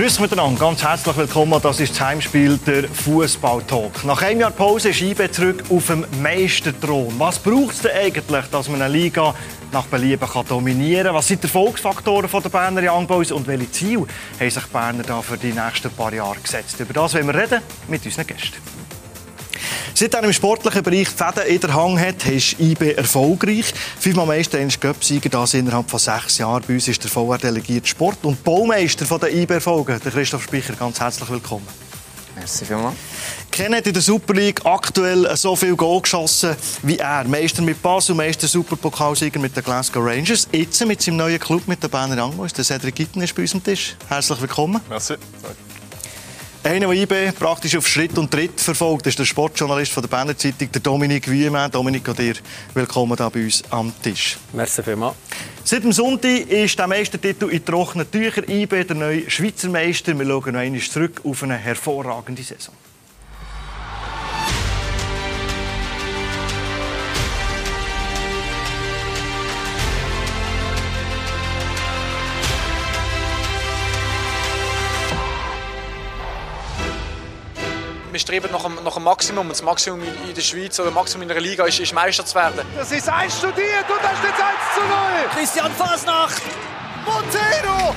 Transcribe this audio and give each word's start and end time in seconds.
Grüß 0.00 0.18
miteinander, 0.20 0.58
ganz 0.58 0.82
herzlich 0.82 1.14
willkommen. 1.14 1.60
Das 1.62 1.78
ist 1.78 1.92
das 1.92 2.00
Heimspiel 2.00 2.58
der 2.66 2.88
Fußball-Talk. 2.88 4.02
Nach 4.06 4.22
einem 4.22 4.40
Jahr 4.40 4.50
Pause 4.50 4.88
ist 4.88 5.02
IB 5.02 5.30
zurück 5.30 5.62
auf 5.68 5.88
dem 5.88 6.06
Meisterthron. 6.22 7.12
Was 7.18 7.38
braucht 7.38 7.72
es 7.72 7.80
denn 7.82 7.90
eigentlich, 7.94 8.46
dass 8.50 8.70
man 8.70 8.80
eine 8.80 8.94
Liga 8.94 9.34
nach 9.70 9.84
Belieben 9.84 10.26
kann 10.26 10.46
dominieren 10.46 11.04
kann? 11.04 11.14
Was 11.16 11.28
sind 11.28 11.42
die 11.42 11.48
Erfolgsfaktoren 11.48 12.30
der 12.32 12.48
Berner 12.48 12.90
Young 12.90 13.06
Boys 13.06 13.30
und 13.30 13.46
welche 13.46 13.70
Ziele 13.72 14.06
haben 14.38 14.50
sich 14.50 14.64
die 14.64 14.72
Berner 14.72 15.02
da 15.02 15.20
für 15.20 15.36
die 15.36 15.52
nächsten 15.52 15.90
paar 15.90 16.14
Jahre 16.14 16.40
gesetzt? 16.40 16.80
Über 16.80 16.94
das 16.94 17.12
wollen 17.12 17.26
wir 17.26 17.34
reden 17.34 17.60
mit 17.86 18.02
unseren 18.02 18.26
Gästen. 18.26 18.79
Seit 20.00 20.14
er 20.14 20.24
im 20.24 20.32
sportlichen 20.32 20.82
Bereich 20.82 21.10
Fäden 21.10 21.46
in 21.46 21.60
der 21.60 21.74
Hand 21.74 22.00
hat, 22.00 22.26
ist 22.26 22.58
IB 22.58 22.92
erfolgreich. 22.92 23.74
Fünfmal 23.98 24.24
Meister, 24.24 24.56
einmal 24.56 24.74
Göpsieger, 24.80 25.28
das 25.28 25.52
innerhalb 25.52 25.90
von 25.90 25.98
sechs 25.98 26.38
Jahren. 26.38 26.64
Bei 26.66 26.72
uns 26.72 26.88
ist 26.88 27.04
der 27.04 27.10
VR 27.10 27.36
delegiert 27.36 27.86
Sport 27.86 28.16
und 28.22 28.42
Baumeister 28.42 29.04
von 29.04 29.20
der 29.20 29.30
IB-Erfolgen, 29.30 30.00
der 30.02 30.10
Christoph 30.10 30.44
Speicher. 30.44 30.72
Ganz 30.72 30.98
herzlich 30.98 31.28
willkommen. 31.28 31.68
Merci 32.34 32.64
vielmals. 32.64 32.96
Ken 33.50 33.74
hat 33.74 33.86
in 33.86 33.92
der 33.92 34.00
Super 34.00 34.32
League 34.32 34.64
aktuell 34.64 35.36
so 35.36 35.54
viel 35.54 35.76
Goal 35.76 36.00
geschossen 36.00 36.56
wie 36.82 36.96
er. 36.96 37.24
Meister 37.24 37.60
mit 37.60 37.82
Basel, 37.82 38.14
Meister 38.14 38.48
Superpokalsieger 38.48 39.38
mit 39.38 39.54
den 39.54 39.62
Glasgow 39.62 40.02
Rangers. 40.02 40.48
Jetzt 40.50 40.82
mit 40.86 41.02
seinem 41.02 41.18
neuen 41.18 41.38
Club, 41.38 41.68
mit 41.68 41.82
der 41.82 41.88
Berner 41.88 42.26
Boys. 42.28 42.54
Der 42.54 42.64
Cedric 42.64 42.94
Gitten 42.94 43.20
ist 43.20 43.34
bei 43.34 43.42
uns 43.42 43.52
am 43.52 43.62
Tisch. 43.62 43.96
Herzlich 44.08 44.40
willkommen. 44.40 44.80
Merci. 44.88 45.16
Einer, 46.62 46.88
der 46.88 47.02
IB 47.02 47.32
praktisch 47.38 47.74
auf 47.74 47.88
Schritt 47.88 48.18
und 48.18 48.30
Tritt 48.30 48.60
verfolgt, 48.60 49.06
ist 49.06 49.18
der 49.18 49.24
Sportjournalist 49.24 49.92
von 49.92 50.02
der 50.02 50.08
Berner 50.08 50.36
Zeitung, 50.36 50.70
der 50.70 50.82
Dominik 50.82 51.30
Wiemann. 51.30 51.70
Dominik, 51.70 52.06
auch 52.06 52.14
dir 52.14 52.34
willkommen 52.74 53.16
hier 53.16 53.30
bei 53.30 53.44
uns 53.44 53.64
am 53.70 53.90
Tisch. 54.02 54.36
Merci 54.52 54.82
vielmals. 54.82 55.16
Seit 55.64 55.84
dem 55.84 55.92
Sonntag 55.92 56.50
ist 56.50 56.78
der 56.78 56.86
Meistertitel 56.86 57.48
in 57.48 57.64
trockenen 57.64 58.10
Tüchern. 58.10 58.44
IB, 58.46 58.84
der 58.84 58.94
neue 58.94 59.30
Schweizer 59.30 59.70
Meister. 59.70 60.18
Wir 60.18 60.26
schauen 60.26 60.52
noch 60.52 60.60
einmal 60.60 60.80
zurück 60.80 61.22
auf 61.24 61.42
eine 61.42 61.56
hervorragende 61.56 62.42
Saison. 62.42 62.74
Wir 78.12 78.20
streben 78.20 78.50
nach 78.52 78.64
einem, 78.64 78.82
nach 78.82 78.96
einem 78.96 79.04
Maximum. 79.04 79.46
Und 79.46 79.50
das 79.50 79.62
Maximum 79.62 80.00
in 80.02 80.34
der 80.34 80.42
Schweiz 80.42 80.78
oder 80.78 80.88
das 80.88 80.94
Maximum 80.94 81.22
in 81.22 81.30
einer 81.30 81.40
Liga 81.40 81.64
ist, 81.64 81.80
ist 81.80 81.92
Meister 81.92 82.24
zu 82.24 82.34
werden. 82.34 82.60
Das 82.76 82.90
ist 82.90 83.08
einstudiert 83.08 83.86
und 83.88 84.02
da 84.02 84.10
steht 84.18 84.34
1 84.34 84.50
zu 84.74 84.80
0. 84.80 84.90
Christian 85.34 85.72
Fasnacht. 85.72 86.42
Montero. 87.06 87.94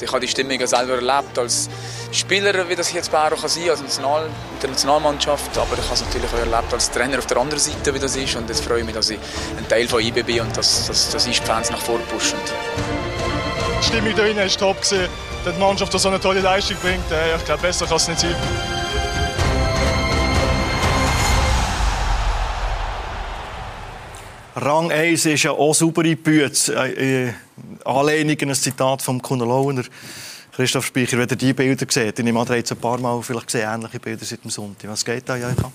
Ich 0.00 0.08
habe 0.10 0.20
die 0.20 0.28
Stimmung 0.28 0.58
ja 0.58 0.66
selber 0.66 0.94
erlebt 0.94 1.38
als 1.38 1.68
Spieler, 2.10 2.68
wie 2.68 2.74
das 2.74 2.92
jetzt 2.92 3.12
bei 3.12 3.18
Aero 3.18 3.36
kann 3.36 3.48
sein 3.48 3.70
als 3.70 3.80
National, 3.82 4.28
der 4.60 4.70
Nationalmannschaft. 4.70 5.56
Aber 5.56 5.78
ich 5.78 5.84
habe 5.84 5.94
es 5.94 6.04
natürlich 6.04 6.28
auch 6.32 6.38
erlebt 6.38 6.72
als 6.72 6.90
Trainer 6.90 7.18
auf 7.18 7.26
der 7.26 7.36
anderen 7.36 7.60
Seite, 7.60 7.94
wie 7.94 8.00
das 8.00 8.16
ist. 8.16 8.34
Und 8.34 8.48
jetzt 8.48 8.64
freue 8.64 8.80
ich 8.80 8.84
mich, 8.84 8.94
dass 8.94 9.10
ich 9.10 9.18
ein 9.56 9.68
Teil 9.68 9.86
von 9.86 10.02
IB 10.02 10.22
bin 10.24 10.40
und 10.40 10.56
dass, 10.56 10.88
dass, 10.88 11.10
dass 11.10 11.26
ich 11.26 11.40
die 11.40 11.46
Fans 11.46 11.70
nach 11.70 11.80
vorne 11.80 12.04
pushen. 12.04 12.38
Die 13.82 13.86
Stimmung 13.88 14.14
da 14.14 14.22
drinnen 14.22 14.38
war 14.38 14.48
top. 14.48 14.80
Gewesen. 14.80 15.08
Dass 15.44 15.54
die 15.54 15.60
Mannschaft 15.60 15.92
so 15.98 16.08
eine 16.08 16.20
tolle 16.20 16.40
Leistung 16.40 16.76
bringt, 16.80 17.04
ich 17.36 17.44
glaube, 17.44 17.62
besser 17.62 17.84
kann 17.84 17.96
es 17.96 18.06
nicht 18.06 18.20
sein. 18.20 18.36
Rang 24.54 24.92
1 24.92 25.26
ist 25.26 25.42
ja 25.42 25.50
auch 25.50 25.74
saubere 25.74 26.14
Bütze. 26.14 26.74
Äh, 26.76 27.24
äh, 27.24 27.32
Anlehnung 27.84 28.36
an 28.42 28.48
ein 28.50 28.54
Zitat 28.54 29.02
von 29.02 29.20
Kuno 29.20 29.44
Launer. 29.44 29.82
Christoph 30.54 30.86
Speicher, 30.86 31.18
wenn 31.18 31.28
ihr 31.28 31.36
diese 31.36 31.54
Bilder 31.54 31.86
seht, 31.88 32.18
ich 32.18 32.24
nehme 32.24 32.38
an, 32.38 32.46
ihr 32.46 32.54
ein 32.56 32.76
paar 32.76 33.00
Mal 33.00 33.20
vielleicht 33.22 33.46
gesehen, 33.46 33.68
ähnliche 33.68 33.98
Bilder 33.98 34.24
seit 34.24 34.44
dem 34.44 34.50
Sonntag. 34.50 34.90
Was 34.90 35.04
geht 35.04 35.28
da, 35.28 35.36
Joika? 35.36 35.72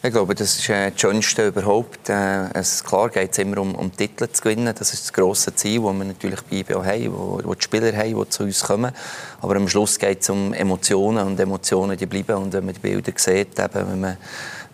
Ich 0.00 0.12
glaube, 0.12 0.36
das 0.36 0.56
ist 0.56 0.68
äh, 0.68 0.92
das 0.92 1.00
Schönste 1.00 1.48
überhaupt. 1.48 2.08
Äh, 2.08 2.52
es, 2.54 2.84
klar 2.84 3.08
geht 3.08 3.32
es 3.32 3.38
immer 3.38 3.58
um, 3.58 3.74
um 3.74 3.94
Titel 3.94 4.28
zu 4.28 4.42
gewinnen. 4.42 4.72
Das 4.78 4.92
ist 4.94 5.02
das 5.02 5.12
grosse 5.12 5.52
Ziel, 5.56 5.82
das 5.82 5.92
wir 5.92 6.04
natürlich 6.04 6.40
bei 6.42 6.58
IBO 6.58 6.84
haben, 6.84 7.12
wo, 7.12 7.40
wo 7.42 7.52
die 7.52 7.62
Spieler 7.62 7.92
haben, 7.96 8.16
die 8.16 8.28
zu 8.28 8.44
uns 8.44 8.62
kommen. 8.62 8.92
Aber 9.40 9.56
am 9.56 9.68
Schluss 9.68 9.98
geht 9.98 10.22
es 10.22 10.30
um 10.30 10.54
Emotionen 10.54 11.26
und 11.26 11.40
Emotionen, 11.40 11.96
die 11.96 12.06
bleiben. 12.06 12.36
Und 12.36 12.52
wenn 12.52 12.66
man 12.66 12.74
die 12.74 12.80
Bilder 12.80 13.10
sieht, 13.16 13.58
eben, 13.58 13.74
wenn 13.74 14.00
man 14.00 14.16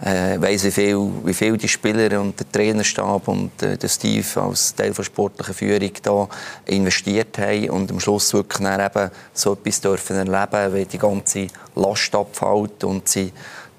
äh, 0.04 0.38
weiss, 0.42 0.62
wie 0.64 0.70
viel, 0.70 1.10
wie 1.24 1.32
viel 1.32 1.56
die 1.56 1.68
Spieler 1.68 2.20
und 2.20 2.38
der 2.38 2.52
Trainerstab 2.52 3.26
und 3.26 3.62
äh, 3.62 3.78
der 3.78 3.88
Steve 3.88 4.42
als 4.42 4.74
Teil 4.74 4.92
der 4.92 5.04
sportlichen 5.04 5.54
Führung 5.54 5.92
da 6.02 6.28
investiert 6.66 7.38
haben 7.38 7.70
und 7.70 7.90
am 7.90 7.98
Schluss 7.98 8.34
wirklich 8.34 8.68
eben 8.68 9.10
so 9.32 9.54
etwas 9.54 9.80
dürfen 9.80 10.16
erleben, 10.16 10.74
wie 10.74 10.84
die 10.84 10.98
ganze 10.98 11.46
Last 11.76 12.14
abfällt 12.14 12.84
und 12.84 13.08
sie 13.08 13.32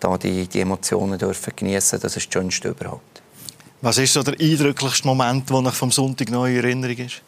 da 0.05 0.17
die, 0.17 0.47
die 0.47 0.61
Emotionen 0.61 1.17
dürfen 1.17 1.53
genießen, 1.55 1.99
das 1.99 2.15
ist 2.15 2.27
das 2.27 2.33
Schönste 2.33 2.69
überhaupt. 2.69 3.21
Was 3.81 3.97
ist 3.97 4.13
so 4.13 4.23
der 4.23 4.39
eindrücklichste 4.39 5.07
Moment, 5.07 5.49
der 5.49 5.61
nach 5.61 5.73
vom 5.73 5.91
Sonntag 5.91 6.29
noch 6.29 6.45
in 6.45 6.57
Erinnerung 6.57 6.97
ist? 6.97 7.21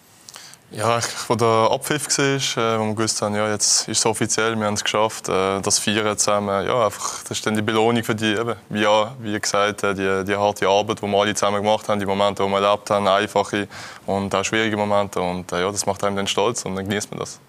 Ja, 0.70 1.00
wo 1.30 1.36
der 1.36 1.70
Abpfiff 1.72 2.08
war, 2.18 2.26
äh, 2.26 2.80
wo 2.80 2.86
wir 2.88 2.96
gewusst 2.96 3.22
haben, 3.22 3.36
ja, 3.36 3.50
jetzt 3.50 3.88
ist 3.88 4.00
es 4.00 4.06
offiziell, 4.06 4.54
wir 4.58 4.66
haben 4.66 4.74
es 4.74 4.84
geschafft, 4.84 5.30
äh, 5.30 5.62
das 5.62 5.80
Feiern 5.80 6.18
zusammen, 6.18 6.68
ja, 6.68 6.86
einfach, 6.86 7.24
das 7.24 7.38
ist 7.38 7.46
dann 7.46 7.56
die 7.56 7.62
Belohnung 7.62 8.04
für 8.04 8.14
die, 8.14 8.34
eben, 8.34 8.56
wie, 8.68 8.82
ja, 8.82 9.16
wie 9.22 9.40
gesagt, 9.40 9.84
äh, 9.84 9.94
die, 9.94 10.26
die 10.26 10.36
harte 10.36 10.68
Arbeit, 10.68 11.02
die 11.02 11.08
wir 11.08 11.18
alle 11.18 11.34
zusammen 11.34 11.64
gemacht 11.64 11.88
haben, 11.88 12.02
die 12.02 12.06
Momente, 12.06 12.44
die 12.44 12.50
wir 12.50 12.62
erlebt 12.62 12.90
haben, 12.90 13.08
einfache 13.08 13.68
und 14.06 14.36
auch 14.36 14.44
schwierige 14.44 14.76
Momente 14.76 15.22
und 15.22 15.50
ja, 15.52 15.72
das 15.72 15.86
macht 15.86 16.04
einem 16.04 16.18
dann 16.18 16.28
stolz 16.28 16.66
und 16.66 16.76
dann 16.76 16.88
genießt 16.88 17.12
man 17.12 17.22
das. 17.22 17.40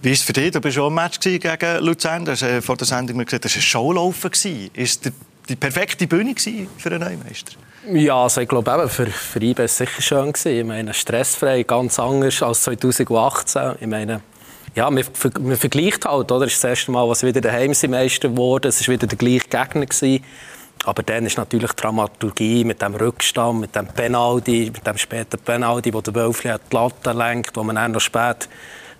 Wie 0.00 0.08
war 0.08 0.12
es 0.12 0.22
für 0.22 0.32
dich? 0.32 0.50
Du 0.50 0.62
warst 0.62 0.78
auch 0.78 0.88
im 0.88 0.94
Match 0.94 1.20
gegen 1.20 1.84
Luzern. 1.84 2.24
Du 2.24 2.32
hast 2.32 2.42
äh, 2.42 2.60
vor 2.60 2.76
der 2.76 2.86
Sendung 2.86 3.18
gesagt, 3.24 3.44
das 3.44 3.52
war 3.52 3.58
ein 3.58 3.62
Showlaufen. 3.62 4.30
Ist 4.74 5.06
das 5.06 5.12
die 5.48 5.56
perfekte 5.56 6.06
Bühne 6.06 6.34
für 6.36 6.90
einen 6.90 7.00
Neumeister? 7.00 7.52
Ja, 7.92 8.22
also 8.22 8.40
ich 8.40 8.48
glaube, 8.48 8.70
eben, 8.70 8.88
für, 8.88 9.06
für 9.06 9.42
IB 9.42 9.58
war 9.58 9.64
es 9.64 9.76
sicher 9.76 10.02
schön. 10.02 10.32
Gewesen. 10.32 10.58
Ich 10.58 10.64
meine, 10.64 10.94
stressfrei, 10.94 11.64
ganz 11.64 11.98
anders 11.98 12.42
als 12.42 12.62
2018. 12.62 13.72
Ich 13.80 13.86
meine, 13.86 14.20
ja, 14.74 14.88
man, 14.90 15.04
man 15.40 15.56
vergleicht 15.56 16.04
halt, 16.04 16.30
oder? 16.30 16.46
Das 16.46 16.54
ist 16.54 16.64
das 16.64 16.70
erste 16.70 16.92
Mal, 16.92 17.08
was 17.08 17.22
wieder 17.22 17.40
der 17.40 17.52
Heimsemeister 17.52 18.36
wurde. 18.36 18.68
Es 18.68 18.86
war 18.86 18.94
wieder 18.94 19.06
der 19.06 19.18
gleiche 19.18 19.48
Gegner. 19.48 19.86
Gewesen. 19.86 20.24
Aber 20.84 21.02
dann 21.02 21.26
ist 21.26 21.38
natürlich 21.38 21.72
Dramaturgie 21.72 22.64
mit 22.64 22.82
dem 22.82 22.94
Rückstand, 22.94 23.60
mit 23.60 23.76
dem 23.76 23.86
Penalty, 23.86 24.70
mit 24.72 24.86
dem 24.86 24.98
späten 24.98 25.38
Penalty, 25.38 25.94
wo 25.94 26.00
der 26.00 26.14
Wölfli 26.14 26.52
die 26.70 26.74
Latte 26.74 27.12
lenkt, 27.12 27.56
wo 27.56 27.62
man 27.62 27.76
dann 27.76 27.92
noch 27.92 28.00
spät 28.00 28.48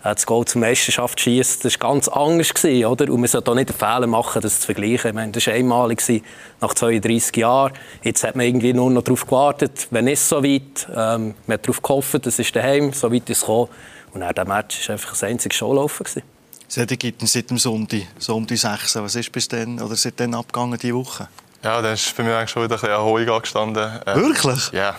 das 0.02 0.26
Goal 0.26 0.44
zur 0.44 0.60
Meisterschaft 0.60 1.20
schießt, 1.20 1.64
das 1.64 1.80
war 1.80 1.90
ganz 1.90 2.08
anders 2.08 2.52
gewesen, 2.52 2.86
oder? 2.86 3.12
Und 3.12 3.20
man 3.20 3.28
sollte 3.28 3.50
auch 3.50 3.54
nicht 3.54 3.68
den 3.68 3.76
Fehler 3.76 4.06
machen, 4.06 4.42
das 4.42 4.60
zu 4.60 4.66
vergleichen. 4.66 5.10
Ich 5.10 5.14
meine, 5.14 5.32
das 5.32 5.46
war 5.46 5.54
einmalig 5.54 6.22
nach 6.60 6.74
32 6.74 7.36
Jahren. 7.36 7.72
Jetzt 8.02 8.24
hat 8.24 8.34
man 8.34 8.46
irgendwie 8.46 8.72
nur 8.72 8.90
noch 8.90 9.02
darauf 9.02 9.24
gewartet, 9.26 9.86
wenn 9.90 10.08
es 10.08 10.28
so 10.28 10.42
weit. 10.42 10.88
Ähm, 10.94 11.34
man 11.46 11.54
hat 11.54 11.64
darauf 11.66 11.82
gehofft, 11.82 12.26
das 12.26 12.38
ist 12.38 12.54
daheim, 12.56 12.92
so 12.92 13.12
weit 13.12 13.30
es 13.30 13.40
gekommen. 13.40 13.68
Und 14.12 14.20
dann 14.20 14.34
der 14.34 14.44
Match 14.44 14.88
war 14.88 14.94
einfach 14.94 15.10
das 15.10 15.22
einzige 15.22 15.54
Showlaufen 15.54 16.04
gewesen. 16.04 16.22
Seit 16.68 16.90
seit 17.24 17.50
dem 17.50 17.58
Sonntag, 17.58 18.00
so 18.18 18.40
die 18.40 18.56
6. 18.56 18.96
Was 18.96 19.14
ist 19.14 19.30
bis 19.30 19.46
dann, 19.46 19.80
oder 19.80 19.94
seit 19.94 20.18
dann 20.18 20.34
abgegangen 20.34 20.78
diese 20.80 20.94
Woche? 20.94 21.28
Ja, 21.64 21.80
dann 21.80 21.94
ist 21.94 22.16
bei 22.16 22.24
mir 22.24 22.36
eigentlich 22.36 22.50
schon 22.50 22.64
wieder 22.64 22.74
ein 22.74 22.80
bisschen 22.80 22.90
Erholung 22.90 23.36
angestanden. 23.36 23.88
Äh, 24.04 24.16
Wirklich? 24.16 24.72
Ja. 24.72 24.96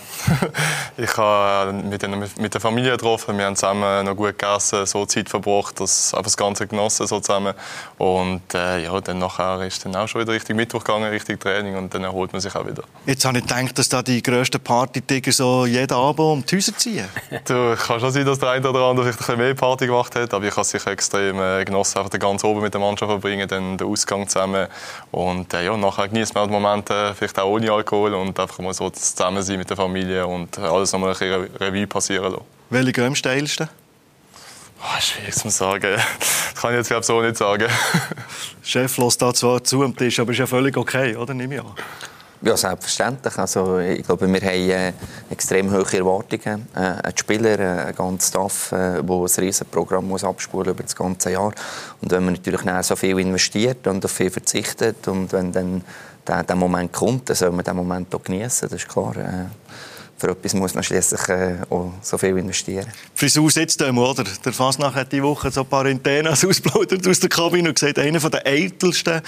ich 0.96 1.14
habe 1.18 1.74
mit, 1.74 2.38
mit 2.38 2.54
der 2.54 2.60
Familie 2.60 2.92
getroffen, 2.92 3.36
wir 3.36 3.44
haben 3.44 3.54
zusammen 3.54 4.06
noch 4.06 4.16
gut 4.16 4.38
gegessen, 4.38 4.86
so 4.86 5.04
Zeit 5.04 5.28
verbracht, 5.28 5.78
das, 5.78 6.14
einfach 6.14 6.24
das 6.24 6.38
Ganze 6.38 6.66
genossen 6.66 7.06
so 7.06 7.20
zusammen. 7.20 7.52
Und 7.98 8.54
äh, 8.54 8.84
ja, 8.84 8.98
dann 9.02 9.18
nachher 9.18 9.60
ist 9.66 9.84
dann 9.84 9.94
auch 9.94 10.08
schon 10.08 10.22
wieder 10.22 10.32
richtig 10.32 10.56
Mittwoch 10.56 10.82
gegangen, 10.82 11.10
richtig 11.10 11.38
Training 11.38 11.76
und 11.76 11.92
dann 11.92 12.02
erholt 12.02 12.32
man 12.32 12.40
sich 12.40 12.54
auch 12.56 12.66
wieder. 12.66 12.82
Jetzt 13.04 13.26
habe 13.26 13.38
ich 13.38 13.46
gedacht, 13.46 13.78
dass 13.78 13.90
da 13.90 14.02
die 14.02 14.22
grössten 14.22 14.60
Party-Tiger 14.60 15.32
so 15.32 15.66
jeden 15.66 15.92
Abend 15.92 16.20
um 16.20 16.46
die 16.46 16.56
Häuser 16.56 16.74
ziehen. 16.78 17.06
du, 17.46 17.76
kann 17.76 18.00
schon 18.00 18.10
sein, 18.10 18.24
dass 18.24 18.38
der 18.38 18.50
eine 18.50 18.66
oder 18.66 18.80
andere 18.80 19.04
vielleicht 19.04 19.18
ein 19.18 19.36
bisschen 19.36 19.38
mehr 19.38 19.54
Party 19.54 19.86
gemacht 19.86 20.16
hat, 20.16 20.32
aber 20.32 20.46
ich 20.46 20.52
habe 20.52 20.62
es 20.62 20.70
sicher 20.70 20.90
extrem 20.90 21.38
äh, 21.38 21.62
genossen, 21.62 21.98
einfach 21.98 22.10
den 22.10 22.20
ganzen 22.20 22.46
Oben 22.46 22.62
mit 22.62 22.72
der 22.72 22.80
Mannschaft 22.80 23.10
verbringen, 23.10 23.46
dann 23.46 23.76
den 23.76 23.86
Ausgang 23.86 24.26
zusammen 24.26 24.66
und 25.10 25.52
äh, 25.52 25.66
ja, 25.66 25.76
nachher 25.76 26.08
genießt 26.08 26.34
man 26.34 26.44
auch 26.44 26.53
Momente, 26.60 27.14
vielleicht 27.16 27.38
auch 27.38 27.50
ohne 27.50 27.70
Alkohol 27.70 28.14
und 28.14 28.38
einfach 28.38 28.58
mal 28.60 28.74
so 28.74 28.90
zusammen 28.90 29.42
sein 29.42 29.58
mit 29.58 29.68
der 29.68 29.76
Familie 29.76 30.26
und 30.26 30.58
alles 30.58 30.92
nochmal 30.92 31.10
ein 31.10 31.18
bisschen 31.18 31.56
Revue 31.56 31.86
passieren 31.86 32.32
lassen. 32.32 32.44
Welche 32.70 33.04
am 33.04 33.14
steilsten? 33.14 33.68
Oh, 34.80 35.00
schwierig 35.00 35.34
zu 35.34 35.48
sagen. 35.50 35.96
Das 36.18 36.54
kann 36.60 36.72
ich 36.72 36.78
jetzt 36.78 36.88
glaube 36.88 37.04
so 37.04 37.20
nicht 37.22 37.36
sagen. 37.36 37.68
Chef 38.62 38.96
lässt 38.98 39.22
da 39.22 39.32
zwar 39.32 39.64
zu 39.64 39.82
am 39.82 39.96
Tisch, 39.96 40.20
aber 40.20 40.32
ist 40.32 40.38
ja 40.38 40.46
völlig 40.46 40.76
okay, 40.76 41.16
oder? 41.16 41.34
Nehme 41.34 41.54
ich 41.54 41.60
an. 41.60 41.74
Ja, 42.46 42.58
selbstverständlich. 42.58 43.38
Also, 43.38 43.78
ich 43.78 44.04
glaube, 44.04 44.30
wir 44.30 44.40
haben 44.40 44.70
äh, 44.70 44.92
extrem 45.30 45.72
hohe 45.72 45.90
Erwartungen. 45.90 46.68
Äh, 46.74 46.78
ein 46.78 47.16
Spieler, 47.16 47.58
äh, 47.58 47.86
ein 47.86 47.94
ganzer 47.94 48.28
Staff, 48.28 48.72
äh, 48.72 48.98
ein 48.98 49.08
riesiges 49.08 49.64
Programm 49.64 50.08
muss 50.08 50.24
abspulen 50.24 50.72
über 50.72 50.82
das 50.82 50.94
ganze 50.94 51.30
Jahr. 51.30 51.54
Und 52.02 52.10
wenn 52.10 52.22
man 52.22 52.34
natürlich 52.34 52.60
so 52.82 52.96
viel 52.96 53.18
investiert 53.18 53.86
und 53.86 54.04
auf 54.04 54.10
viel 54.10 54.30
verzichtet 54.30 55.08
und 55.08 55.32
wenn 55.32 55.52
dann 55.52 55.82
der, 56.26 56.42
der 56.42 56.56
Moment 56.56 56.92
kommt, 56.92 57.30
dann 57.30 57.36
soll 57.36 57.50
man 57.50 57.64
den 57.64 57.76
Moment 57.76 58.14
auch 58.14 58.22
genießen. 58.22 58.68
Das 58.68 58.82
ist 58.82 58.88
klar. 58.88 59.16
Äh, 59.16 59.46
für 60.16 60.30
etwas 60.30 60.54
muss 60.54 60.74
man 60.74 60.84
schließlich 60.84 61.28
äh, 61.28 61.56
auch 61.70 61.92
so 62.02 62.18
viel 62.18 62.36
investieren. 62.38 62.86
Frisur 63.14 63.50
sitzt 63.50 63.80
da 63.80 63.90
oder? 63.90 64.24
Der 64.44 64.52
Fasnacht 64.52 64.94
hat 64.94 65.12
die 65.12 65.22
Woche 65.22 65.50
so 65.50 65.62
ein 65.62 65.66
paar 65.66 65.86
Antennen 65.86 66.28
ausgeplaudert 66.32 67.06
aus 67.08 67.20
der 67.20 67.28
Kabine 67.28 67.70
und 67.70 67.74
gesagt, 67.80 67.98
einer 67.98 68.20
der 68.20 68.46
ältesten 68.46 69.22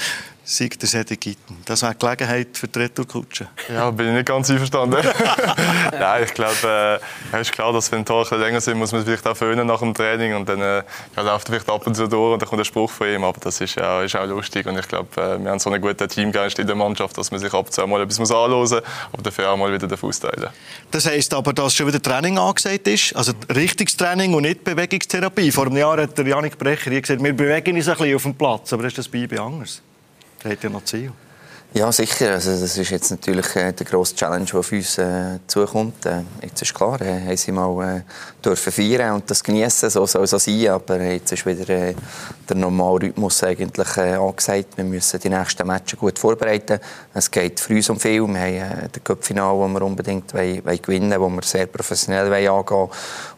sei 0.48 0.68
der 0.68 0.88
Sedi 0.88 1.16
Gitten. 1.16 1.58
Das 1.64 1.82
wäre 1.82 1.94
die 1.94 1.98
Gelegenheit 1.98 2.48
für 2.56 2.68
die 2.68 2.78
Retourkutsche. 2.78 3.48
Ja, 3.68 3.90
bin 3.90 4.08
ich 4.08 4.14
nicht 4.14 4.26
ganz 4.26 4.48
einverstanden. 4.48 5.04
Nein, 5.98 6.22
ich 6.24 6.34
glaube, 6.34 7.00
äh, 7.32 7.40
ist 7.40 7.50
klar, 7.50 7.72
dass 7.72 7.90
wenn 7.90 7.98
die 8.00 8.04
Tore 8.04 8.36
länger 8.36 8.60
sind, 8.60 8.78
muss 8.78 8.92
man 8.92 9.04
vielleicht 9.04 9.26
auch 9.26 9.36
föhnen 9.36 9.66
nach 9.66 9.80
dem 9.80 9.92
Training 9.92 10.36
und 10.36 10.48
dann 10.48 10.60
äh, 10.60 10.84
ja, 11.16 11.22
läuft 11.22 11.48
er 11.48 11.54
vielleicht 11.54 11.68
ab 11.68 11.84
und 11.84 11.96
zu 11.96 12.06
durch 12.06 12.34
und 12.34 12.40
dann 12.40 12.48
kommt 12.48 12.60
ein 12.60 12.64
Spruch 12.64 12.92
von 12.92 13.08
ihm. 13.08 13.24
Aber 13.24 13.40
das 13.40 13.60
ist, 13.60 13.74
ja, 13.74 14.02
ist 14.02 14.14
auch 14.14 14.24
lustig 14.24 14.66
und 14.66 14.78
ich 14.78 14.86
glaube, 14.86 15.20
äh, 15.20 15.42
wir 15.42 15.50
haben 15.50 15.58
so 15.58 15.68
einen 15.68 15.82
guten 15.82 16.08
Teamgeist 16.08 16.60
in 16.60 16.66
der 16.68 16.76
Mannschaft, 16.76 17.18
dass 17.18 17.32
man 17.32 17.40
sich 17.40 17.52
ab 17.52 17.66
und 17.66 17.72
zu 17.72 17.84
mal 17.84 18.00
etwas 18.02 18.20
muss 18.20 18.30
anhören 18.30 18.60
muss, 18.60 18.72
aber 18.72 19.22
dafür 19.24 19.50
auch 19.50 19.56
mal 19.56 19.72
wieder 19.72 19.88
den 19.88 19.98
Fuß 19.98 20.20
teilen. 20.20 20.50
Das 20.92 21.06
heisst 21.06 21.34
aber, 21.34 21.52
dass 21.54 21.74
schon 21.74 21.88
wieder 21.88 22.00
Training 22.00 22.38
angesagt 22.38 22.86
ist, 22.86 23.16
also 23.16 23.32
richtiges 23.52 23.96
Training 23.96 24.32
und 24.32 24.42
nicht 24.42 24.62
Bewegungstherapie. 24.62 25.50
Vor 25.50 25.66
einem 25.66 25.76
Jahr 25.76 26.00
hat 26.00 26.16
der 26.16 26.26
Janik 26.26 26.56
Brecher 26.56 26.90
gesagt, 26.90 27.22
wir 27.22 27.32
bewegen 27.32 27.76
uns 27.76 27.88
ein 27.88 27.96
bisschen 27.96 28.14
auf 28.14 28.22
dem 28.22 28.34
Platz, 28.36 28.72
aber 28.72 28.84
ist 28.84 28.96
das 28.96 29.08
bei 29.08 29.18
ihm 29.18 29.40
anders? 29.40 29.82
Der 30.42 30.52
hat 30.52 30.62
ja 30.62 30.70
noch 30.70 30.84
Ziel. 30.84 31.12
Ja, 31.74 31.92
sicher. 31.92 32.32
Also 32.32 32.58
das 32.58 32.78
ist 32.78 32.90
jetzt 32.90 33.10
natürlich 33.10 33.54
äh, 33.56 33.72
der 33.72 33.86
grosse 33.86 34.14
Challenge, 34.14 34.46
der 34.46 34.60
auf 34.60 34.72
uns 34.72 34.98
äh, 34.98 35.38
zukommt. 35.46 36.06
Äh, 36.06 36.22
jetzt 36.42 36.62
ist 36.62 36.74
klar, 36.74 37.00
äh, 37.02 37.20
haben 37.20 37.36
sie 37.36 37.52
mal 37.52 37.98
äh, 37.98 38.02
dürfen 38.46 38.72
feiern 38.72 39.14
und 39.14 39.30
das 39.30 39.42
genießen, 39.42 39.90
so 39.90 40.06
soll 40.06 40.24
es 40.24 40.30
sein. 40.30 40.68
Aber 40.68 41.00
jetzt 41.00 41.32
ist 41.32 41.44
wieder 41.44 41.68
äh, 41.68 41.94
der 42.48 42.56
normale 42.56 43.02
Rhythmus 43.02 43.42
eigentlich 43.42 43.96
äh, 43.96 44.14
angesagt. 44.14 44.76
Wir 44.76 44.84
müssen 44.84 45.20
die 45.20 45.28
nächsten 45.28 45.66
Matches 45.66 45.98
gut 45.98 46.18
vorbereiten. 46.18 46.78
Es 47.12 47.30
geht 47.30 47.58
für 47.60 47.74
uns 47.74 47.90
um 47.90 47.98
viel. 47.98 48.26
Wir 48.26 48.40
haben 48.40 48.84
äh, 48.84 48.88
das 48.92 49.04
Cup-Final, 49.04 49.58
das 49.60 49.72
wir 49.72 49.82
unbedingt 49.82 50.32
wollen, 50.34 50.64
wollen 50.64 50.82
gewinnen 50.82 51.20
wollen, 51.20 51.36
das 51.36 51.52
wir 51.52 51.58
sehr 51.58 51.66
professionell 51.66 52.30
wollen 52.30 52.48
angehen 52.48 52.88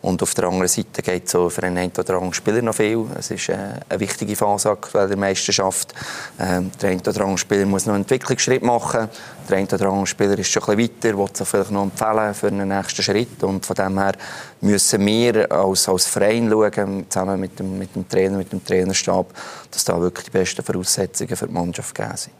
Und 0.02 0.22
auf 0.22 0.34
der 0.34 0.44
anderen 0.44 0.68
Seite 0.68 1.02
geht 1.02 1.26
es 1.26 1.32
so 1.32 1.48
für 1.48 1.62
einen 1.62 1.90
oder 1.90 2.14
anderen 2.14 2.34
Spieler 2.34 2.62
noch 2.62 2.74
viel. 2.74 3.06
Es 3.18 3.30
ist 3.30 3.48
äh, 3.48 3.56
eine 3.88 4.00
wichtige 4.00 4.36
Phase 4.36 4.70
aktuell 4.70 5.08
der 5.08 5.16
Meisterschaft. 5.16 5.94
Ähm, 6.38 6.70
der 6.80 6.90
eine 6.90 7.00
oder 7.00 7.20
andere 7.22 7.38
Spieler 7.38 7.66
muss 7.66 7.86
noch 7.86 7.94
entwickeln 7.94 8.18
Entwicklungsschritt 8.18 8.62
machen. 8.62 9.08
Der 9.48 9.56
eine 9.56 9.66
oder 9.66 9.88
andere 9.88 10.06
Spieler 10.06 10.38
ist 10.38 10.50
schon 10.50 10.62
ein 10.64 10.76
bisschen 10.76 11.02
weiter, 11.02 11.18
will 11.18 11.28
es 11.32 11.48
vielleicht 11.48 11.70
noch 11.70 11.82
empfehlen 11.82 12.34
für 12.34 12.48
einen 12.48 12.68
nächsten 12.68 13.02
Schritt. 13.02 13.42
Und 13.42 13.64
von 13.64 13.76
dem 13.76 13.98
her 13.98 14.12
müssen 14.60 15.06
wir 15.06 15.50
als, 15.50 15.88
als 15.88 16.06
Verein 16.06 16.50
schauen, 16.50 17.06
zusammen 17.08 17.40
mit 17.40 17.58
dem, 17.58 17.78
mit 17.78 17.94
dem 17.94 18.08
Trainer, 18.08 18.36
mit 18.36 18.52
dem 18.52 18.64
Trainerstab, 18.64 19.32
dass 19.70 19.84
da 19.84 19.98
wirklich 20.00 20.26
die 20.26 20.32
besten 20.32 20.62
Voraussetzungen 20.62 21.34
für 21.34 21.46
die 21.46 21.52
Mannschaft 21.52 21.94
gegeben 21.94 22.16
sind. 22.16 22.34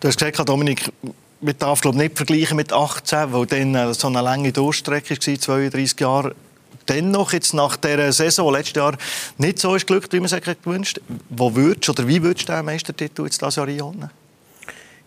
Du 0.00 0.08
hast 0.08 0.18
gesagt, 0.18 0.48
Dominik, 0.48 0.92
man 1.40 1.58
darf 1.58 1.80
glaube 1.80 1.98
nicht 1.98 2.16
vergleichen 2.16 2.56
mit 2.56 2.72
18, 2.72 3.32
weil 3.32 3.46
dann 3.46 3.74
äh, 3.74 3.94
so 3.94 4.08
eine 4.08 4.20
lange 4.20 4.52
Durchstrecke 4.52 5.16
war, 5.16 5.20
32 5.20 6.00
Jahre. 6.00 6.34
Dennoch, 6.88 7.32
jetzt 7.32 7.54
nach 7.54 7.76
dieser 7.76 8.12
Saison, 8.12 8.52
letztes 8.52 8.76
Jahr, 8.76 8.96
nicht 9.38 9.58
so 9.58 9.74
ist 9.74 9.86
glücklich, 9.86 10.12
wie 10.12 10.20
man 10.20 10.28
sich 10.28 10.42
gewünscht 10.42 11.00
Wo 11.28 11.54
würdest, 11.54 11.88
oder 11.88 12.06
wie 12.08 12.22
würdest 12.22 12.48
du 12.48 12.52
den 12.52 12.64
Meistertitel 12.64 13.24
jetzt 13.24 13.40
dieses 13.40 13.56
Jahr 13.56 13.68
einholen? 13.68 14.10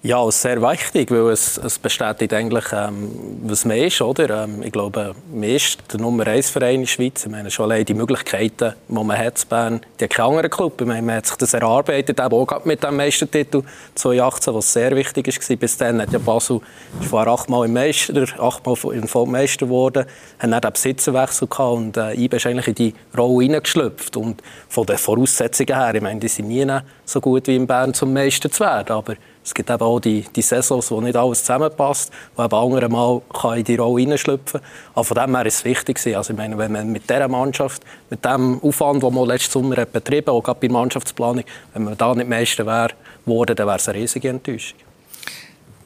Ja, 0.06 0.30
sehr 0.30 0.62
wichtig, 0.62 1.10
weil 1.10 1.32
es, 1.32 1.58
es 1.58 1.80
bestätigt 1.80 2.32
eigentlich, 2.32 2.66
ähm, 2.72 3.10
was 3.42 3.66
man 3.66 3.78
ist. 3.78 4.00
Oder? 4.02 4.44
Ähm, 4.44 4.62
ich 4.62 4.72
glaube, 4.72 5.16
man 5.34 5.50
ist 5.50 5.80
der 5.92 6.00
Nummer 6.00 6.28
1 6.28 6.52
Verein 6.52 6.76
in 6.76 6.82
der 6.82 6.88
Schweiz. 6.88 7.26
Ich 7.26 7.32
meine, 7.32 7.50
schon 7.50 7.72
allein 7.72 7.86
die 7.86 7.96
Möglichkeiten, 7.96 8.76
die 8.88 8.94
man 8.94 9.18
hat 9.18 9.42
in 9.42 9.50
Bern, 9.50 9.82
die 10.00 10.04
hat 10.04 10.12
kein 10.12 10.26
anderer 10.28 10.50
Club. 10.50 10.80
Ich 10.80 10.86
meine, 10.86 11.02
man 11.02 11.16
hat 11.16 11.26
sich 11.26 11.38
das 11.38 11.56
erarbeitet, 11.56 12.22
auch 12.22 12.66
mit 12.66 12.84
dem 12.84 12.98
Meistertitel 12.98 13.64
2018, 13.96 14.54
was 14.54 14.74
sehr 14.74 14.96
wichtig 14.96 15.26
war. 15.26 15.56
Bis 15.56 15.78
dann 15.78 16.00
hat 16.00 16.14
ja 16.14 16.20
Basel 16.20 16.62
war 17.10 17.28
achtmal 17.28 17.66
im 17.66 17.74
Meister, 17.74 18.28
achtmal 18.38 18.78
im 18.94 19.08
Vollmeister 19.08 19.66
geworden, 19.66 20.06
hat 20.38 20.54
dann 20.54 20.62
den 20.62 20.72
Besitzerwechsel 20.72 21.48
gehabt 21.48 21.78
und 21.78 21.98
äh, 21.98 22.14
IBE 22.14 22.38
ist 22.38 22.46
eigentlich 22.46 22.68
in 22.68 22.76
die 22.76 22.94
Rolle 23.18 23.42
hineingeschlüpft. 23.42 24.18
Und 24.18 24.44
von 24.70 24.86
den 24.86 25.00
Voraussetzungen 25.00 25.76
her, 25.76 25.96
ich 25.96 26.02
meine, 26.04 26.20
die 26.20 26.28
sind 26.28 26.48
nie 26.48 26.68
so 27.06 27.20
gut 27.20 27.48
wie 27.48 27.56
in 27.56 27.66
Bern 27.66 27.92
zum 27.96 28.14
Meister 28.14 28.52
zu 28.52 28.64
werden, 28.64 28.92
aber 28.92 29.16
es 29.46 29.54
gibt 29.54 29.70
eben 29.70 29.82
auch 29.82 30.00
die, 30.00 30.26
die 30.36 30.42
Saisons, 30.42 30.90
wo 30.90 31.00
nicht 31.02 31.16
alles 31.16 31.42
zusammenpasst, 31.42 32.12
wo 32.36 32.44
eben 32.44 32.56
andere 32.56 32.90
mal 32.90 33.22
kann 33.32 33.60
in 33.60 33.64
die 33.64 33.76
Rolle 33.76 34.02
hineinschlüpfen 34.02 34.60
kann. 34.60 34.70
Aber 34.96 35.04
von 35.04 35.16
dem 35.16 35.36
her 35.36 35.46
ist 35.46 35.56
es 35.58 35.66
wichtig. 35.66 36.18
Also 36.18 36.34
ich 36.34 36.38
meine, 36.38 36.58
wenn 36.58 36.72
man 36.72 36.92
mit 36.92 37.08
dieser 37.08 37.28
Mannschaft, 37.28 37.84
mit 38.10 38.26
dem 38.26 38.60
Aufwand, 38.64 39.04
den 39.04 39.14
man 39.14 39.28
letzten 39.28 39.52
Sommer 39.52 39.78
hat 39.78 39.94
betrieben 39.94 40.26
hat, 40.28 40.34
auch 40.34 40.42
gerade 40.42 40.60
bei 40.60 40.68
der 40.68 40.74
Mannschaftsplanung, 40.74 41.44
wenn 41.74 41.84
man 41.84 41.96
da 41.96 42.16
nicht 42.16 42.28
Meister 42.28 42.66
wäre, 42.66 42.90
dann 43.26 43.68
wäre 43.68 43.76
es 43.76 43.88
eine 43.88 44.00
riesige 44.00 44.30
Enttäuschung. 44.30 44.80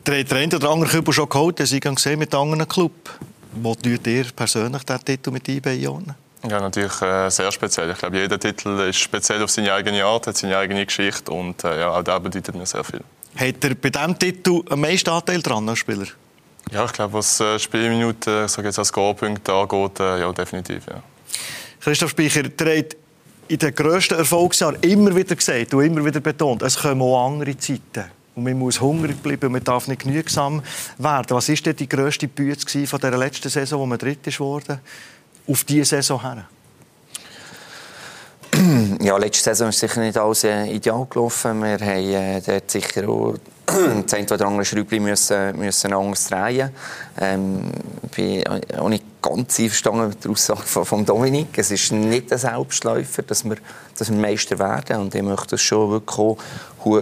Der 0.08 0.26
Trainer 0.26 0.56
oder 0.56 0.70
andere 0.70 0.90
Kübel 0.90 1.14
schon 1.14 1.28
geholt, 1.28 1.60
Sie 1.60 1.82
haben 1.84 1.96
gesehen 1.96 2.18
mit 2.18 2.34
anderen 2.34 2.66
Club. 2.66 2.94
Wo 3.52 3.76
tut 3.76 4.08
ihr 4.08 4.26
persönlich 4.34 4.84
diesen 4.84 5.06
Titel 5.06 5.32
mit 5.32 5.48
IB 5.50 5.70
einordnen? 5.70 6.16
Ja, 6.48 6.62
natürlich 6.62 7.02
äh, 7.02 7.30
sehr 7.30 7.52
speziell. 7.52 7.92
Ich 7.92 7.98
glaube, 7.98 8.18
jeder 8.18 8.40
Titel 8.40 8.80
ist 8.88 9.00
speziell 9.00 9.44
auf 9.44 9.52
seine 9.52 9.74
eigene 9.74 10.06
Art, 10.06 10.28
hat 10.28 10.38
seine 10.38 10.58
eigene 10.58 10.86
Geschichte 10.86 11.32
und 11.32 11.64
äh, 11.66 11.82
ja, 11.82 11.90
auch 11.92 12.04
das 12.04 12.24
bedeutet 12.24 12.56
mir 12.56 12.66
sehr 12.66 12.84
viel. 12.86 13.02
Hat 13.36 13.64
er 13.64 13.76
bei 13.76 13.90
diesem 13.90 14.18
Titel 14.20 14.62
am 14.70 14.82
meisten 14.82 15.10
Anteil 15.10 15.42
dran 15.42 15.68
als 15.70 15.80
Spieler? 15.80 16.08
Ja, 16.72 16.86
ich 16.86 16.94
glaube, 16.94 17.14
was 17.14 17.40
äh, 17.40 17.58
Spielminuten, 17.58 18.48
sage 18.48 18.68
jetzt 18.68 18.80
als 18.80 18.90
Scorepunkte 18.90 19.54
angeht, 19.54 20.00
äh, 20.00 20.20
ja, 20.20 20.32
definitiv. 20.32 20.86
Ja. 20.88 21.02
Christoph 21.80 22.12
Speicher, 22.12 22.44
der 22.44 22.80
hat 22.80 22.96
in 23.48 23.58
den 23.58 23.74
grössten 23.74 24.16
Erfolgsjahren 24.16 24.78
immer 24.82 25.16
wieder 25.16 25.36
gesagt 25.36 25.74
und 25.74 25.84
immer 25.84 26.06
wieder 26.06 26.20
betont, 26.20 26.62
es 26.62 26.78
kommen 26.78 27.02
auch 27.02 27.28
andere 27.28 27.58
Zeiten. 27.58 28.06
Und 28.36 28.44
man 28.44 28.60
muss 28.60 28.80
hungrig 28.80 29.22
bleiben 29.22 29.52
man 29.52 29.64
darf 29.64 29.88
nicht 29.88 30.04
genügsam 30.04 30.62
werden. 30.98 31.26
Was 31.30 31.50
war 31.50 31.56
denn 31.56 31.76
die 31.76 31.90
grösste 31.90 32.28
Bütze 32.28 32.86
von 32.86 33.00
der 33.00 33.18
letzten 33.18 33.50
Saison, 33.50 33.80
wo 33.82 33.86
man 33.86 33.98
dritt 33.98 34.40
wurde, 34.40 34.80
auf 35.48 35.64
diese 35.64 35.86
Saison 35.86 36.22
her? 36.22 36.48
Ja, 39.02 39.18
letzte 39.18 39.44
Saison 39.46 39.70
ist 39.70 39.80
sicher 39.80 40.02
nicht 40.02 40.18
alles 40.18 40.44
äh, 40.44 40.66
ideal 40.66 41.06
gelaufen. 41.10 41.62
Wir 41.62 41.80
haben 41.80 41.82
äh, 41.82 42.42
dort 42.42 42.70
sicher 42.70 43.08
auch 43.08 43.36
das 44.06 44.14
eine 44.14 44.26
oder 44.26 44.48
andere 44.48 44.66
Schräubchen 44.66 45.04
müssen, 45.04 45.58
müssen 45.58 45.94
anders 45.94 46.28
drehen. 46.28 46.72
Ähm, 47.20 47.72
bin 48.16 48.44
auch 48.48 48.90
nicht 48.90 49.04
ganz 49.22 49.60
einverstanden 49.60 50.08
mit 50.08 50.24
der 50.24 50.32
Aussage 50.32 50.64
von, 50.64 50.86
von 50.86 51.06
Dominik. 51.06 51.58
Es 51.58 51.72
ist 51.72 51.92
nicht 51.92 52.32
ein 52.32 52.38
Selbstläufer, 52.38 53.22
dass 53.24 53.44
wir, 53.44 53.58
dass 53.98 54.10
wir 54.10 54.18
Meister 54.18 54.58
werden. 54.58 55.02
Und 55.02 55.16
ich 55.16 55.22
möchte 55.22 55.52
das 55.52 55.62
schon 55.62 55.92
wirklich 55.92 56.18
auch, 56.18 56.38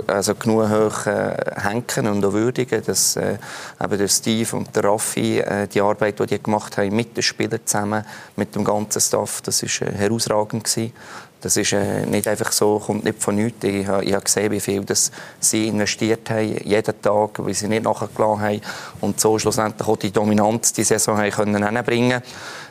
also 0.07 0.35
genug 0.35 0.69
hoch 0.69 1.05
äh, 1.05 1.35
hängen 1.55 2.07
und 2.07 2.25
auch 2.25 2.33
würdigen, 2.33 2.81
dass 2.83 3.15
äh, 3.15 3.37
eben 3.81 3.97
der 3.97 4.07
Steve 4.07 4.55
und 4.55 4.75
der 4.75 4.85
Raffi 4.85 5.39
äh, 5.39 5.67
die 5.67 5.81
Arbeit, 5.81 6.19
die 6.19 6.25
die 6.25 6.41
gemacht 6.41 6.77
haben, 6.77 6.95
mit 6.95 7.15
den 7.15 7.23
Spielern 7.23 7.61
zusammen, 7.63 8.03
mit 8.35 8.55
dem 8.55 8.63
ganzen 8.63 8.99
Staff, 8.99 9.41
das 9.41 9.61
war 9.61 9.87
äh, 9.87 9.91
herausragend 9.91 10.63
gewesen. 10.63 10.93
Das 11.41 11.55
ist 11.55 11.73
äh, 11.73 12.05
nicht 12.05 12.27
einfach 12.27 12.51
so, 12.51 12.79
kommt 12.79 13.03
nicht 13.03 13.21
von 13.21 13.35
nichts. 13.35 13.63
Ich, 13.63 13.81
ich 13.81 13.87
habe 13.87 14.23
gesehen, 14.23 14.51
wie 14.51 14.59
viel 14.59 14.83
das 14.83 15.11
sie 15.39 15.67
investiert 15.67 16.29
haben, 16.29 16.57
jeden 16.63 17.01
Tag, 17.01 17.45
wie 17.45 17.53
sie 17.53 17.67
nicht 17.67 17.83
nachgelassen 17.83 18.41
haben 18.41 18.61
und 19.01 19.19
so 19.19 19.37
schlussendlich 19.37 19.87
auch 19.87 19.97
die 19.97 20.11
Dominanz 20.11 20.73
die 20.73 20.83
Saison 20.83 21.17
haben 21.17 21.31
können 21.31 21.67
hinbringen 21.67 22.21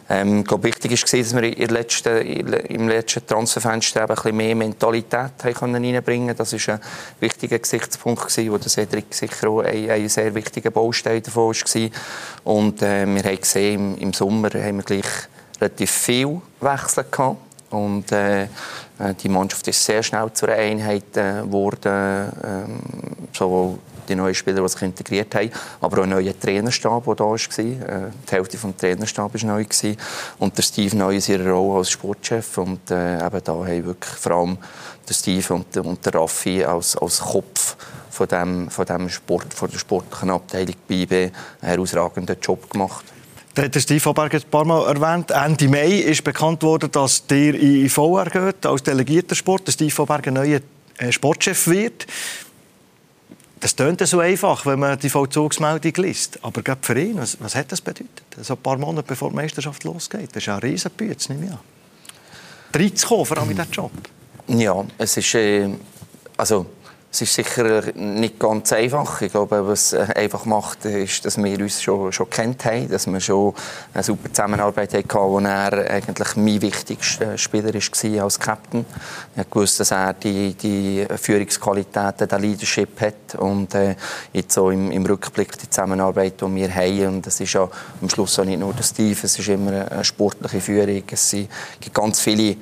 ähm, 0.08 0.40
ich 0.40 0.44
glaube, 0.44 0.64
wichtig 0.64 0.92
war, 0.92 1.18
dass 1.18 1.34
wir 1.34 1.68
letzten, 1.68 2.16
im 2.18 2.88
letzten 2.88 3.26
Transferfenster 3.26 4.02
ein 4.02 4.06
bisschen 4.06 4.36
mehr 4.36 4.54
Mentalität 4.54 5.32
haben 5.42 5.54
konnten. 5.54 6.36
Das 6.36 6.52
war 6.52 6.74
ein 6.74 6.80
wichtiger 7.18 7.58
Gesichtspunkt, 7.58 8.36
wo 8.48 8.58
der 8.58 8.68
Cedric 8.68 9.12
sicher 9.12 9.48
auch 9.48 9.60
ein, 9.60 9.90
ein 9.90 10.08
sehr 10.08 10.34
wichtiger 10.34 10.70
Baustein 10.70 11.22
davon 11.22 11.54
war. 11.54 11.90
Und 12.44 12.82
äh, 12.82 13.06
wir 13.06 13.22
haben 13.24 13.40
gesehen, 13.40 13.96
im, 13.96 14.02
im 14.02 14.12
Sommer 14.12 14.50
haben 14.50 14.76
wir 14.76 14.84
gleich 14.84 15.06
relativ 15.60 15.90
viel 15.90 16.40
Wechsel 16.60 17.04
gehabt. 17.10 17.45
Und 17.76 18.10
äh, 18.12 18.48
die 19.22 19.28
Mannschaft 19.28 19.68
ist 19.68 19.84
sehr 19.84 20.02
schnell 20.02 20.32
zu 20.32 20.46
einer 20.46 20.56
Einheit 20.56 21.16
äh, 21.16 21.42
geworden, 21.42 22.32
ähm, 22.44 22.80
sowohl 23.32 23.78
die 24.08 24.14
neuen 24.14 24.34
Spieler, 24.34 24.62
die 24.62 24.68
sich 24.68 24.82
integriert 24.82 25.34
haben, 25.34 25.50
aber 25.80 25.98
auch 25.98 26.02
ein 26.04 26.10
neuer 26.10 26.38
Trainerstab, 26.38 27.04
der 27.04 27.14
da 27.14 27.24
war. 27.24 27.34
Äh, 27.34 27.34
die 27.58 28.30
Hälfte 28.30 28.56
des 28.56 28.76
Trainerstabs 28.76 29.42
war 29.42 29.50
neu. 29.50 29.64
Gewesen. 29.64 29.96
Und 30.38 30.56
der 30.56 30.62
Steve 30.62 30.96
neu 30.96 31.16
in 31.16 31.22
ihrer 31.26 31.50
Rolle 31.50 31.78
als 31.78 31.90
Sportchef. 31.90 32.58
Und 32.58 32.90
äh, 32.90 33.16
eben 33.26 33.40
da 33.44 33.52
haben 33.52 33.84
wirklich 33.84 34.14
vor 34.14 34.32
allem 34.32 34.58
der 35.08 35.14
Steve 35.14 35.54
und, 35.54 35.76
und 35.76 36.04
der 36.06 36.14
Raffi 36.14 36.64
als, 36.64 36.96
als 36.96 37.20
Kopf 37.20 37.76
von 38.10 38.28
dem, 38.28 38.70
von 38.70 38.86
dem 38.86 39.08
Sport, 39.08 39.52
von 39.52 39.70
der 39.70 39.78
sportlichen 39.78 40.30
Abteilung 40.30 40.74
bei 40.88 40.94
IB 40.94 41.16
einen 41.16 41.32
herausragenden 41.60 42.36
Job 42.40 42.70
gemacht. 42.70 43.04
Der 43.56 43.64
hat 43.64 43.76
Steve 43.80 44.00
Faberg 44.00 44.34
ein 44.34 44.42
paar 44.50 44.66
Mal 44.66 44.86
erwähnt. 44.86 45.30
Ende 45.30 45.68
Mai 45.68 45.88
ist 45.88 46.22
bekannt 46.22 46.62
worden, 46.62 46.90
dass 46.90 47.26
der 47.26 47.54
in 47.54 47.88
VR 47.88 48.26
geht, 48.26 48.66
als 48.66 48.82
delegierter 48.82 49.34
Sport. 49.34 49.66
Der 49.66 49.72
Steve 49.72 49.90
Faberg 49.90 50.26
ein 50.28 50.34
neuer 50.34 50.60
äh, 50.98 51.10
Sportchef 51.10 51.66
wird. 51.66 52.06
Das 53.60 53.74
klingt 53.74 54.06
so 54.06 54.20
einfach, 54.20 54.66
wenn 54.66 54.78
man 54.78 54.98
die 54.98 55.08
Vollzugsmeldung 55.08 55.92
liest. 56.04 56.38
Aber 56.42 56.60
gerade 56.60 56.80
für 56.82 57.00
ihn, 57.00 57.16
was, 57.16 57.40
was 57.40 57.54
hat 57.54 57.72
das 57.72 57.80
bedeutet? 57.80 58.22
So 58.42 58.54
ein 58.54 58.60
paar 58.60 58.76
Monate 58.76 59.08
bevor 59.08 59.30
die 59.30 59.36
Meisterschaft 59.36 59.84
losgeht. 59.84 60.28
Das 60.34 60.42
ist 60.42 60.48
ein 60.50 60.58
Riesenbütz, 60.58 61.30
nehme 61.30 61.46
ich 61.46 61.52
an. 61.52 61.58
Reinzukommen, 62.74 63.24
vor 63.24 63.38
allem 63.38 63.50
in 63.50 63.56
diesen 63.56 63.72
Job. 63.72 63.92
Ja, 64.48 64.84
es 64.98 65.16
ist... 65.16 65.34
Äh, 65.34 65.70
also 66.36 66.66
es 67.16 67.22
ist 67.22 67.34
sicher 67.34 67.82
nicht 67.94 68.38
ganz 68.38 68.74
einfach. 68.74 69.22
Ich 69.22 69.32
glaube, 69.32 69.66
was 69.66 69.94
einfach 69.94 70.44
macht, 70.44 70.84
ist, 70.84 71.24
dass 71.24 71.38
wir 71.42 71.58
uns 71.60 71.80
schon, 71.80 72.12
schon 72.12 72.28
kennt 72.28 72.66
haben, 72.66 72.90
dass 72.90 73.06
wir 73.06 73.20
schon 73.20 73.54
eine 73.94 74.02
super 74.02 74.30
Zusammenarbeit 74.30 74.92
hatten, 74.92 75.14
wo 75.14 75.38
er 75.38 75.90
eigentlich 75.90 76.36
mein 76.36 76.60
wichtigster 76.60 77.38
Spieler 77.38 77.72
war 77.72 78.22
als 78.22 78.38
Captain. 78.38 78.84
Ich 79.34 79.46
wusste, 79.54 79.78
dass 79.78 79.92
er 79.92 80.12
die, 80.12 80.52
die 80.54 81.06
Führungsqualitäten, 81.16 82.28
den 82.28 82.40
Leadership 82.42 83.00
hat 83.00 83.34
und 83.38 83.74
äh, 83.74 83.96
jetzt 84.34 84.52
so 84.52 84.70
im, 84.70 84.90
im, 84.90 85.06
Rückblick 85.06 85.56
die 85.56 85.70
Zusammenarbeit, 85.70 86.34
die 86.42 86.54
wir 86.54 86.74
haben. 86.74 87.06
Und 87.06 87.26
das 87.26 87.40
ist 87.40 87.54
ja 87.54 87.66
am 88.02 88.10
Schluss 88.10 88.38
auch 88.38 88.44
nicht 88.44 88.60
nur 88.60 88.74
der 88.74 88.82
Steve, 88.82 89.18
es 89.22 89.38
ist 89.38 89.48
immer 89.48 89.90
eine 89.90 90.04
sportliche 90.04 90.60
Führung. 90.60 91.02
Es 91.10 91.30
gibt 91.30 91.94
ganz 91.94 92.20
viele 92.20 92.56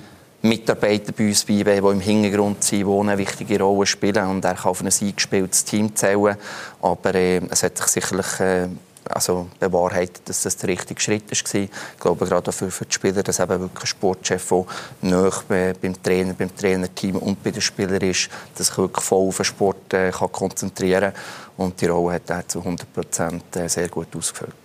Mitarbeiter 0.45 1.13
bei 1.13 1.29
uns 1.29 1.45
bei 1.45 1.55
die 1.55 1.79
im 1.79 2.01
Hintergrund 2.01 2.63
sind, 2.63 2.87
die 2.87 2.93
eine 2.93 3.17
wichtige 3.17 3.63
Rolle 3.63 3.87
spielen. 3.87 4.29
Und 4.29 4.45
er 4.45 4.55
kann 4.55 4.71
auf 4.71 4.81
ein 4.83 4.89
eingespieltes 4.89 5.65
Team 5.65 5.97
zählen. 5.97 6.37
Aber 6.83 7.15
äh, 7.15 7.41
es 7.51 7.63
hat 7.63 7.79
sich 7.79 7.87
sicherlich 7.87 8.41
äh, 8.41 8.69
also 9.09 9.49
bewahrheitet, 9.59 10.29
dass 10.29 10.43
das 10.43 10.57
der 10.57 10.69
richtige 10.71 11.01
Schritt 11.01 11.25
war. 11.31 11.61
Ich 11.61 11.71
glaube, 11.99 12.27
gerade 12.27 12.53
für, 12.53 12.71
für 12.71 12.85
die 12.85 12.93
Spieler, 12.93 13.23
dass 13.23 13.41
eben 13.41 13.61
wirklich 13.61 13.85
ein 13.85 13.87
Sportchef, 13.87 14.49
der 14.49 14.65
nahe 15.03 15.75
beim 15.81 16.03
Trainer, 16.03 16.35
beim 16.35 16.55
Trainerteam 16.55 17.17
und 17.17 17.43
bei 17.43 17.51
den 17.51 17.63
Spielern 17.63 18.03
ist, 18.03 18.29
dass 18.57 18.69
sich 18.69 18.79
wirklich 18.79 19.05
voll 19.05 19.29
auf 19.29 19.37
den 19.37 19.45
Sport 19.45 19.95
äh, 19.95 20.11
kann 20.11 20.33
konzentrieren 20.33 21.13
kann. 21.13 21.23
Und 21.57 21.81
die 21.81 21.87
Rolle 21.87 22.15
hat 22.15 22.31
er 22.31 22.47
zu 22.47 22.59
100 22.59 22.93
Prozent 22.93 23.57
äh, 23.57 23.69
sehr 23.69 23.89
gut 23.89 24.15
ausgefüllt. 24.17 24.64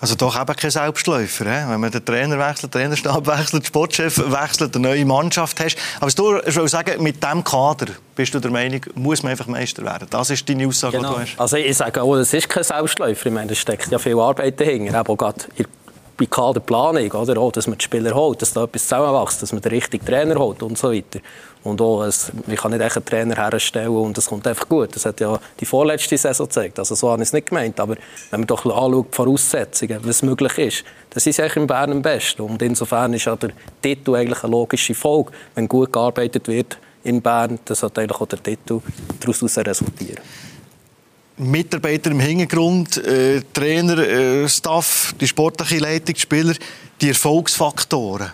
Also 0.00 0.14
doch 0.14 0.40
eben 0.40 0.56
kein 0.56 0.70
Selbstläufer. 0.70 1.44
He? 1.44 1.70
Wenn 1.70 1.80
man 1.80 1.90
den 1.90 2.04
Trainer 2.04 2.38
wechselt, 2.38 2.74
den 2.74 2.80
Trainerstab 2.80 3.26
wechselt, 3.26 3.62
den 3.62 3.66
Sportchef 3.66 4.18
wechselt, 4.18 4.74
eine 4.76 4.88
neue 4.88 5.04
Mannschaft 5.04 5.60
hast. 5.60 5.76
Aber 6.00 6.10
du 6.10 6.38
ich 6.46 6.56
will 6.56 6.68
sagen, 6.68 7.02
mit 7.02 7.22
diesem 7.22 7.44
Kader 7.44 7.86
bist 8.14 8.34
du 8.34 8.40
der 8.40 8.50
Meinung, 8.50 8.80
muss 8.94 9.22
man 9.22 9.32
einfach 9.32 9.46
Meister 9.46 9.84
werden. 9.84 10.08
Das 10.10 10.30
ist 10.30 10.48
deine 10.48 10.66
Aussage, 10.66 10.96
genau. 10.96 11.10
die 11.10 11.14
du 11.14 11.20
hast. 11.20 11.40
Also 11.40 11.56
ich 11.56 11.76
sage 11.76 12.02
auch, 12.02 12.16
das 12.16 12.32
ist 12.32 12.48
kein 12.48 12.64
Selbstläufer. 12.64 13.26
Ich 13.26 13.32
meine, 13.32 13.48
da 13.48 13.54
steckt 13.54 13.90
ja 13.90 13.98
viel 13.98 14.18
Arbeit 14.18 14.60
dahinter. 14.60 15.04
Auch 15.08 15.16
gerade 15.16 15.44
bei 16.16 16.26
Kaderplanung, 16.26 17.10
oder? 17.12 17.40
Auch, 17.40 17.52
dass 17.52 17.66
man 17.66 17.78
die 17.78 17.84
Spieler 17.84 18.14
holt, 18.14 18.40
dass 18.42 18.52
da 18.52 18.64
etwas 18.64 18.82
zusammenwächst, 18.82 19.42
dass 19.42 19.52
man 19.52 19.62
den 19.62 19.72
richtigen 19.72 20.04
Trainer 20.04 20.36
holt 20.36 20.62
und 20.62 20.78
so 20.78 20.92
weiter. 20.92 21.20
Und 21.64 21.80
auch, 21.80 22.02
es, 22.04 22.30
man 22.46 22.56
kann 22.56 22.72
nicht 22.72 22.82
einen 22.82 23.04
Trainer 23.04 23.36
herstellen 23.36 23.88
und 23.88 24.18
es 24.18 24.26
kommt 24.26 24.46
einfach 24.46 24.68
gut. 24.68 24.94
Das 24.94 25.06
hat 25.06 25.18
ja 25.20 25.38
die 25.58 25.64
vorletzte 25.64 26.18
Saison 26.18 26.46
gezeigt. 26.46 26.78
Also 26.78 26.94
so 26.94 27.10
habe 27.10 27.22
ich 27.22 27.28
es 27.28 27.32
nicht 27.32 27.48
gemeint. 27.48 27.80
Aber 27.80 27.96
wenn 28.30 28.40
man 28.40 28.46
doch 28.46 28.66
anschaut, 28.66 29.06
die 29.10 29.16
Voraussetzungen, 29.16 29.98
was 30.02 30.22
möglich 30.22 30.58
ist, 30.58 30.84
das 31.10 31.26
ist 31.26 31.40
eigentlich 31.40 31.56
in 31.56 31.66
Bern 31.66 31.90
am 31.90 32.02
besten. 32.02 32.42
Und 32.42 32.60
insofern 32.60 33.14
ist 33.14 33.24
ja 33.24 33.34
der 33.36 33.50
Titel 33.80 34.14
eigentlich 34.14 34.44
eine 34.44 34.50
logische 34.50 34.94
Folge. 34.94 35.32
Wenn 35.54 35.66
gut 35.66 35.90
gearbeitet 35.90 36.46
wird 36.48 36.76
in 37.02 37.22
Bern, 37.22 37.58
dann 37.64 37.76
sollte 37.76 38.02
eigentlich 38.02 38.20
auch 38.20 38.26
der 38.26 38.42
Titel 38.42 38.80
daraus 39.20 39.56
resultieren. 39.56 40.22
Mitarbeiter 41.36 42.10
im 42.10 42.20
Hintergrund, 42.20 42.96
äh, 42.98 43.42
Trainer, 43.52 43.98
äh, 43.98 44.48
Staff, 44.48 45.14
die 45.20 45.26
sportliche 45.26 45.78
Leitung, 45.78 46.14
die 46.14 46.20
Spieler, 46.20 46.54
die 47.00 47.08
Erfolgsfaktoren. 47.08 48.32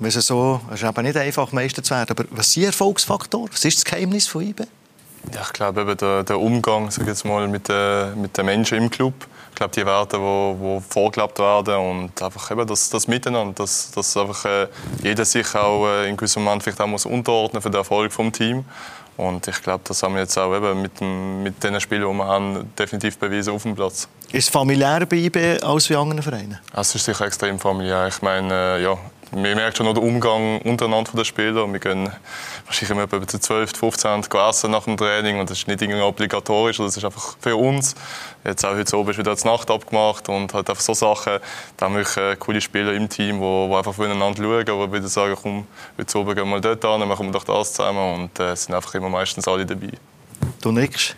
Es 0.00 0.16
ist, 0.16 0.26
so, 0.26 0.60
es 0.72 0.82
ist 0.82 0.88
eben 0.88 1.02
nicht 1.04 1.16
einfach, 1.16 1.52
Meister 1.52 1.82
zu 1.82 1.94
werden. 1.94 2.10
Aber 2.10 2.24
was 2.30 2.52
sind 2.52 2.64
Erfolgsfaktoren? 2.64 3.48
Was 3.52 3.64
ist 3.64 3.78
das 3.78 3.84
Geheimnis 3.84 4.26
von 4.26 4.42
IBE? 4.42 4.66
Ja, 5.32 5.42
ich 5.42 5.52
glaube, 5.52 5.82
eben 5.82 5.96
der, 5.96 6.24
der 6.24 6.38
Umgang 6.38 6.90
sag 6.90 7.06
jetzt 7.06 7.24
mal, 7.24 7.46
mit, 7.46 7.68
den, 7.68 8.20
mit 8.20 8.36
den 8.36 8.46
Menschen 8.46 8.78
im 8.78 8.90
Club. 8.90 9.14
Ich 9.50 9.54
glaube, 9.54 9.72
die 9.74 9.86
Werte, 9.86 10.16
die, 10.16 10.56
die 10.60 10.80
vorgelebt 10.88 11.38
werden 11.38 11.76
und 11.76 12.22
einfach 12.22 12.50
eben 12.50 12.66
das, 12.66 12.90
das 12.90 13.06
Miteinander, 13.06 13.54
dass, 13.54 13.92
dass 13.92 14.16
einfach 14.16 14.44
äh, 14.44 14.66
jeder 15.02 15.24
sich 15.24 15.54
auch 15.54 15.86
äh, 15.86 16.08
in 16.08 16.16
gewissem 16.16 16.42
Moment 16.42 16.62
vielleicht 16.62 16.80
auch 16.80 16.86
muss 16.86 17.06
unterordnen 17.06 17.62
für 17.62 17.70
den 17.70 17.78
Erfolg 17.78 18.14
des 18.14 18.32
Teams. 18.32 18.64
Und 19.16 19.46
ich 19.46 19.62
glaube, 19.62 19.84
das 19.86 20.02
haben 20.02 20.14
wir 20.14 20.22
jetzt 20.22 20.36
auch 20.38 20.54
eben 20.56 20.80
mit, 20.80 21.00
dem, 21.00 21.42
mit 21.42 21.62
den 21.62 21.80
Spielen, 21.80 22.02
die 22.02 22.16
wir 22.16 22.26
haben, 22.26 22.72
definitiv 22.78 23.18
bewiesen 23.18 23.54
auf 23.54 23.62
dem 23.62 23.74
Platz. 23.74 24.08
Ist 24.32 24.44
es 24.44 24.48
familiärer 24.48 25.06
bei 25.06 25.16
IB 25.16 25.60
als 25.62 25.88
bei 25.88 25.96
anderen 25.96 26.22
Vereinen? 26.22 26.58
Es 26.74 26.94
ist 26.94 27.04
sicher 27.04 27.26
extrem 27.26 27.58
familiär. 27.58 28.06
Ich 28.08 28.22
meine, 28.22 28.52
äh, 28.52 28.82
ja, 28.82 28.96
man 29.34 29.54
merkt 29.54 29.76
schon 29.76 29.86
noch 29.86 29.94
den 29.94 30.02
Umgang 30.02 30.60
untereinander 30.60 31.10
der 31.14 31.24
Spieler. 31.24 31.70
Wir 31.72 31.80
gehen 31.80 32.10
wahrscheinlich 32.66 32.90
immer 32.90 33.26
zu 33.26 33.38
12, 33.38 33.72
15 33.74 34.24
essen 34.48 34.70
nach 34.70 34.84
dem 34.84 34.96
Training 34.96 35.40
und 35.40 35.48
das 35.48 35.58
ist 35.58 35.68
nicht 35.68 35.80
irgendwie 35.80 36.02
obligatorisch, 36.02 36.76
das 36.76 36.96
ist 36.96 37.04
einfach 37.04 37.36
für 37.40 37.56
uns. 37.56 37.94
Jetzt 38.44 38.64
auch 38.64 38.74
heute 38.74 38.96
oben 38.96 39.10
ist 39.10 39.18
wieder 39.18 39.34
die 39.34 39.46
Nacht 39.46 39.70
abgemacht 39.70 40.28
und 40.28 40.52
halt 40.52 40.68
einfach 40.68 40.82
so 40.82 40.94
Sachen. 40.94 41.38
Da 41.76 41.86
haben 41.86 41.96
wir 41.96 42.22
äh, 42.22 42.36
coole 42.36 42.60
Spieler 42.60 42.92
im 42.92 43.08
Team, 43.08 43.40
die, 43.40 43.74
einfach 43.74 43.94
voneinander 43.94 44.42
schauen, 44.42 44.64
die 44.66 44.92
wieder 44.92 45.08
sagen, 45.08 45.36
komm, 45.40 45.66
heute 45.98 46.18
oben 46.18 46.34
gehen 46.34 46.44
wir 46.44 46.46
mal 46.46 46.60
dort 46.60 46.84
an, 46.84 47.08
machen 47.08 47.26
wir 47.26 47.32
doch 47.32 47.44
das 47.44 47.72
zusammen 47.72 48.14
und 48.14 48.40
äh, 48.40 48.54
sind 48.54 48.74
einfach 48.74 48.94
immer 48.94 49.08
meistens 49.08 49.48
alle 49.48 49.64
dabei. 49.64 49.92
Du 50.60 50.72
nix? 50.72 51.14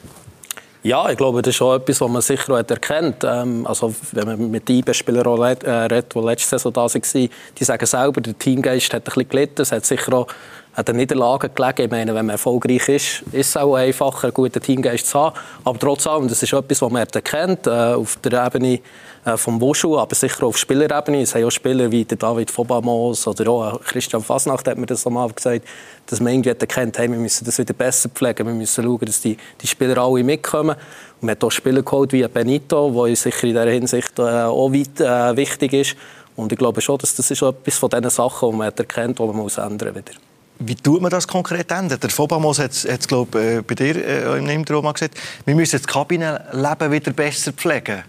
Ja, 0.85 1.09
ich 1.09 1.17
glaube, 1.17 1.41
das 1.41 1.55
ist 1.55 1.63
auch 1.63 1.77
etwas, 1.77 1.99
was 2.03 2.11
man 2.11 2.21
sicher 2.21 2.53
auch 2.53 2.59
erkennt. 2.59 3.25
Ähm, 3.25 3.67
also, 3.67 3.95
wenn 4.13 4.27
man 4.27 4.51
mit 4.51 4.69
IB-Spielern 4.69 5.41
redet, 5.41 5.65
äh, 5.65 6.03
die 6.03 6.19
letzte 6.19 6.51
Saison 6.51 6.75
da 6.75 6.83
waren, 6.83 7.31
die 7.59 7.65
sagen 7.65 7.87
selber, 7.87 8.21
der 8.21 8.39
Teamgeist 8.39 8.93
hat 8.93 9.01
ein 9.01 9.05
bisschen 9.05 9.29
gelitten. 9.31 9.63
Es 9.63 9.73
hat 9.73 9.87
sicher 9.87 10.13
auch 10.13 10.27
an 10.75 10.85
den 10.85 10.97
Niederlagen 10.97 11.51
gelegen. 11.55 11.83
Ich 11.83 11.91
meine, 11.91 12.15
wenn 12.15 12.27
man 12.27 12.35
erfolgreich 12.35 12.89
ist, 12.89 13.23
ist 13.33 13.49
es 13.49 13.57
auch 13.57 13.77
einfacher, 13.77 14.25
einen 14.25 14.35
guten 14.35 14.61
Teamgeist 14.61 15.07
zu 15.07 15.21
haben. 15.21 15.37
Aber 15.65 15.79
trotzdem, 15.79 16.29
das 16.29 16.43
ist 16.43 16.53
etwas, 16.53 16.83
was 16.83 16.91
man 16.91 17.07
erkennt, 17.07 17.67
äh, 17.67 17.71
auf 17.71 18.17
der 18.17 18.47
Ebene 18.47 18.81
äh, 19.25 19.37
vom 19.37 19.61
Wushu, 19.61 19.97
aber 19.97 20.15
sicher 20.15 20.45
auf 20.45 20.59
Spielerebene. 20.59 21.23
Es 21.23 21.35
haben 21.35 21.45
auch 21.45 21.51
Spieler 21.51 21.91
wie 21.91 22.05
der 22.05 22.19
David 22.19 22.51
Fobamos 22.51 23.27
oder 23.27 23.51
auch 23.51 23.81
Christian 23.83 24.23
Fasnacht 24.23 24.67
hat 24.67 24.77
mir 24.77 24.87
das 24.87 25.07
einmal 25.07 25.31
gesagt, 25.31 25.65
dass 26.07 26.21
man 26.21 26.33
irgendwie 26.33 26.51
erkennt, 26.51 26.99
hey, 26.99 27.11
wir 27.11 27.19
müssen 27.19 27.45
das 27.45 27.59
wieder 27.59 27.73
besser 27.73 28.09
pflegen, 28.09 28.47
wir 28.47 28.55
müssen 28.55 28.85
schauen, 28.85 29.07
dass 29.07 29.21
die, 29.21 29.37
die 29.61 29.67
Spieler 29.67 29.99
alle 29.99 30.25
mitkommen. 30.25 30.77
Und 31.21 31.27
man 31.27 31.31
hat 31.31 31.45
auch 31.45 31.51
Spieler 31.51 31.83
geholt 31.83 32.13
wie 32.13 32.27
Benito, 32.27 32.91
der 33.07 33.15
sicher 33.15 33.45
in 33.45 33.51
dieser 33.51 33.71
Hinsicht 33.71 34.19
äh, 34.19 34.23
auch 34.23 34.73
weit 34.73 35.01
äh, 35.01 35.37
wichtig 35.37 35.73
ist. 35.73 35.97
Und 36.37 36.51
ich 36.51 36.59
glaube 36.59 36.81
schon, 36.81 36.99
dass 36.99 37.15
das 37.15 37.31
ist 37.31 37.43
etwas 37.43 37.79
von 37.79 37.91
diesen 37.91 38.11
Sachen, 38.11 38.51
die 38.51 38.57
man 38.57 38.73
erkennt, 38.73 39.21
die 39.21 39.23
man 39.23 39.37
muss 39.37 39.57
ändern 39.57 39.95
muss. 39.95 40.34
Wie 40.67 40.75
tut 40.75 41.03
man 41.03 41.11
das 41.11 41.29
konkret 41.29 41.71
ändern? 41.71 42.01
Der 42.01 42.11
Fobamos 42.11 42.59
hat 42.59 42.73
es 42.73 43.07
glaube 43.07 43.59
äh, 43.59 43.63
bei 43.63 43.75
dir 43.75 43.97
äh, 43.97 44.39
im 44.39 44.47
mal 44.83 44.93
gesagt, 44.93 45.19
wir 45.45 45.55
müssen 45.55 45.79
das 45.79 45.87
Kabinenleben 45.87 46.91
wieder 46.91 47.13
besser 47.13 47.53
pflegen. 47.53 48.03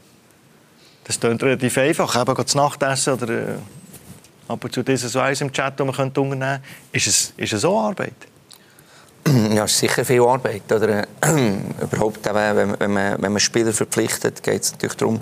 Das 1.03 1.19
klingt 1.19 1.43
relativ 1.43 1.77
einfach, 1.77 2.15
eben 2.15 2.47
zu 2.47 2.57
Nachtessen 2.57 3.13
oder 3.13 3.29
äh, 3.29 3.55
ab 4.47 4.63
und 4.63 4.73
zu 4.73 4.83
dieses 4.83 5.13
Weiss 5.15 5.41
im 5.41 5.51
Chat, 5.51 5.79
das 5.79 5.85
man 5.85 5.95
unternehmen 5.95 6.39
könnte. 6.39 6.61
Ist 6.91 7.07
es, 7.07 7.33
ist 7.35 7.53
es 7.53 7.61
so 7.61 7.77
Arbeit? 7.77 8.15
Ja, 9.27 9.63
es 9.63 9.71
ist 9.71 9.79
sicher 9.79 10.05
viel 10.05 10.21
Arbeit. 10.21 10.71
Oder, 10.71 10.99
äh, 10.99 11.05
überhaupt, 11.81 12.23
wenn, 12.31 12.79
wenn, 12.79 12.93
man, 12.93 13.19
wenn 13.19 13.31
man 13.31 13.39
Spieler 13.39 13.73
verpflichtet, 13.73 14.43
geht 14.43 14.61
es 14.61 14.71
natürlich 14.73 14.97
darum, 14.97 15.19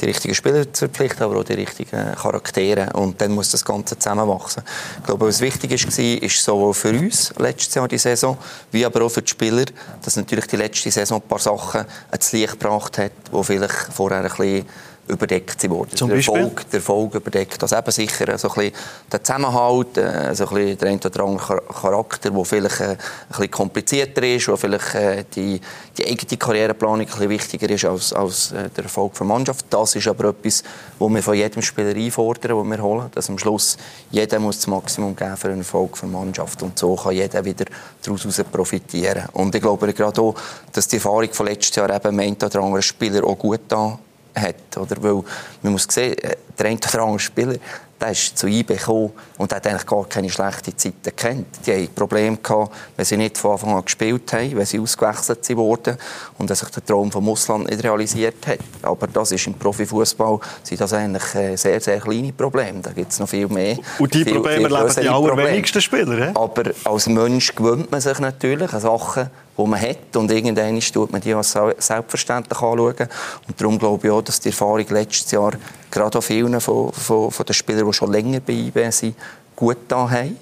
die 0.00 0.06
richtigen 0.06 0.34
Spieler 0.34 0.72
zu 0.72 0.86
verpflichten, 0.86 1.22
aber 1.22 1.38
auch 1.38 1.44
die 1.44 1.52
richtigen 1.52 2.14
Charaktere. 2.16 2.92
Und 2.94 3.20
dann 3.20 3.30
muss 3.30 3.52
das 3.52 3.64
Ganze 3.64 3.96
zusammenwachsen. 3.96 4.64
Ich 4.98 5.06
glaube, 5.06 5.28
was 5.28 5.40
wichtig 5.40 5.70
war, 5.70 6.22
ist 6.22 6.44
sowohl 6.44 6.74
für 6.74 6.90
uns 6.90 7.32
letztes 7.38 7.72
Jahr 7.74 7.86
die 7.86 7.98
Saison, 7.98 8.36
wie 8.72 8.84
aber 8.84 9.02
auch 9.02 9.10
für 9.10 9.22
die 9.22 9.30
Spieler, 9.30 9.66
dass 10.02 10.16
natürlich 10.16 10.48
die 10.48 10.56
letzte 10.56 10.90
Saison 10.90 11.22
ein 11.22 11.28
paar 11.28 11.38
Sachen 11.38 11.84
ans 12.10 12.32
Licht 12.32 12.58
gebracht 12.58 12.98
hat, 12.98 13.12
die 13.32 13.44
vielleicht 13.44 13.92
vorher 13.92 14.18
ein 14.18 14.24
bisschen 14.24 14.66
überdeckt 15.08 15.60
sie 15.60 15.70
worden. 15.70 15.90
Zum 15.94 16.08
der, 16.08 16.18
Erfolg, 16.18 16.68
der 16.70 16.78
Erfolg 16.78 17.14
überdeckt. 17.14 17.62
Also 17.62 17.76
eben 17.76 17.90
sicher 17.90 18.38
so 18.38 18.48
ein 18.48 18.54
bisschen 18.54 18.72
der 19.12 19.22
Zusammenhalt, 19.22 19.98
äh, 19.98 20.34
so 20.34 20.48
ein 20.48 20.54
bisschen 20.54 20.78
der 20.78 20.88
ein 20.88 21.00
oder 21.04 21.24
andere 21.24 21.62
Charakter, 21.62 22.30
der 22.30 22.44
vielleicht 22.44 22.80
äh, 22.80 22.84
ein 22.84 22.98
bisschen 23.28 23.50
komplizierter 23.50 24.22
ist, 24.22 24.48
wo 24.48 24.56
vielleicht 24.56 24.94
äh, 24.94 25.24
die, 25.34 25.60
die 25.98 26.06
eigene 26.06 26.36
Karriereplanung 26.38 27.00
ein 27.00 27.06
bisschen 27.06 27.28
wichtiger 27.28 27.70
ist 27.70 27.84
als, 27.84 28.12
als 28.12 28.50
der 28.50 28.84
Erfolg 28.84 29.14
der 29.14 29.26
Mannschaft. 29.26 29.66
Das 29.70 29.94
ist 29.94 30.08
aber 30.08 30.30
etwas, 30.30 30.62
was 30.98 31.10
wir 31.10 31.22
von 31.22 31.34
jedem 31.34 31.62
Spieler 31.62 31.94
einfordern, 31.94 32.58
den 32.58 32.70
wir 32.70 32.82
holen, 32.82 33.10
dass 33.14 33.28
am 33.28 33.38
Schluss 33.38 33.76
jeder 34.10 34.38
muss 34.38 34.56
das 34.56 34.66
Maximum 34.66 35.14
geben 35.14 35.36
für 35.36 35.48
einen 35.48 35.58
Erfolg 35.58 35.98
der 36.00 36.08
Mannschaft 36.08 36.62
und 36.62 36.78
so 36.78 36.96
kann 36.96 37.12
jeder 37.12 37.44
wieder 37.44 37.66
daraus 38.02 38.26
profitieren. 38.50 39.24
Und 39.32 39.54
ich 39.54 39.60
glaube 39.60 39.92
gerade 39.92 40.20
auch, 40.20 40.34
dass 40.72 40.88
die 40.88 40.96
Erfahrung 40.96 41.32
von 41.32 41.46
letztes 41.46 41.76
Jahr 41.76 41.94
eben 41.94 42.16
meint 42.16 42.42
oder 42.42 42.60
andere 42.60 42.82
Spieler 42.82 43.24
auch 43.24 43.38
gut 43.38 43.60
da 43.68 43.98
hat. 44.34 44.76
Oder? 44.76 45.02
Weil 45.02 45.22
man 45.62 45.72
muss 45.72 45.86
sehen, 45.90 46.16
äh, 46.18 46.36
der 46.58 46.66
eine 46.66 46.78
oder 46.78 47.02
andere 47.02 47.18
Spieler 47.18 47.56
der 48.00 48.10
ist 48.10 48.36
zu 48.36 48.46
IB 48.46 48.74
gekommen 48.74 49.12
und 49.38 49.52
hat 49.52 49.66
eigentlich 49.66 49.86
gar 49.86 50.04
keine 50.06 50.28
schlechten 50.28 50.76
Zeiten 50.76 51.02
gekannt. 51.02 51.46
Die 51.64 51.72
hatten 51.72 51.94
Probleme 51.94 52.36
gehabt, 52.36 52.74
wenn 52.96 53.04
sie 53.04 53.16
nicht 53.16 53.38
von 53.38 53.52
Anfang 53.52 53.74
an 53.74 53.84
gespielt 53.84 54.32
haben, 54.32 54.56
wenn 54.56 54.66
sie 54.66 54.78
ausgewechselt 54.78 55.56
wurden 55.56 55.96
und 56.38 56.50
dass 56.50 56.60
sich 56.60 56.68
der 56.70 56.84
Traum 56.84 57.10
vom 57.10 57.28
Ausland 57.28 57.70
nicht 57.70 57.82
realisiert 57.82 58.46
hat. 58.46 58.58
Aber 58.82 59.06
das 59.06 59.32
ist 59.32 59.46
im 59.46 59.54
Profifußball 59.54 60.38
sind 60.62 60.80
das 60.80 60.92
eigentlich 60.92 61.34
äh, 61.34 61.56
sehr, 61.56 61.80
sehr 61.80 62.00
kleine 62.00 62.32
Probleme. 62.32 62.80
Da 62.80 62.92
gibt 62.92 63.12
es 63.12 63.18
noch 63.18 63.28
viel 63.28 63.48
mehr. 63.48 63.78
Und 63.98 64.12
die 64.12 64.24
viel, 64.24 64.34
Probleme 64.34 64.68
erleben 64.68 64.94
die 65.00 65.08
allerwenigsten 65.08 65.80
Spieler. 65.80 66.26
He? 66.26 66.32
Aber 66.34 66.72
als 66.84 67.06
Mensch 67.06 67.54
gewöhnt 67.54 67.90
man 67.90 68.00
sich 68.00 68.18
natürlich 68.18 68.72
an 68.72 68.80
Sachen, 68.80 69.30
die 69.56 69.62
man 69.62 69.80
hat. 69.80 70.16
Und 70.16 70.30
irgendwann 70.30 70.80
tut 70.80 71.12
man 71.12 71.20
die 71.20 71.34
als 71.34 71.56
selbstverständlich 71.78 72.60
anschauen. 72.60 73.08
Und 73.48 73.60
darum 73.60 73.78
glaube 73.78 74.06
ich 74.06 74.12
auch, 74.12 74.22
dass 74.22 74.40
die 74.40 74.48
Erfahrung 74.48 74.86
letztes 74.88 75.30
Jahr 75.30 75.52
gerade 75.90 76.18
auch 76.18 76.22
vielen 76.22 76.60
von, 76.60 76.92
von, 76.92 77.30
von 77.30 77.46
den 77.46 77.54
Spielern, 77.54 77.86
die 77.86 77.92
schon 77.92 78.12
länger 78.12 78.40
bei 78.40 78.52
IB 78.52 78.90
sind, 78.90 79.16
gut 79.54 79.78
da 79.88 80.10
haben. 80.10 80.36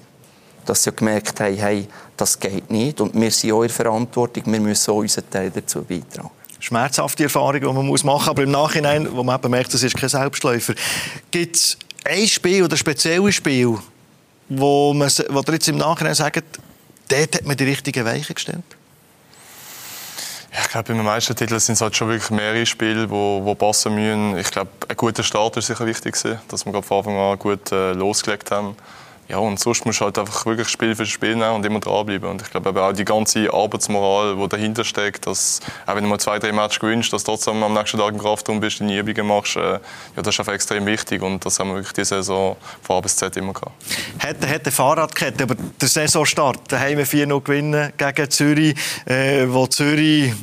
dass 0.65 0.83
sie 0.83 0.91
gemerkt 0.91 1.39
haben, 1.39 1.55
hey, 1.55 1.87
das 2.15 2.39
geht 2.39 2.69
nicht 2.71 3.01
und 3.01 3.13
wir 3.19 3.31
sind 3.31 3.51
auch 3.51 3.63
in 3.63 3.69
Verantwortung, 3.69 4.43
wir 4.45 4.59
müssen 4.59 4.91
auch 4.91 4.97
unseren 4.97 5.29
Teil 5.29 5.51
dazu 5.51 5.83
beitragen 5.83 6.29
schmerzhafte 6.63 7.23
Erfahrung, 7.23 7.59
die 7.59 7.65
man 7.65 7.85
muss 7.85 8.03
machen 8.03 8.19
muss. 8.19 8.29
Aber 8.29 8.43
im 8.43 8.51
Nachhinein, 8.51 9.07
wo 9.11 9.21
man 9.21 9.37
eben 9.37 9.51
merkt, 9.51 9.73
das 9.73 9.83
ist 9.83 9.97
kein 9.97 10.09
Selbstläufer, 10.09 10.73
gibt 11.29 11.57
es 11.57 11.77
ein 12.05 12.27
Spiel 12.27 12.63
oder 12.63 12.73
ein 12.73 12.77
spezielles 12.77 13.35
Spiel, 13.35 13.77
wo, 14.49 14.93
man, 14.93 15.11
wo 15.29 15.39
ihr 15.39 15.53
jetzt 15.53 15.67
im 15.67 15.77
Nachhinein 15.77 16.15
sagt, 16.15 16.43
dort 17.09 17.35
hat 17.35 17.45
man 17.45 17.57
die 17.57 17.65
richtigen 17.65 18.05
Weichen 18.05 18.33
gestellt? 18.33 18.63
Ich 20.55 20.69
glaube, 20.69 20.93
beim 20.93 21.03
Meistertitel 21.03 21.59
sind 21.59 21.73
es 21.73 21.81
halt 21.81 21.95
schon 21.95 22.09
wirklich 22.09 22.29
mehrere 22.29 22.65
Spiele, 22.67 23.07
die 23.07 23.11
wo 23.11 23.55
passen 23.55 23.95
müssen. 23.95 24.37
Ich 24.37 24.51
glaube, 24.51 24.69
ein 24.87 24.95
guter 24.95 25.23
Start 25.23 25.57
ist 25.57 25.67
sicher 25.67 25.85
wichtig, 25.87 26.15
dass 26.47 26.65
wir 26.65 26.83
von 26.83 26.97
Anfang 26.97 27.17
an 27.17 27.39
gut 27.39 27.71
äh, 27.71 27.93
losgelegt 27.93 28.51
haben. 28.51 28.75
Ja, 29.29 29.37
und 29.37 29.57
sonst 29.57 29.85
musst 29.85 30.01
du 30.01 30.05
halt 30.05 30.17
einfach 30.17 30.45
wirklich 30.45 30.67
Spiel 30.67 30.95
für 30.95 31.05
Spiel 31.05 31.35
nehmen 31.35 31.55
und 31.55 31.65
immer 31.65 31.79
dranbleiben. 31.79 32.29
Und 32.29 32.41
ich 32.41 32.51
glaube 32.51 32.81
auch 32.81 32.91
die 32.91 33.05
ganze 33.05 33.51
Arbeitsmoral, 33.53 34.35
die 34.35 34.47
dahinter 34.49 34.83
steckt, 34.83 35.25
dass 35.27 35.61
auch 35.85 35.95
wenn 35.95 36.03
du 36.03 36.09
mal 36.09 36.19
zwei, 36.19 36.39
drei 36.39 36.51
Matches 36.51 36.79
gewinnst, 36.79 37.13
dass 37.13 37.23
du 37.23 37.31
trotzdem 37.31 37.63
am 37.63 37.73
nächsten 37.73 37.97
Tag 37.97 38.11
im 38.11 38.19
Kraftraum 38.19 38.59
bist, 38.59 38.81
deine 38.81 38.97
Übungen 38.97 39.27
machst, 39.27 39.55
äh, 39.55 39.59
ja, 39.61 39.79
das 40.17 40.35
ist 40.35 40.39
einfach 40.39 40.53
extrem 40.53 40.85
wichtig. 40.85 41.21
Und 41.21 41.45
das 41.45 41.57
haben 41.59 41.69
wir 41.69 41.75
wirklich 41.75 41.93
diese 41.93 42.15
Saison 42.15 42.57
von 42.81 42.97
A 42.97 43.01
bis 43.01 43.15
Z 43.15 43.35
immer 43.37 43.53
gehabt. 43.53 43.71
Hätte, 44.19 44.45
hätte 44.45 44.71
Fahrradkette, 44.71 45.43
aber 45.43 45.55
der 45.55 45.87
Saisonstart, 45.87 46.71
daheim 46.71 46.99
4-0 46.99 47.41
gewinnen 47.43 47.93
gegen 47.97 48.29
Zürich, 48.29 48.75
äh, 49.05 49.45
wo 49.47 49.67
Zürich 49.67 50.33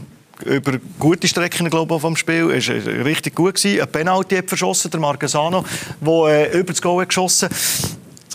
über 0.46 0.72
gute 0.98 1.28
Strecken 1.28 1.68
glaube 1.68 1.94
ich, 1.94 2.00
vom 2.00 2.16
Spiel. 2.16 2.50
Es 2.50 2.68
richtig 2.68 3.34
gut. 3.34 3.56
Gewesen. 3.56 3.82
Ein 3.82 3.92
Penalty 3.92 4.36
hat 4.36 4.48
verschossen, 4.48 4.90
der 4.90 5.00
Marquesano, 5.00 5.64
der 6.00 6.52
äh, 6.52 6.58
über 6.58 6.72
das 6.72 6.80
Goal 6.80 7.02
hat 7.02 7.10
geschossen 7.10 7.50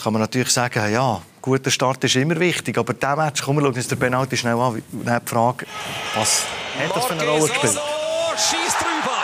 kann 0.06 0.14
man 0.14 0.22
natürlich 0.22 0.52
sagen, 0.52 0.94
ja, 0.94 1.20
guter 1.42 1.72
Start 1.72 2.04
ist 2.04 2.16
immer 2.16 2.40
wichtig, 2.40 2.78
aber 2.78 2.94
der 2.94 3.16
Match, 3.16 3.42
komm, 3.42 3.56
wir 3.56 3.64
schauen 3.64 3.74
uns 3.74 3.88
den 3.88 3.98
Penalty 3.98 4.38
schnell 4.38 4.54
an. 4.54 4.84
Dann 5.04 5.20
die 5.20 5.28
Frage, 5.28 5.66
was 6.14 6.44
hat 6.80 6.96
das 6.96 7.06
für 7.06 7.14
eine 7.14 7.24
Rolle 7.24 7.48
gespielt? 7.48 7.74
Schießt 7.74 8.82
drüber. 8.82 9.18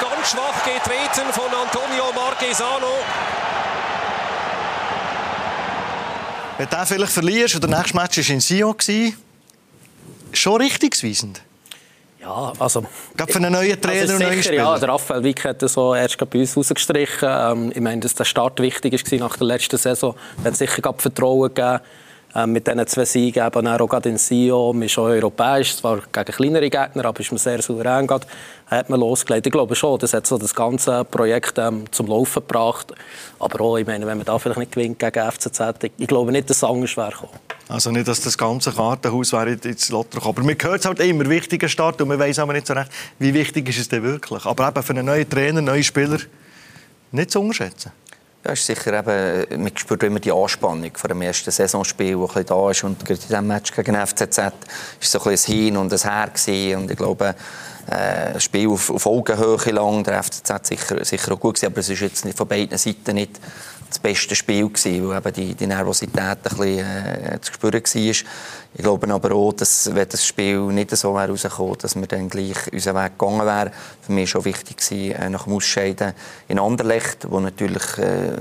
Ganz 0.00 0.30
schwach 0.30 0.62
getreten 0.62 1.32
von 1.32 1.46
Antonio 1.46 2.04
Marquesano. 2.14 2.86
Wenn 6.56 6.68
du 6.68 6.76
den 6.76 6.86
vielleicht 6.86 7.12
verlierst, 7.12 7.56
oder 7.56 7.66
das 7.66 7.78
nächste 7.78 7.96
Match 7.96 8.20
war 8.28 8.32
in 8.32 8.40
Sion, 8.40 8.76
schon 10.32 10.60
richtungsweisend. 10.60 11.42
Ja, 12.26 12.52
also... 12.58 12.82
Gerade 13.16 13.32
für 13.32 13.38
einen 13.38 13.52
neuen 13.52 13.80
Trainer 13.80 14.00
also 14.00 14.14
und 14.14 14.22
neuen 14.22 14.42
Spieler. 14.42 14.62
Ja, 14.64 14.78
der 14.78 14.88
Raphael 14.88 15.22
Wick 15.22 15.44
hat 15.44 15.62
das 15.62 15.74
so 15.74 15.94
erst 15.94 16.18
bei 16.28 16.40
uns 16.40 16.56
rausgestrichen. 16.56 17.28
Ähm, 17.30 17.72
ich 17.72 17.80
meine, 17.80 18.00
dass 18.00 18.14
der 18.14 18.24
Start 18.24 18.58
wichtig 18.58 18.92
war 18.92 19.18
nach 19.20 19.36
der 19.36 19.46
letzten 19.46 19.76
Saison. 19.76 20.16
Er 20.42 20.50
hat 20.50 20.56
sicher 20.56 20.82
Vertrauen 20.98 21.54
gegeben 21.54 21.78
ähm, 22.34 22.52
mit 22.52 22.66
diesen 22.66 22.84
zwei 22.88 23.04
Siegen, 23.04 23.46
eben 23.46 23.66
auch 23.68 23.88
gerade 23.88 24.08
in 24.08 24.18
Sion, 24.18 24.76
man 24.76 24.86
ist 24.86 24.98
auch 24.98 25.04
europäisch, 25.04 25.76
zwar 25.76 26.00
gegen 26.12 26.32
kleinere 26.32 26.68
Gegner, 26.68 27.04
aber 27.04 27.20
ist 27.20 27.30
man 27.30 27.38
sehr 27.38 27.62
souverän 27.62 28.08
gerade, 28.08 28.26
hat 28.66 28.90
man 28.90 28.98
losgelegt. 28.98 29.46
Ich 29.46 29.52
glaube 29.52 29.76
schon, 29.76 29.96
das 30.00 30.12
hat 30.12 30.26
so 30.26 30.36
das 30.36 30.52
ganze 30.52 31.04
Projekt 31.04 31.58
ähm, 31.58 31.84
zum 31.92 32.08
Laufen 32.08 32.42
gebracht. 32.46 32.92
Aber 33.38 33.60
auch, 33.60 33.76
ich 33.78 33.86
meine, 33.86 34.04
wenn 34.04 34.18
man 34.18 34.26
da 34.26 34.36
vielleicht 34.38 34.58
nicht 34.58 34.72
gewinnt 34.72 34.98
gegen 34.98 35.30
FCZ, 35.30 35.60
ich 35.96 36.08
glaube 36.08 36.32
nicht, 36.32 36.50
dass 36.50 36.56
es 36.56 36.64
anders 36.64 36.96
wäre 36.96 37.12
gekommen. 37.12 37.45
Also 37.68 37.90
nicht, 37.90 38.06
dass 38.06 38.20
das 38.20 38.38
ganze 38.38 38.70
Kartenhaus 38.70 39.32
wäre 39.32 39.50
ins 39.50 39.88
Lotto. 39.88 40.18
Aber 40.26 40.42
man 40.42 40.56
hört 40.60 40.80
es 40.80 40.86
halt 40.86 41.00
immer, 41.00 41.28
wichtiger 41.28 41.68
Start 41.68 42.00
und 42.00 42.08
man 42.08 42.18
weiß 42.18 42.38
aber 42.38 42.52
nicht 42.52 42.66
so 42.66 42.74
recht, 42.74 42.90
wie 43.18 43.34
wichtig 43.34 43.68
ist 43.68 43.78
es 43.78 43.88
denn 43.88 44.04
wirklich. 44.04 44.44
Aber 44.46 44.68
eben 44.68 44.82
für 44.82 44.92
einen 44.92 45.06
neuen 45.06 45.28
Trainer, 45.28 45.60
neue 45.60 45.82
Spieler, 45.82 46.18
nicht 47.10 47.30
zu 47.30 47.40
unterschätzen. 47.40 47.90
Ja, 48.44 48.52
ist 48.52 48.64
sicher 48.64 48.92
eben, 48.96 49.62
man 49.64 49.76
spürt 49.76 50.04
immer 50.04 50.20
die 50.20 50.30
Anspannung 50.30 50.92
vor 50.94 51.08
dem 51.08 51.20
ersten 51.22 51.50
Saisonspiel, 51.50 52.16
das 52.32 52.44
da 52.44 52.70
ist. 52.70 52.84
Und 52.84 53.04
gerade 53.04 53.20
in 53.20 53.28
diesem 53.28 53.46
Match 53.48 53.72
gegen 53.74 54.06
FCZ 54.06 54.38
war 54.38 54.52
so 55.00 55.20
ein, 55.24 55.30
ein 55.32 55.38
Hin 55.38 55.76
und 55.76 55.92
ein 55.92 55.98
Her. 55.98 56.28
Gewesen. 56.32 56.82
Und 56.82 56.90
ich 56.92 56.96
glaube, 56.96 57.34
äh, 57.90 58.34
ein 58.34 58.40
Spiel 58.40 58.68
auf, 58.68 58.90
auf 58.90 59.06
Augenhöhe 59.06 59.72
lang, 59.72 60.04
der 60.04 60.22
FCZ 60.22 60.66
sicher, 60.66 61.04
sicher 61.04 61.32
auch 61.32 61.40
gut 61.40 61.56
gewesen, 61.56 61.72
aber 61.72 61.80
es 61.80 61.88
ist 61.88 62.00
jetzt 62.00 62.24
nicht 62.24 62.38
von 62.38 62.46
beiden 62.46 62.78
Seiten 62.78 63.16
nicht 63.16 63.40
das 63.88 63.98
beste 63.98 64.34
Spiel 64.34 64.68
gewesen, 64.68 65.08
weil 65.08 65.18
eben 65.18 65.32
die, 65.32 65.54
die 65.54 65.66
Nervosität 65.66 66.18
ein 66.18 66.38
bisschen 66.42 66.78
äh, 66.78 67.38
zu 67.40 67.52
spüren 67.52 67.74
war. 67.74 68.14
Ich 68.78 68.82
glaube 68.82 69.08
aber 69.08 69.34
auch, 69.34 69.52
dass 69.54 69.94
wenn 69.94 70.08
das 70.08 70.26
Spiel 70.26 70.60
nicht 70.60 70.94
so 70.94 71.14
wäre 71.14 71.32
dass 71.32 71.96
wir 71.96 72.06
dann 72.06 72.28
gleich 72.28 72.70
unseren 72.72 72.96
Weg 72.96 73.18
gegangen 73.18 73.46
wären. 73.46 73.70
Für 74.02 74.12
mich 74.12 74.34
war 74.34 74.40
auch 74.40 74.44
wichtig 74.44 74.76
gewesen, 74.76 75.12
äh, 75.12 75.30
nach 75.30 75.44
dem 75.44 75.54
Ausscheiden 75.54 76.12
in 76.48 76.58
Anderlecht, 76.58 77.26
wo 77.30 77.40
natürlich 77.40 77.96
äh, 77.98 78.36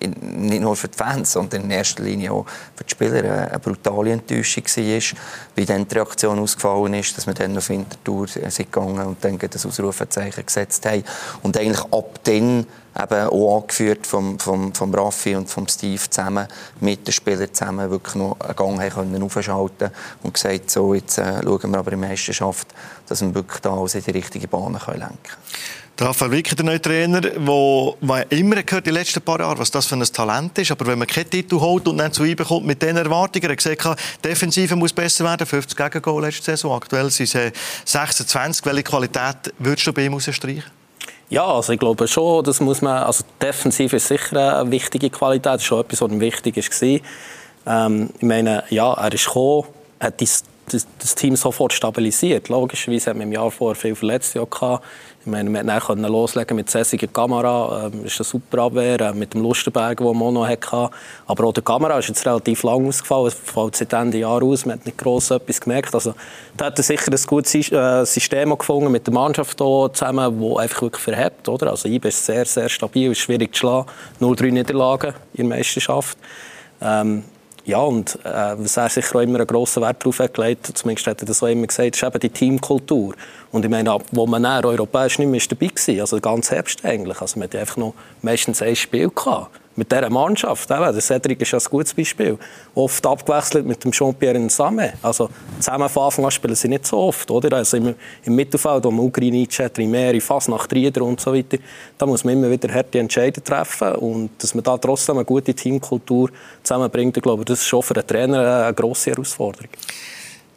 in, 0.00 0.46
nicht 0.48 0.62
nur 0.62 0.74
für 0.74 0.88
die 0.88 0.98
Fans, 0.98 1.32
sondern 1.32 1.62
in 1.62 1.70
erster 1.70 2.02
Linie 2.02 2.32
auch 2.32 2.46
für 2.74 2.84
die 2.84 2.90
Spieler 2.90 3.18
eine, 3.18 3.48
eine 3.50 3.58
brutale 3.60 4.12
Enttäuschung 4.12 4.64
war, 4.64 5.18
wie 5.54 5.64
dann 5.64 5.86
die 5.86 5.94
Reaktion 5.94 6.40
ausgefallen 6.40 6.94
ist, 6.94 7.16
dass 7.16 7.26
wir 7.26 7.34
dann 7.34 7.56
auf 7.56 7.68
Winterthur 7.68 8.26
sind 8.26 8.72
gegangen 8.72 9.06
und 9.06 9.24
dann 9.24 9.38
das 9.38 9.64
Ausrufezeichen 9.64 10.44
gesetzt 10.44 10.84
haben. 10.86 11.04
Und 11.42 11.56
eigentlich 11.56 11.84
ab 11.92 12.18
dann 12.24 12.66
eben 12.98 13.28
auch 13.28 13.62
angeführt 13.62 14.06
vom, 14.06 14.38
vom, 14.38 14.74
vom 14.74 14.94
Raffi 14.94 15.34
und 15.34 15.48
vom 15.48 15.66
Steve 15.68 16.00
zusammen, 16.08 16.46
mit 16.80 17.06
den 17.06 17.12
Spielern 17.12 17.52
zusammen, 17.52 17.90
wirklich 17.90 18.14
noch 18.16 18.38
einen 18.40 18.56
Gang 18.56 18.80
haben 18.80 18.90
können 18.90 19.22
aufschalten 19.22 19.90
und 20.22 20.34
gesagt, 20.34 20.70
so, 20.70 20.94
jetzt 20.94 21.18
äh, 21.18 21.42
schauen 21.42 21.70
wir 21.70 21.78
aber 21.78 21.92
in 21.92 22.00
der 22.00 22.10
Meisterschaft, 22.10 22.68
dass 23.08 23.22
wir 23.22 23.34
wirklich 23.34 23.60
da 23.60 23.74
alles 23.74 23.94
in 23.94 24.02
die 24.02 24.10
richtige 24.10 24.48
Bahn 24.48 24.78
können 24.78 25.00
lenken 25.00 25.18
können. 25.22 25.42
Raphael 26.00 26.32
Wicker, 26.32 26.56
der 26.56 26.64
neue 26.64 26.82
Trainer, 26.82 27.20
der 27.20 28.30
immer 28.30 28.62
gehört 28.62 28.86
die 28.86 28.90
letzten 28.90 29.20
paar 29.20 29.38
Jahre, 29.38 29.58
was 29.58 29.70
das 29.70 29.86
für 29.86 29.94
ein 29.94 30.02
Talent 30.02 30.58
ist. 30.58 30.72
Aber 30.72 30.86
wenn 30.86 30.98
man 30.98 31.06
keinen 31.06 31.30
Titel 31.30 31.60
holt 31.60 31.86
und 31.86 31.98
dann 31.98 32.12
zu 32.12 32.24
ihm 32.24 32.36
kommt 32.38 32.66
mit 32.66 32.82
diesen 32.82 32.96
Erwartungen, 32.96 33.44
er 33.44 33.50
hat 33.50 33.58
gesagt, 33.58 34.00
die 34.24 34.28
Defensive 34.28 34.74
muss 34.74 34.92
besser 34.92 35.24
werden, 35.24 35.46
50 35.46 35.76
Gegengol 35.76 36.22
letzte 36.22 36.44
Saison, 36.44 36.72
aktuell 36.72 37.08
sind 37.10 37.32
es 37.34 37.52
26. 37.84 38.64
Welche 38.64 38.82
Qualität 38.82 39.54
würdest 39.58 39.86
du 39.86 39.92
bei 39.92 40.06
ihm 40.06 40.18
streichen? 40.18 40.81
Ja, 41.32 41.46
also 41.46 41.72
ich 41.72 41.78
glaube 41.78 42.06
schon, 42.08 42.44
das 42.44 42.60
muss 42.60 42.82
man, 42.82 43.04
also 43.04 43.24
defensiv 43.40 43.94
ist 43.94 44.06
sicher 44.06 44.60
eine 44.60 44.70
wichtige 44.70 45.08
Qualität, 45.08 45.46
das 45.46 45.62
ist 45.62 45.64
schon 45.64 45.80
etwas, 45.80 46.02
was 46.02 46.12
ihm 46.12 46.20
wichtig 46.20 46.58
war. 46.58 47.86
Ähm, 47.86 48.10
ich 48.18 48.22
meine, 48.22 48.64
ja, 48.68 48.92
er 48.92 49.14
ist 49.14 49.24
gekommen, 49.24 49.64
hat 49.98 50.20
das, 50.20 50.44
das, 50.72 50.86
das 50.98 51.14
Team 51.14 51.36
sofort 51.36 51.72
stabilisiert. 51.72 52.48
Logischerweise 52.48 53.10
hat 53.10 53.16
man 53.16 53.26
im 53.26 53.32
Jahr 53.32 53.50
vorher 53.50 53.76
viel 53.76 53.94
Verletzte 53.94 54.44
gehabt. 54.44 54.84
Ich 55.24 55.30
meine, 55.30 55.48
wir 55.50 55.80
konnten 55.80 56.04
loslegen 56.04 56.56
mit 56.56 56.68
Sessiger 56.68 57.06
Kamera, 57.06 57.86
ähm, 57.86 58.04
ist 58.04 58.18
eine 58.18 58.24
super 58.24 58.62
Abwehr, 58.62 59.00
äh, 59.00 59.12
mit 59.12 59.34
dem 59.34 59.42
Lustenberg, 59.42 59.98
den 59.98 60.18
noch 60.18 60.48
hatte. 60.48 60.90
Aber 61.28 61.44
auch 61.44 61.52
der 61.52 61.62
Kamera 61.62 61.96
ist 61.98 62.08
jetzt 62.08 62.26
relativ 62.26 62.64
lang 62.64 62.88
ausgefallen, 62.88 63.28
es 63.28 63.34
fällt 63.34 63.76
seit 63.76 63.92
Ende 63.92 64.18
Jahr 64.18 64.42
aus, 64.42 64.66
man 64.66 64.78
hat 64.78 64.86
nicht 64.86 64.98
gross 64.98 65.30
etwas 65.30 65.60
gemerkt. 65.60 65.94
Also, 65.94 66.14
da 66.56 66.66
hat 66.66 66.78
er 66.78 66.82
sicher 66.82 67.12
ein 67.12 67.20
gutes 67.24 67.54
äh, 67.70 68.04
System 68.04 68.58
gefunden 68.58 68.90
mit 68.90 69.06
der 69.06 69.14
Mannschaft 69.14 69.60
hier 69.60 69.90
zusammen, 69.92 70.40
das 70.40 70.58
einfach 70.58 70.82
wirklich 70.82 71.02
verhebt. 71.02 71.48
Oder? 71.48 71.70
Also 71.70 71.88
IBE 71.88 72.08
ist 72.08 72.26
sehr, 72.26 72.44
sehr 72.44 72.68
stabil, 72.68 73.12
ist 73.12 73.18
schwierig 73.18 73.54
zu 73.54 73.60
schlagen, 73.60 73.86
0-3 74.20 74.50
Niederlagen 74.50 75.14
in 75.34 75.48
der 75.48 75.56
Meisterschaft. 75.58 76.18
Ähm, 76.80 77.22
ja, 77.64 77.78
und 77.78 78.18
äh, 78.24 78.54
was 78.58 78.76
er 78.76 78.88
sicher 78.88 79.16
auch 79.16 79.22
immer 79.22 79.38
einen 79.38 79.46
grossen 79.46 79.82
Wert 79.82 80.02
darauf 80.02 80.18
hat 80.18 80.34
gelegt, 80.34 80.70
zumindest 80.74 81.06
hat 81.06 81.20
er 81.22 81.26
das 81.26 81.42
auch 81.42 81.48
immer 81.48 81.66
gesagt, 81.66 81.96
ist 81.96 82.02
eben 82.02 82.20
die 82.20 82.30
Teamkultur. 82.30 83.14
Und 83.52 83.64
ich 83.64 83.70
meine, 83.70 83.98
wo 84.10 84.26
man 84.26 84.42
dann 84.42 84.64
europäisch 84.64 85.18
nicht 85.18 85.28
mehr 85.28 85.40
dabei 85.48 85.70
war, 85.70 86.00
also 86.00 86.20
ganz 86.20 86.50
Herbst 86.50 86.84
eigentlich, 86.84 87.20
also 87.20 87.38
man 87.38 87.48
hatte 87.48 87.60
einfach 87.60 87.76
noch 87.76 87.94
meistens 88.20 88.62
ein 88.62 88.74
Spiel 88.74 89.10
gehabt 89.10 89.61
mit 89.76 89.90
dieser 89.90 90.10
Mannschaft. 90.10 90.68
Der 90.68 91.00
Cedric 91.00 91.40
ist 91.40 91.54
ein 91.54 91.60
gutes 91.70 91.94
Beispiel. 91.94 92.38
Oft 92.74 93.06
abgewechselt 93.06 93.66
mit 93.66 93.82
dem 93.84 93.92
Jean-Pierre 93.92 94.38
Nsame. 94.38 94.94
Also 95.02 95.30
zusammen 95.58 95.88
von 95.88 96.04
Anfang 96.04 96.24
an 96.24 96.30
spielen 96.30 96.54
sie 96.54 96.68
nicht 96.68 96.86
so 96.86 96.98
oft. 96.98 97.30
Oder? 97.30 97.56
Also 97.56 97.76
im, 97.78 97.94
im 98.24 98.34
Mittelfeld, 98.34 98.84
wo 98.84 98.90
man 98.90 99.06
Ugrinic 99.06 99.58
hat, 99.58 99.78
Rimeri, 99.78 100.20
Fasnacht, 100.20 100.72
Rieder 100.72 101.02
und 101.02 101.20
so 101.20 101.32
weiter, 101.34 101.58
da 101.96 102.06
muss 102.06 102.24
man 102.24 102.34
immer 102.34 102.50
wieder 102.50 102.72
harte 102.72 102.98
Entscheidungen 102.98 103.44
treffen. 103.44 103.92
Und 103.96 104.30
dass 104.38 104.54
man 104.54 104.64
da 104.64 104.76
trotzdem 104.76 105.16
eine 105.16 105.24
gute 105.24 105.54
Teamkultur 105.54 106.30
zusammenbringt, 106.62 107.16
ich 107.16 107.22
glaube, 107.22 107.44
das 107.44 107.60
ist 107.60 107.66
schon 107.66 107.82
für 107.82 107.94
den 107.94 108.06
Trainer 108.06 108.64
eine 108.64 108.74
grosse 108.74 109.10
Herausforderung. 109.10 109.68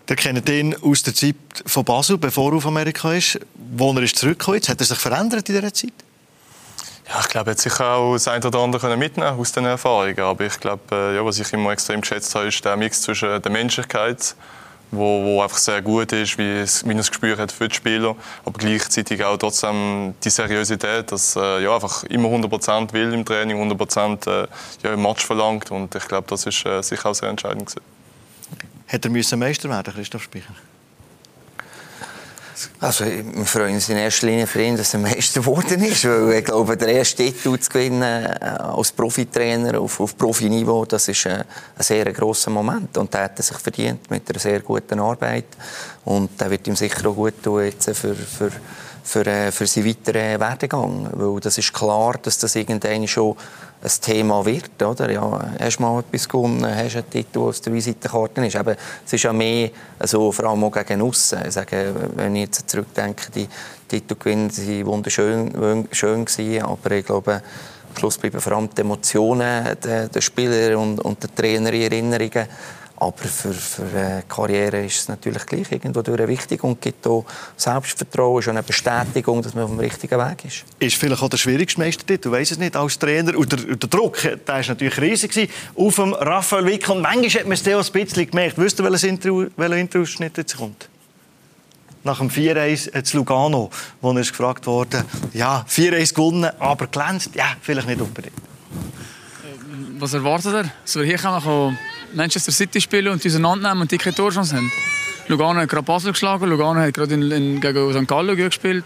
Der 0.07 0.15
kennt 0.15 0.47
ihn 0.49 0.75
aus 0.83 1.01
der 1.01 1.15
Zeit 1.15 1.35
von 1.65 1.83
Basel, 1.83 2.17
bevor 2.17 2.51
er 2.51 2.57
auf 2.57 2.67
Amerika 2.67 3.13
ist. 3.13 3.39
Wo 3.75 3.91
er 3.93 4.03
ist 4.03 4.17
zurückgekommen 4.17 4.59
ist, 4.59 4.69
hat 4.69 4.79
er 4.79 4.85
sich 4.85 4.99
verändert 4.99 5.49
in 5.49 5.55
dieser 5.55 5.73
Zeit? 5.73 5.93
Ja, 7.07 7.19
ich 7.19 7.27
glaube, 7.27 7.51
er 7.51 7.51
hat 7.51 7.59
sicher 7.59 7.87
auch 7.87 8.13
das 8.13 8.27
eine 8.27 8.45
oder 8.45 8.59
andere 8.59 8.97
mitnehmen 8.97 9.39
aus 9.39 9.51
diesen 9.51 9.65
Erfahrungen. 9.65 10.19
Aber 10.19 10.43
ich 10.43 10.59
glaube, 10.59 10.83
äh, 10.91 11.15
ja, 11.15 11.25
was 11.25 11.39
ich 11.39 11.51
immer 11.53 11.71
extrem 11.71 12.01
geschätzt 12.01 12.33
habe, 12.33 12.47
ist 12.47 12.65
der 12.65 12.75
Mix 12.77 13.01
zwischen 13.03 13.41
der 13.41 13.51
Menschlichkeit, 13.51 14.35
wo, 14.91 15.23
wo 15.23 15.41
einfach 15.41 15.57
sehr 15.57 15.81
gut 15.81 16.11
ist, 16.13 16.37
wie, 16.37 16.59
es, 16.59 16.87
wie 16.87 16.95
das 16.95 17.09
Gespür 17.09 17.37
hat 17.37 17.51
für 17.51 17.67
die 17.67 17.75
Spieler, 17.75 18.15
aber 18.43 18.57
gleichzeitig 18.57 19.23
auch 19.23 19.37
trotzdem 19.37 20.15
die 20.23 20.29
Seriosität, 20.29 21.11
dass 21.11 21.35
äh, 21.35 21.63
ja, 21.63 21.73
einfach 21.75 22.03
immer 22.03 22.29
100% 22.29 22.93
will 22.93 23.13
im 23.13 23.25
Training, 23.25 23.71
100% 23.71 24.27
äh, 24.27 24.47
ja, 24.83 24.93
im 24.93 25.01
Match 25.01 25.25
verlangt. 25.25 25.69
Und 25.71 25.93
ich 25.93 26.07
glaube, 26.07 26.27
das 26.27 26.45
ist 26.45 26.65
äh, 26.65 26.81
sicher 26.81 27.09
auch 27.09 27.15
sehr 27.15 27.29
entscheidend 27.29 27.67
gewesen. 27.67 27.85
Hätte 28.87 29.09
er 29.09 29.11
müssen 29.11 29.39
Meister 29.39 29.69
werden, 29.69 29.93
Christoph 29.93 30.23
Speicher? 30.23 30.53
Also, 32.79 33.05
wir 33.05 33.45
freuen 33.45 33.75
uns 33.75 33.89
in 33.89 33.97
erster 33.97 34.27
Linie 34.27 34.47
für 34.47 34.61
ihn, 34.61 34.77
dass 34.77 34.93
er 34.93 34.99
Meister 34.99 35.41
geworden 35.41 35.83
ist. 35.83 36.05
Weil 36.05 36.39
ich 36.39 36.45
glaube, 36.45 36.77
der 36.77 36.87
erste 36.87 37.23
Titel 37.23 37.57
zu 37.59 37.69
gewinnen 37.69 38.01
äh, 38.01 38.37
als 38.39 38.91
Profitrainer 38.91 39.79
auf, 39.79 39.99
auf 39.99 40.17
Profiniveau, 40.17 40.85
das 40.85 41.07
ist 41.09 41.25
äh, 41.25 41.43
ein 41.77 41.83
sehr 41.83 42.11
grosser 42.13 42.51
Moment. 42.51 42.97
Und 42.97 43.13
der 43.13 43.25
hat 43.25 43.37
er 43.39 43.43
sich 43.43 43.57
verdient 43.57 44.09
mit 44.09 44.29
einer 44.29 44.39
sehr 44.39 44.61
guten 44.61 44.99
Arbeit. 44.99 45.47
Und 46.05 46.39
der 46.39 46.49
wird 46.49 46.67
ihm 46.67 46.75
sicher 46.75 47.09
auch 47.09 47.15
gut 47.15 47.43
tun 47.43 47.65
jetzt 47.65 47.89
für, 47.89 48.15
für, 48.15 48.51
für, 49.03 49.25
äh, 49.25 49.51
für 49.51 49.67
seinen 49.67 49.87
weiteren 49.87 50.39
Werdegang. 50.39 51.09
Weil 51.11 51.39
das 51.41 51.57
ist 51.57 51.73
klar, 51.73 52.15
dass 52.21 52.37
das 52.37 52.55
irgendwann 52.55 53.07
schon 53.07 53.35
ein 53.85 54.01
Thema 54.01 54.45
wird. 54.45 54.81
Oder? 54.81 55.11
Ja, 55.11 55.51
hast 55.59 55.77
du 55.77 55.83
mal 55.83 55.99
etwas 55.99 56.27
gewonnen, 56.27 56.65
hast 56.65 56.95
du 56.95 56.99
einen 56.99 57.09
Titel, 57.09 57.33
der 57.33 57.41
auf 57.41 57.59
der 57.59 57.73
Visitenkarte 57.73 58.45
ist. 58.45 58.55
Aber 58.55 58.75
es 59.05 59.13
ist 59.13 59.23
ja 59.23 59.31
mehr, 59.31 59.69
also, 59.99 60.31
vor 60.31 60.45
allem 60.45 60.63
auch 60.63 60.71
gegen 60.71 61.01
aussen. 61.01 61.39
wenn 62.15 62.35
ich 62.35 62.41
jetzt 62.43 62.69
zurückdenke, 62.69 63.31
die 63.31 63.47
Titelgewinne 63.87 64.49
waren 64.49 64.85
wunderschön 64.85 65.87
schön 65.91 66.25
gewesen, 66.25 66.63
aber 66.63 66.91
ich 66.91 67.05
glaube, 67.05 67.33
am 67.33 67.97
Schluss 67.97 68.17
bleiben 68.17 68.41
vor 68.41 68.53
allem 68.53 68.69
die 68.75 68.81
Emotionen 68.81 69.77
der, 69.83 70.07
der 70.07 70.21
Spieler 70.21 70.77
und, 70.79 70.99
und 70.99 71.21
der 71.21 71.33
Trainer 71.33 71.71
in 71.71 71.83
Erinnerungen. 71.83 72.47
Aber 73.05 73.17
für, 73.17 73.53
für 73.53 73.83
eine 73.83 74.23
Karriere 74.27 74.83
ist 74.83 75.01
es 75.01 75.07
natürlich 75.07 75.45
gleich 75.45 75.71
irgendwo 75.71 76.03
wichtig 76.27 76.63
und 76.63 76.81
gibt 76.81 77.05
auch 77.05 77.23
Selbstvertrauen, 77.55 78.41
schon 78.41 78.57
eine 78.57 78.63
Bestätigung, 78.63 79.43
dass 79.43 79.53
man 79.53 79.65
auf 79.65 79.69
dem 79.69 79.79
richtigen 79.79 80.17
Weg 80.17 80.43
ist. 80.45 80.63
Ist 80.79 80.95
vielleicht 80.95 81.21
auch 81.21 81.29
der 81.29 81.37
schwierigste 81.37 81.79
Meistertitel, 81.79 82.31
weiß 82.31 82.51
es 82.51 82.57
nicht, 82.57 82.75
als 82.75 82.97
Trainer. 82.97 83.37
Und 83.37 83.51
der, 83.51 83.75
der 83.75 83.89
Druck, 83.89 84.19
der 84.23 84.39
war 84.47 84.57
natürlich 84.57 84.99
riesig 84.99 85.51
auf 85.75 85.95
dem 85.97 86.13
Raphael 86.13 86.65
Wick. 86.65 86.89
Und 86.89 87.01
manchmal 87.01 87.29
hat 87.29 87.43
man 87.43 87.51
es 87.51 87.67
auch 87.67 87.85
ein 87.85 88.05
bisschen 88.05 88.27
gemerkt. 88.31 88.57
Wisst 88.57 88.79
ihr, 88.79 88.91
welcher 88.91 89.07
Interview, 89.07 89.43
Interviewschnitt 89.43 90.37
jetzt 90.37 90.57
kommt? 90.57 90.89
Nach 92.03 92.17
dem 92.17 92.31
4-1 92.31 93.03
zu 93.03 93.17
Lugano, 93.17 93.69
wo 94.01 94.13
er 94.13 94.17
ist 94.17 94.31
gefragt 94.31 94.65
wurde, 94.65 95.05
ja, 95.31 95.63
4-1 95.69 96.15
gewonnen, 96.15 96.49
aber 96.57 96.87
glänzt, 96.87 97.35
ja, 97.35 97.55
vielleicht 97.61 97.87
nicht 97.87 98.01
unbedingt. 98.01 98.35
Was 99.99 100.13
erwartet 100.13 100.53
er? 100.53 100.99
Wir 100.99 101.05
hier 101.05 101.17
kommen 101.19 101.77
Manchester 102.15 102.51
City 102.51 102.81
spielen 102.81 103.07
und 103.07 103.13
uns 103.13 103.25
auseinandernehmen 103.25 103.83
und 103.83 103.91
die 103.91 103.97
keine 103.97 104.15
Torchance 104.15 104.55
haben. 104.55 104.71
Lugano 105.27 105.59
hat 105.59 105.69
gerade 105.69 105.83
Basel 105.83 106.11
geschlagen, 106.11 106.49
Lugano 106.49 106.79
hat 106.79 106.93
gerade 106.93 107.13
in, 107.13 107.31
in, 107.31 107.61
gegen 107.61 107.93
St. 107.93 108.07
Gallen 108.07 108.35
gespielt. 108.35 108.85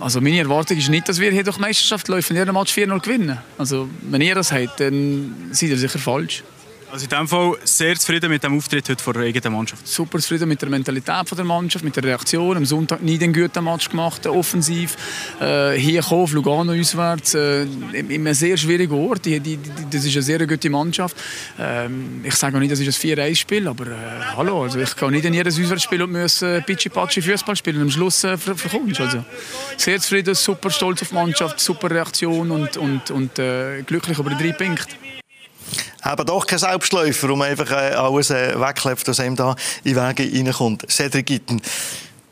Also 0.00 0.20
meine 0.20 0.38
Erwartung 0.38 0.76
ist 0.76 0.88
nicht, 0.88 1.08
dass 1.08 1.20
wir 1.20 1.30
hier 1.30 1.44
durch 1.44 1.56
die 1.56 1.62
Meisterschaft 1.62 2.08
laufen 2.08 2.32
und 2.32 2.38
jeden 2.38 2.54
Match 2.54 2.72
4-0 2.72 3.00
gewinnen. 3.00 3.38
Also 3.58 3.88
wenn 4.02 4.20
ihr 4.20 4.34
das 4.34 4.50
habt, 4.50 4.80
dann 4.80 5.50
seid 5.52 5.70
ihr 5.70 5.78
sicher 5.78 5.98
falsch. 5.98 6.42
Also 6.92 7.04
in 7.04 7.08
diesem 7.08 7.26
Fall 7.26 7.56
sehr 7.64 7.96
zufrieden 7.98 8.28
mit 8.28 8.44
dem 8.44 8.54
Auftritt 8.54 8.86
heute 8.86 9.02
vor 9.02 9.14
der 9.14 9.22
eigenen 9.22 9.54
Mannschaft. 9.54 9.88
Super 9.88 10.18
zufrieden 10.18 10.46
mit 10.46 10.60
der 10.60 10.68
Mentalität 10.68 11.24
der 11.34 11.42
Mannschaft, 11.42 11.86
mit 11.86 11.96
der 11.96 12.04
Reaktion. 12.04 12.54
Am 12.58 12.66
Sonntag 12.66 13.00
nie 13.00 13.16
den 13.16 13.32
guten 13.32 13.64
Match 13.64 13.88
gemacht, 13.88 14.26
offensiv. 14.26 14.94
Äh, 15.40 15.72
hier 15.78 16.02
kommen, 16.02 16.24
auf 16.24 16.32
Lugano 16.32 16.72
auswärts, 16.74 17.32
äh, 17.32 17.62
in 17.62 18.10
einem 18.10 18.34
sehr 18.34 18.58
schwierigen 18.58 18.92
Ort. 18.92 19.24
Die, 19.24 19.40
die, 19.40 19.56
die, 19.56 19.70
das 19.90 20.04
ist 20.04 20.16
eine 20.16 20.22
sehr 20.22 20.46
gute 20.46 20.68
Mannschaft. 20.68 21.16
Ähm, 21.58 22.20
ich 22.24 22.34
sage 22.34 22.56
auch 22.56 22.60
nicht, 22.60 22.72
das 22.72 22.80
ist 22.80 23.02
ein 23.02 23.16
4-1-Spiel, 23.16 23.68
aber 23.68 23.86
äh, 23.86 23.96
hallo, 24.36 24.64
also 24.64 24.78
ich 24.78 24.94
kann 24.94 25.12
nicht 25.12 25.24
in 25.24 25.32
jedes 25.32 25.58
Auswärtsspiel 25.58 26.02
und 26.02 26.12
muss 26.12 26.42
äh, 26.42 26.60
Pitschi-Patschi 26.60 27.22
Fußball 27.22 27.56
spielen 27.56 27.76
und 27.76 27.82
am 27.84 27.90
Schluss 27.90 28.22
äh, 28.24 28.36
verkommst 28.36 29.00
also 29.00 29.24
Sehr 29.78 29.98
zufrieden, 29.98 30.34
super 30.34 30.68
stolz 30.68 31.00
auf 31.00 31.08
die 31.08 31.14
Mannschaft, 31.14 31.58
super 31.58 31.90
Reaktion 31.90 32.50
und, 32.50 32.76
und, 32.76 33.10
und 33.10 33.38
äh, 33.38 33.80
glücklich 33.80 34.18
über 34.18 34.28
die 34.28 34.36
drei 34.36 34.52
Punkte 34.52 35.01
eben 36.04 36.26
doch 36.26 36.46
kein 36.46 36.58
Selbstläufer, 36.58 37.30
um 37.30 37.42
einfach 37.42 37.70
äh, 37.70 37.94
alles 37.94 38.30
äh, 38.30 38.58
wegklebt, 38.58 39.06
was 39.06 39.18
ihm 39.18 39.36
da 39.36 39.54
in 39.84 39.96
Wege 39.96 40.30
reinkommt. 40.32 40.90
Cedric 40.90 41.26
Gitten 41.26 41.62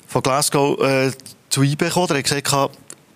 von 0.07 0.23
Glasgow 0.23 0.81
äh, 0.81 1.13
zu 1.49 1.63
IB 1.63 1.85
gekommen, 1.85 2.09
er 2.11 2.23
gesagt, 2.23 2.73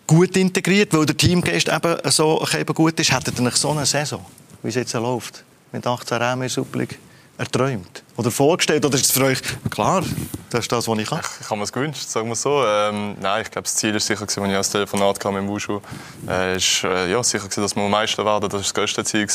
gut 0.07 0.37
integriert, 0.37 0.93
weil 0.93 1.07
der 1.07 1.17
Teamgeist 1.17 1.69
eben 1.69 1.97
so 2.11 2.47
eben 2.59 2.75
gut 2.75 2.99
ist. 3.01 3.13
Hättet 3.13 3.39
ihr 3.39 3.51
so 3.53 3.71
eine 3.71 3.87
Saison, 3.87 4.25
wie 4.63 4.69
es 4.69 4.75
jetzt 4.75 4.93
läuft, 4.93 5.45
mit 5.73 5.87
18 5.87 6.19
Räumen 6.19 6.43
in 6.43 6.49
Super 6.49 6.79
League, 6.79 6.99
erträumt? 7.37 8.03
Oder 8.17 8.31
vorgestellt? 8.31 8.85
Oder 8.85 8.95
ist 8.95 9.07
es 9.07 9.11
für 9.11 9.25
euch 9.25 9.41
klar, 9.71 10.03
das 10.51 10.61
ist 10.61 10.73
das, 10.73 10.87
was 10.87 10.99
ich 10.99 11.09
kann? 11.09 11.21
Ich, 11.41 11.51
habe 11.51 11.57
mir 11.57 11.65
es 11.65 11.73
gewünscht, 11.73 12.09
sagen 12.09 12.29
wir 12.29 12.37
so. 12.37 12.65
Ähm, 12.65 13.17
nein, 13.21 13.43
ich 13.43 13.51
glaube, 13.51 13.65
das 13.65 13.75
Ziel 13.75 13.95
ist 13.97 14.07
sicher, 14.07 14.23
als 14.23 14.37
ich 14.37 14.43
das 14.43 14.71
Telefonat 14.71 15.19
kam 15.19 15.35
mit 15.35 15.47
Wushu, 15.49 15.81
äh, 16.29 16.57
äh, 16.57 17.11
ja, 17.11 17.23
sicher 17.25 17.45
gewesen, 17.45 17.63
dass 17.63 17.75
wir 17.75 17.89
Meister 17.89 18.25
werden. 18.25 18.43
Das 18.43 18.53
war 18.53 18.61
das 18.61 18.75
größte 18.75 19.05
Ziel. 19.05 19.27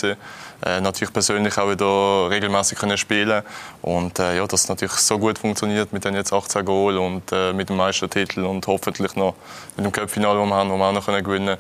Äh, 0.65 0.81
natürlich 0.81 1.11
persönlich 1.11 1.57
auch 1.57 1.69
wieder 1.69 2.29
regelmäßig 2.29 2.77
können 2.77 2.97
spielen 2.97 3.43
und 3.81 4.19
äh, 4.19 4.37
ja, 4.37 4.47
dass 4.47 4.63
es 4.63 4.69
natürlich 4.69 4.93
so 4.93 5.17
gut 5.17 5.39
funktioniert 5.39 5.91
mit 5.91 6.05
den 6.05 6.15
jetzt 6.15 6.31
18 6.31 6.63
Goal 6.63 6.97
und 6.97 7.31
äh, 7.31 7.53
mit 7.53 7.69
dem 7.69 7.77
Meistertitel 7.77 8.45
und 8.45 8.65
hoffentlich 8.67 9.15
noch 9.15 9.35
mit 9.75 9.85
dem 9.85 9.91
Cup-Finale, 9.91 10.39
das 10.39 10.47
wir 10.47 10.55
haben, 10.55 10.69
wo 10.69 10.77
wir 10.77 10.85
auch 10.85 10.93
noch 10.93 11.05
gewinnen 11.05 11.23
können. 11.23 11.57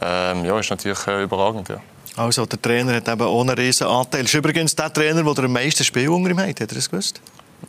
Ähm, 0.00 0.44
ja, 0.44 0.58
ist 0.58 0.70
natürlich 0.70 1.06
äh, 1.06 1.22
überragend. 1.22 1.68
Ja. 1.68 1.80
Also, 2.16 2.46
der 2.46 2.60
Trainer 2.60 2.94
hat 2.94 3.08
eben 3.08 3.26
ohne 3.26 3.56
riesen 3.56 3.86
Anteil. 3.86 4.22
Das 4.22 4.32
ist 4.32 4.38
übrigens 4.38 4.74
der 4.74 4.92
Trainer, 4.92 5.22
der 5.22 5.44
am 5.44 5.52
meisten 5.52 5.84
Spiel 5.84 6.08
unter 6.08 6.30
ihm 6.30 6.38
hat. 6.38 6.48
Hat 6.48 6.60
er 6.60 6.66
das 6.66 6.90
gewusst? 6.90 7.20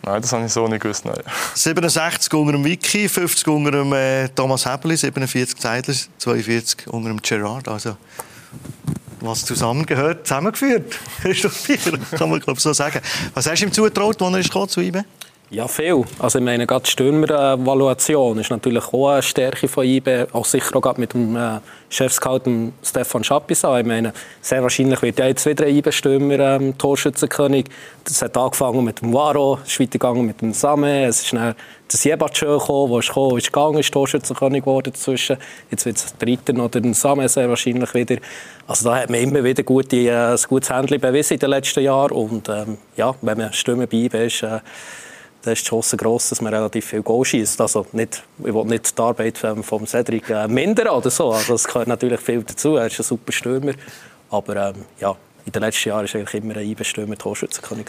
Nein, 0.03 0.21
das 0.21 0.31
habe 0.31 0.45
ich 0.45 0.51
so 0.51 0.67
nicht 0.67 0.81
gewusst. 0.81 1.05
Nein. 1.05 1.21
67 1.53 2.33
unter 2.33 2.53
dem 2.53 2.63
Vicky, 2.63 3.09
50 3.09 3.47
unter 3.47 3.71
dem 3.71 3.91
äh, 3.93 4.29
Thomas 4.29 4.65
Hebeli, 4.65 4.95
47 4.95 5.57
Zeidler, 5.57 5.95
42 6.17 6.87
unter 6.87 7.09
dem 7.09 7.21
Gerard. 7.21 7.67
Also, 7.67 7.97
was 9.19 9.45
zusammengehört, 9.45 10.25
zusammengeführt. 10.25 10.97
Christoph 11.21 11.67
Bier, 11.67 11.99
kann 12.17 12.29
man 12.29 12.39
glaube 12.39 12.59
so 12.59 12.71
sagen. 12.71 13.01
Was 13.33 13.49
hast 13.49 13.61
du 13.61 13.65
ihm 13.65 13.73
zugetraut, 13.73 14.21
als 14.21 14.49
er 14.49 14.67
zu 14.67 14.81
IBE? 14.81 15.03
Ja, 15.49 15.67
viel. 15.67 16.03
Also 16.19 16.39
ich 16.39 16.45
meine, 16.45 16.67
gerade 16.67 16.83
die 16.83 16.91
Stürmer-Evaluation 16.91 18.37
ist 18.39 18.49
natürlich 18.49 18.83
auch 18.83 19.09
eine 19.09 19.23
Stärke 19.23 19.69
von 19.69 19.85
IBE, 19.85 20.27
auch 20.33 20.45
sicher 20.45 20.75
auch 20.75 20.97
mit 20.97 21.13
dem 21.13 21.37
äh, 21.37 21.59
Chefscout 21.89 22.41
Stefan 22.83 23.23
Schapisa. 23.23 23.79
Ich 23.79 23.85
meine, 23.85 24.13
sehr 24.41 24.61
wahrscheinlich 24.61 25.01
wird 25.01 25.19
ja 25.19 25.27
jetzt 25.27 25.45
wieder 25.45 25.65
ein 25.65 25.75
IBE-Stürmer 25.75 26.39
ähm, 26.39 26.77
Torschützenkönig. 26.77 27.65
Das 28.03 28.21
hat 28.21 28.37
angefangen 28.37 28.83
mit 28.83 29.01
dem 29.01 29.13
Waro, 29.13 29.59
es 29.63 29.71
ist 29.71 29.79
weitergegangen 29.79 30.25
mit 30.25 30.41
dem 30.41 30.53
Same, 30.53 31.05
es 31.05 31.23
ist 31.23 31.33
dann 31.33 31.55
der 31.91 31.97
Siebatschö 31.97 32.57
gekommen, 32.57 32.91
der 32.91 32.99
ist 32.99 33.07
gekommen, 33.07 33.37
ist 33.37 33.53
gegangen, 33.53 33.77
ist 33.79 33.93
Torschützenkönig 33.93 34.61
geworden 34.63 34.91
dazwischen. 34.93 35.37
Jetzt 35.71 35.85
wird 35.85 35.97
es 35.97 36.15
der 36.15 36.27
Dritte 36.27 36.53
oder 36.53 36.81
der 36.81 36.93
Same 36.93 37.27
sehr 37.29 37.49
wahrscheinlich 37.49 37.93
wieder. 37.93 38.17
Also 38.67 38.89
da 38.89 38.97
hat 38.97 39.09
man 39.09 39.21
immer 39.21 39.43
wieder 39.43 39.63
gute, 39.63 39.95
äh, 39.95 40.31
ein 40.31 40.37
gutes 40.47 40.69
Händchen 40.69 40.99
bewiesen 40.99 41.35
in 41.35 41.39
den 41.39 41.49
letzten 41.49 41.81
Jahren 41.81 42.11
und 42.11 42.49
ähm, 42.49 42.77
ja, 42.97 43.15
wenn 43.21 43.37
man 43.37 43.53
Stürmer 43.53 43.87
bei 43.87 43.97
ist, 43.97 44.43
äh, 44.43 44.59
dann 45.47 45.53
ist 45.53 45.65
die 45.65 45.69
Chance 45.69 45.97
gross, 45.97 46.29
dass 46.29 46.41
man 46.41 46.53
relativ 46.53 46.85
viel 46.85 47.01
Goal 47.01 47.23
schießt. 47.23 47.59
Also 47.61 47.85
nicht, 47.93 48.23
ich 48.39 48.53
will 48.53 48.65
nicht 48.65 48.97
die 48.97 49.01
Arbeit 49.01 49.37
von 49.37 49.87
Cedric 49.87 50.29
äh, 50.29 50.47
mindern 50.47 50.89
oder 50.89 51.09
so. 51.09 51.31
Also 51.31 51.55
es 51.55 51.63
gehört 51.63 51.87
natürlich 51.87 52.19
viel 52.19 52.43
dazu. 52.43 52.75
Er 52.75 52.87
ist 52.87 52.99
ein 52.99 53.03
super 53.03 53.31
Stürmer. 53.31 53.73
Aber 54.29 54.55
ähm, 54.55 54.85
ja, 54.99 55.15
in 55.45 55.51
den 55.51 55.61
letzten 55.61 55.89
Jahren 55.89 56.05
war 56.05 56.21
er 56.21 56.33
immer 56.35 56.55
ein 56.55 56.69
Einbestürmer 56.69 57.17
Torschützenkönig. 57.17 57.87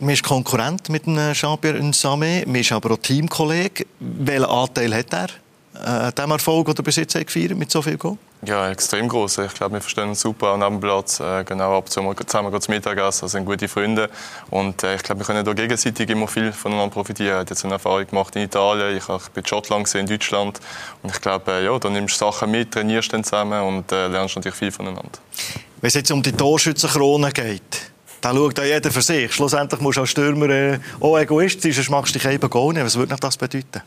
Man 0.00 0.10
ist 0.10 0.24
Konkurrent 0.24 0.88
mit 0.88 1.04
Jean-Pierre 1.04 1.80
Nsame, 1.80 2.44
man 2.46 2.56
ist 2.56 2.72
aber 2.72 2.92
auch 2.92 2.98
Teamkollege. 2.98 3.86
Welchen 4.00 4.44
Anteil 4.44 4.94
hat 4.94 5.12
er 5.12 5.28
äh, 5.84 6.12
dem 6.12 6.30
Erfolg, 6.30 6.66
den 6.66 6.76
er 6.76 6.82
bis 6.82 6.96
jetzt 6.96 7.14
gefeiert 7.14 7.56
mit 7.56 7.70
so 7.70 7.82
viel 7.82 7.96
Goal? 7.96 8.16
Ja, 8.46 8.70
extrem 8.70 9.08
groß. 9.08 9.38
Ich 9.38 9.54
glaube, 9.54 9.74
wir 9.74 9.80
verstehen 9.80 10.10
uns 10.10 10.20
super 10.20 10.48
am 10.48 10.60
Nebenplatz. 10.60 11.20
Äh, 11.20 11.44
genau, 11.44 11.78
ab 11.78 11.84
und 11.86 11.90
zu 11.90 12.24
zusammen 12.26 12.60
zu 12.60 12.70
Mittagessen, 12.70 13.28
sind 13.28 13.46
gute 13.46 13.68
Freunde. 13.68 14.10
Und 14.50 14.82
äh, 14.82 14.96
ich 14.96 15.02
glaube, 15.02 15.20
wir 15.20 15.26
können 15.26 15.44
da 15.44 15.52
gegenseitig 15.52 16.08
immer 16.10 16.28
viel 16.28 16.52
voneinander 16.52 16.92
profitieren. 16.92 17.34
Er 17.34 17.40
hat 17.40 17.50
jetzt 17.50 17.64
eine 17.64 17.74
Erfahrung 17.74 18.06
gemacht 18.06 18.36
in 18.36 18.42
Italien, 18.42 18.96
ich, 18.96 19.08
ich 19.08 19.28
bin 19.30 19.42
in 19.42 19.46
Schottland, 19.46 19.84
gesehen, 19.84 20.02
in 20.02 20.06
Deutschland. 20.06 20.60
Und 21.02 21.14
ich 21.14 21.20
glaube, 21.20 21.50
äh, 21.52 21.64
ja, 21.64 21.78
da 21.78 21.88
nimmst 21.88 22.20
du 22.20 22.26
Sachen 22.26 22.50
mit, 22.50 22.72
trainierst 22.72 23.12
dann 23.12 23.24
zusammen 23.24 23.62
und 23.62 23.90
äh, 23.92 24.08
lernst 24.08 24.36
natürlich 24.36 24.58
viel 24.58 24.72
voneinander. 24.72 25.18
Wenn 25.80 25.88
es 25.88 25.94
jetzt 25.94 26.10
um 26.10 26.22
die 26.22 26.32
Torschützenkrone 26.32 27.32
geht, 27.32 27.92
dann 28.20 28.36
schaut 28.36 28.58
ja 28.58 28.64
jeder 28.64 28.90
für 28.90 29.02
sich. 29.02 29.32
Schlussendlich 29.32 29.80
musst 29.80 29.96
du 29.96 30.02
als 30.02 30.10
Stürmer 30.10 30.48
äh, 30.48 30.78
auch 31.00 31.18
Egoist 31.18 31.62
sein, 31.62 31.72
sonst 31.72 31.90
machst 31.90 32.14
du 32.14 32.18
dich 32.18 32.28
eben 32.28 32.50
gar 32.50 32.72
nicht. 32.72 32.84
Was 32.84 32.96
würde 32.96 33.16
das 33.18 33.36
bedeuten? 33.36 33.82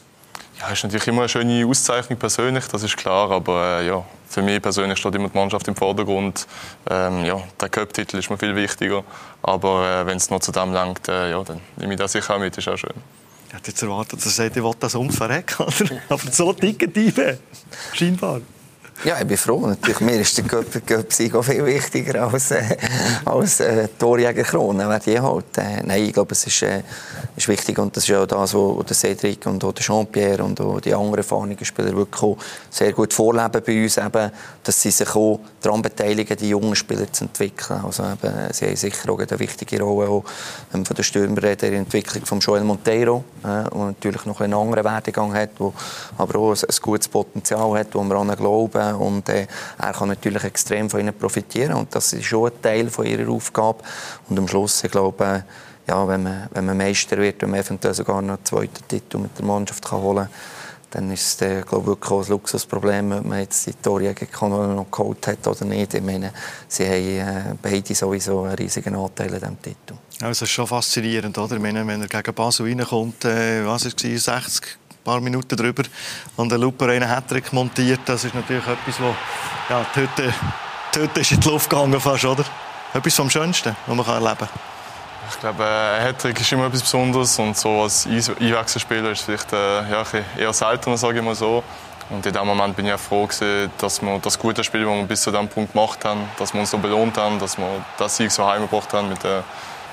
Ja, 0.60 0.70
ist 0.70 0.84
natürlich 0.84 1.08
immer 1.08 1.22
eine 1.22 1.30
schöne 1.30 1.66
Auszeichnung 1.66 2.18
persönlich, 2.18 2.68
das 2.68 2.82
ist 2.82 2.98
klar, 2.98 3.30
aber 3.30 3.80
äh, 3.80 3.88
ja, 3.88 4.04
für 4.28 4.42
mich 4.42 4.62
persönlich 4.62 4.98
steht 4.98 5.14
immer 5.14 5.30
die 5.30 5.38
Mannschaft 5.38 5.68
im 5.68 5.76
Vordergrund. 5.76 6.48
Ähm, 6.90 7.26
ja, 7.26 7.40
der 7.62 7.70
Cup-Titel 7.70 8.18
ist 8.18 8.30
mir 8.30 8.38
viel 8.38 8.56
wichtiger, 8.56 9.04
aber 9.44 10.02
äh, 10.02 10.06
wenn 10.08 10.18
es 10.18 10.32
noch 10.32 10.40
zu 10.40 10.52
dem 10.52 10.74
langt, 10.74 11.08
äh, 11.08 11.32
ja, 11.32 11.44
dann 11.44 11.62
nehme 11.76 11.94
ich 11.94 12.00
das 12.00 12.12
sicher 12.12 12.36
auch 12.36 12.40
mit, 12.40 12.58
ist 12.58 12.68
auch 12.68 12.78
schön. 12.78 12.94
Ich 13.48 13.54
hätte 13.54 13.72
jetzt 13.72 13.82
erwartet, 13.84 14.20
dass 14.20 14.26
er 14.26 14.46
sagt, 14.46 14.58
ich 14.58 14.64
will 14.64 14.74
das 14.80 14.96
ums 14.96 15.16
verrecken, 15.16 15.66
aber 16.10 16.32
so 16.32 16.52
ticken 16.54 16.92
die 16.92 17.14
scheinbar. 17.94 18.42
Ja, 19.04 19.20
ich 19.20 19.28
bin 19.28 19.38
froh. 19.38 19.60
Natürlich, 19.68 20.00
mir 20.00 20.20
ist 20.20 20.36
der 20.40 21.40
auch 21.40 21.44
viel 21.44 21.64
wichtiger 21.66 22.28
als, 22.28 22.50
äh, 22.50 22.78
als 23.26 23.60
äh, 23.60 23.88
Torjägerkrone, 23.90 24.90
wer 24.90 25.00
die 25.00 25.20
halt. 25.20 25.56
Äh, 25.58 25.84
nein, 25.86 26.06
ich 26.06 26.14
glaube, 26.14 26.32
es 26.32 26.48
ist, 26.48 26.64
äh, 26.64 26.82
ist 27.36 27.48
wichtig 27.48 27.78
und 27.78 27.96
das 27.96 28.10
ist 28.10 28.16
auch 28.16 28.26
das, 28.26 28.56
was 28.56 28.86
der 28.88 28.96
Cedric 28.96 29.46
und 29.46 29.64
auch 29.64 29.72
der 29.72 29.84
Jean-Pierre 29.84 30.44
und 30.44 30.60
auch 30.62 30.82
die 30.82 30.96
anderen 30.96 31.18
erfahrenen 31.18 31.64
Spieler 31.64 31.96
wirklich 31.96 32.38
sehr 32.72 32.92
gut 32.92 33.14
vorleben 33.14 33.62
bei 33.64 33.84
uns, 33.84 33.98
eben, 33.98 34.32
dass 34.64 34.82
sie 34.82 34.90
sich 34.90 35.16
auch 35.16 35.42
daran 35.62 35.84
beteiligen, 35.84 36.36
die 36.36 36.50
jungen 36.50 36.76
Spieler 36.76 37.12
zu 37.14 37.26
entwickeln. 37.26 37.80
Also, 37.86 38.02
eben, 38.02 38.34
sie 38.52 38.66
haben 38.66 38.76
sicher 38.76 39.12
auch 39.12 39.20
eine 39.20 39.40
wichtige 39.40 39.80
Rolle 39.80 40.10
auch, 40.10 40.24
ähm, 40.74 40.84
von 40.84 40.96
der 40.96 41.04
Stürmer 41.04 41.44
in 41.44 41.58
der 41.58 41.74
Entwicklung 41.74 42.26
von 42.26 42.40
Joel 42.40 42.64
Monteiro, 42.64 43.24
äh, 43.44 43.46
der 43.46 43.78
natürlich 43.78 44.26
noch 44.26 44.42
einen 44.42 44.56
anderen 44.56 44.84
Werdegang 44.84 45.36
hat, 45.36 45.52
wo 45.60 45.72
aber 46.18 46.40
auch 46.40 46.52
ein, 46.52 46.58
ein 46.68 46.76
gutes 46.82 47.08
Potenzial 47.08 47.78
hat, 47.78 47.94
wo 47.94 48.02
wir 48.04 48.16
an 48.16 48.36
glauben 48.36 48.87
und 48.96 49.30
äh, 49.30 49.48
er 49.78 49.94
kann 49.94 50.10
natürlich 50.10 50.44
extrem 50.44 50.90
von 50.90 51.00
ihnen 51.00 51.18
profitieren 51.18 51.74
und 51.74 51.94
das 51.94 52.14
ist 52.14 52.26
schon 52.26 52.52
ein 52.52 52.62
Teil 52.62 52.90
von 52.90 53.06
ihrer 53.06 53.30
Aufgabe 53.30 53.84
und 54.30 54.38
am 54.38 54.48
Schluss, 54.48 54.84
ich 54.84 54.92
glaube, 54.92 55.44
ja, 55.88 56.08
wenn, 56.08 56.24
man, 56.24 56.50
wenn 56.52 56.66
man 56.66 56.78
Meister 56.78 57.18
wird 57.18 57.44
und 57.44 57.52
man 57.52 57.62
eventuell 57.62 57.94
sogar 57.94 58.22
noch 58.22 58.36
einen 58.36 58.46
zweiten 58.46 58.88
Titel 58.88 59.20
mit 59.20 59.38
der 59.38 59.46
Mannschaft 59.46 59.86
kann 59.86 60.02
holen 60.02 60.28
dann 60.92 61.12
ist 61.12 61.42
es 61.42 61.42
äh, 61.42 61.62
glaube 61.62 61.82
ich, 61.82 61.88
wirklich 61.88 62.12
auch 62.12 62.24
ein 62.24 62.30
Luxusproblem, 62.30 63.12
ob 63.12 63.26
man 63.26 63.40
jetzt 63.40 63.66
die 63.68 63.74
Torjägerkanone 63.74 64.74
noch 64.74 64.90
geholt 64.90 65.28
hat 65.28 65.46
oder 65.46 65.66
nicht. 65.66 65.94
Ich 65.94 66.02
meine, 66.02 66.32
sie 66.68 66.86
haben 66.86 67.52
äh, 67.52 67.56
beide 67.62 67.94
sowieso 67.94 68.44
einen 68.44 68.56
riesigen 68.56 68.96
Anteil 68.96 69.34
an 69.34 69.40
diesem 69.40 69.62
Titel. 69.62 69.94
Also 70.22 70.28
das 70.28 70.42
ist 70.44 70.50
schon 70.50 70.68
faszinierend, 70.68 71.38
oder? 71.38 71.56
Ich 71.56 71.62
meine, 71.62 71.86
wenn 71.86 72.02
er 72.02 72.08
gegen 72.08 72.34
Basel 72.34 72.66
reinkommt, 72.66 73.26
äh, 73.26 73.66
was 73.66 73.86
war 73.86 73.92
es, 73.96 74.24
60 74.24 74.78
paar 75.08 75.22
Minuten 75.22 75.56
drüber 75.56 75.84
und 76.36 76.50
der 76.50 76.58
Luper 76.58 76.90
einen 76.90 77.08
Hattrick 77.08 77.54
montiert, 77.54 78.02
das 78.06 78.26
ist 78.26 78.36
natürlich 78.36 78.68
etwas, 78.68 79.00
wo 79.00 79.16
ja, 79.70 79.86
die 79.96 80.02
Hütte, 80.02 80.34
die 80.94 81.00
Hütte 81.00 81.20
ist 81.22 81.32
in 81.32 81.40
die 81.40 81.48
Luft 81.48 81.70
gegangen 81.70 81.98
fast, 82.02 82.26
oder? 82.26 82.44
Etwas 82.94 83.16
vom 83.16 83.30
Schönsten, 83.30 83.74
was 83.86 83.96
man 83.96 84.06
erleben 84.06 84.38
kann. 84.38 84.50
Ich 85.30 85.40
glaube, 85.40 85.64
ein 85.64 86.02
Hattrick 86.04 86.42
ist 86.42 86.52
immer 86.52 86.66
etwas 86.66 86.82
Besonderes 86.82 87.40
und 87.40 87.56
so 87.56 87.84
als 87.84 88.06
Einwechselspieler 88.06 89.12
ist 89.12 89.20
es 89.20 89.26
vielleicht 89.26 89.54
äh, 89.54 89.90
ja, 89.90 90.04
eher 90.38 90.52
seltener, 90.52 90.98
sage 90.98 91.20
ich 91.20 91.24
mal 91.24 91.36
so. 91.36 91.64
Und 92.10 92.26
in 92.26 92.34
dem 92.34 92.46
Moment 92.46 92.76
bin 92.76 92.86
ich 92.86 92.94
auch 92.94 93.00
froh, 93.00 93.28
gewesen, 93.28 93.72
dass 93.78 94.02
wir 94.02 94.20
das 94.20 94.38
gute 94.38 94.62
Spiel, 94.66 94.84
das 94.84 94.94
wir 94.94 95.04
bis 95.04 95.22
zu 95.22 95.32
diesem 95.32 95.48
Punkt 95.48 95.72
gemacht 95.72 96.04
haben, 96.04 96.22
dass 96.38 96.54
wir 96.54 96.60
uns 96.60 96.72
so 96.72 96.78
belohnt 96.80 97.18
haben, 97.18 97.40
dass 97.40 97.58
wir 97.58 97.68
das 97.98 98.18
Sieg 98.18 98.30
so 98.30 98.46
heimgebracht 98.46 98.92
haben 98.92 99.08
mit, 99.08 99.24
äh, 99.24 99.42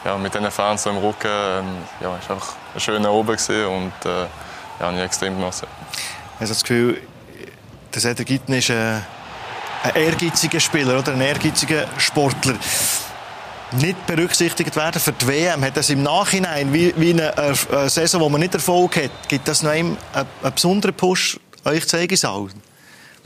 ja, 0.05 0.19
mit 0.19 0.35
den 0.35 0.51
Fans 0.51 0.87
im 0.87 0.97
Rücken. 0.97 1.31
Ähm, 1.31 1.67
ja, 2.01 2.17
es 2.21 2.29
war 2.29 2.37
einfach 2.37 2.55
ein 2.75 2.81
schöner 2.81 3.13
Oben 3.13 3.37
und 3.37 3.93
äh, 4.07 4.27
ja, 4.81 4.87
habe 4.87 4.97
ich 4.97 5.03
extrem 5.03 5.37
genossen. 5.37 5.69
Ich 6.41 6.49
das 6.49 6.63
Gefühl, 6.63 7.01
der 7.95 8.01
Cedric 8.01 8.27
Gitten 8.27 8.53
ist 8.55 8.71
ein, 8.71 9.05
ein 9.83 9.95
ehrgeiziger 9.95 10.61
Spieler 10.61 10.99
oder 10.99 11.13
ein 11.13 11.21
ehrgeiziger 11.21 11.87
Sportler. 11.99 12.57
Nicht 13.73 14.07
berücksichtigt 14.07 14.77
werden 14.77 15.01
für 15.01 15.13
die 15.13 15.27
WM, 15.27 15.65
hat 15.65 15.77
das 15.77 15.91
im 15.91 16.03
Nachhinein, 16.03 16.73
wie, 16.73 16.95
wie 16.97 17.11
eine, 17.11 17.37
eine 17.37 17.91
Saison, 17.91 18.21
wo 18.21 18.29
man 18.29 18.41
nicht 18.41 18.55
Erfolg 18.55 18.97
hat, 18.97 19.29
gibt 19.29 19.49
das 19.49 19.63
noch 19.63 19.71
einen, 19.71 19.97
einen 20.13 20.55
besonderen 20.55 20.95
Push 20.95 21.39
euch 21.65 21.87
zeigen 21.89 22.17
soll? 22.17 22.51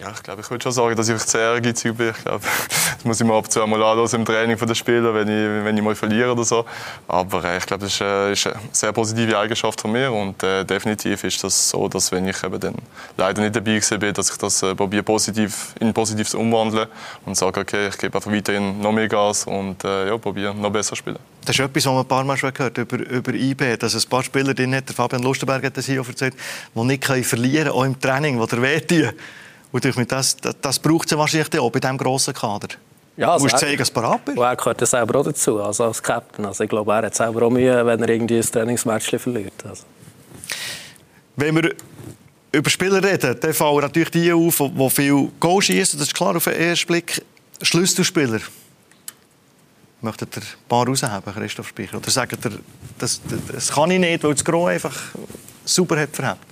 Ja, 0.00 0.12
ich 0.14 0.22
glaube, 0.22 0.42
ich 0.42 0.50
würde 0.50 0.62
schon 0.62 0.70
sagen, 0.70 0.94
dass 0.94 1.08
ich 1.08 1.18
sehr 1.22 1.54
ehrgeizig 1.54 1.96
bin. 1.96 2.10
Ich 2.10 2.22
glaube, 2.22 2.44
das 2.68 3.04
muss 3.04 3.20
ich 3.20 3.26
mir 3.26 3.34
ab 3.34 3.46
und 3.46 3.50
zu 3.50 3.66
mal 3.66 3.82
anhören 3.82 4.08
im 4.12 4.24
Training 4.24 4.56
der 4.56 4.74
Spieler, 4.76 5.12
wenn 5.12 5.26
ich, 5.26 5.64
wenn 5.64 5.76
ich 5.76 5.82
mal 5.82 5.96
verliere 5.96 6.30
oder 6.30 6.44
so. 6.44 6.64
Aber 7.08 7.42
äh, 7.42 7.58
ich 7.58 7.66
glaube, 7.66 7.82
das 7.82 7.94
ist, 7.94 8.00
äh, 8.00 8.32
ist, 8.32 8.46
eine 8.46 8.60
sehr 8.70 8.92
positive 8.92 9.36
Eigenschaft 9.36 9.80
von 9.80 9.90
mir 9.90 10.12
und 10.12 10.40
äh, 10.44 10.64
definitiv 10.64 11.24
ist 11.24 11.42
das 11.42 11.70
so, 11.70 11.88
dass 11.88 12.12
wenn 12.12 12.28
ich 12.28 12.44
eben 12.44 12.60
dann 12.60 12.76
leider 13.16 13.42
nicht 13.42 13.56
dabei 13.56 13.80
bin, 13.98 14.14
dass 14.14 14.30
ich 14.30 14.36
das 14.36 14.62
äh, 14.62 14.72
probiere 14.76 15.02
positiv 15.02 15.74
in 15.80 15.92
positives 15.92 16.32
umwandeln 16.32 16.86
und 17.26 17.36
sage, 17.36 17.58
okay, 17.58 17.88
ich 17.88 17.98
gebe 17.98 18.16
einfach 18.16 18.30
weiterhin 18.30 18.80
noch 18.80 18.92
mehr 18.92 19.08
Gas 19.08 19.46
und 19.46 19.82
äh, 19.82 20.06
ja, 20.06 20.16
probiere 20.16 20.54
noch 20.54 20.70
besser 20.70 20.90
zu 20.90 20.96
spielen. 20.96 21.18
Das 21.44 21.58
ist 21.58 21.60
etwas, 21.60 21.86
was 21.86 21.92
man 21.92 22.02
ein 22.02 22.08
paar 22.08 22.22
Mal 22.22 22.36
schon 22.36 22.54
gehört 22.54 22.78
über, 22.78 22.98
über 22.98 23.34
IB, 23.34 23.76
dass 23.76 23.96
ein 23.96 24.08
paar 24.08 24.22
Spieler 24.22 24.54
drin 24.54 24.76
hat, 24.76 24.88
der 24.88 24.94
Fabian 24.94 25.24
Lustenberg 25.24 25.64
hat 25.64 25.76
das 25.76 25.86
hier 25.86 26.06
erzählt, 26.06 26.34
die 26.72 26.84
nicht 26.84 27.04
verlieren 27.04 27.64
können, 27.64 27.76
auch 27.76 27.84
im 27.84 28.00
Training, 28.00 28.40
die 28.40 28.46
der 28.46 28.62
wehtun. 28.62 29.12
Und 29.70 29.84
ich 29.84 29.94
meine, 29.96 30.06
das, 30.06 30.36
das, 30.36 30.78
braucht 30.78 31.10
es 31.10 31.18
wahrscheinlich 31.18 31.58
auch 31.58 31.70
bei 31.70 31.80
diesem 31.80 31.98
grossen 31.98 32.34
Kader. 32.34 32.68
Ja, 33.16 33.32
also 33.32 33.46
du 33.46 33.50
musst 33.52 33.60
zeigen, 33.60 33.76
dass 33.76 33.92
du 33.92 34.00
parat 34.00 34.24
bist. 34.24 34.38
er 34.38 34.56
gehört 34.56 34.86
selber 34.86 35.18
auch 35.18 35.24
dazu, 35.24 35.60
also 35.60 35.84
als 35.84 36.02
Captain. 36.02 36.46
Also 36.46 36.64
ich 36.64 36.70
glaube, 36.70 36.92
er 36.92 37.02
hat 37.02 37.14
selber 37.14 37.42
auch 37.42 37.50
Mühe, 37.50 37.84
wenn 37.84 38.00
er 38.00 38.08
irgendwie 38.08 38.36
ein 38.36 38.42
Trainingsmatch 38.42 39.10
verliert. 39.18 39.52
Also. 39.68 39.82
Wenn 41.36 41.56
wir 41.56 41.74
über 42.52 42.70
Spieler 42.70 43.02
reden, 43.02 43.36
dann 43.40 43.54
fallen 43.54 43.80
natürlich 43.80 44.10
die 44.10 44.32
auf, 44.32 44.56
die 44.58 44.90
viel 44.90 45.30
Goal 45.40 45.60
schießen. 45.60 45.98
Das 45.98 46.08
ist 46.08 46.14
klar 46.14 46.36
auf 46.36 46.44
den 46.44 46.54
ersten 46.54 46.86
Blick. 46.86 47.22
Schlüsselspieler. 47.60 48.40
Möchtet 50.00 50.36
ihr 50.36 50.42
ein 50.42 50.48
paar 50.68 50.86
rausheben, 50.86 51.34
Christoph 51.34 51.68
Speicher? 51.68 51.96
Oder 51.96 52.10
sagt 52.10 52.44
ihr, 52.44 52.52
das, 52.98 53.20
das 53.52 53.72
kann 53.72 53.90
ich 53.90 53.98
nicht, 53.98 54.22
weil 54.22 54.32
das 54.32 54.44
Gros 54.44 54.68
einfach 54.68 54.96
super 55.64 56.00
hat 56.00 56.14
verhebt? 56.14 56.47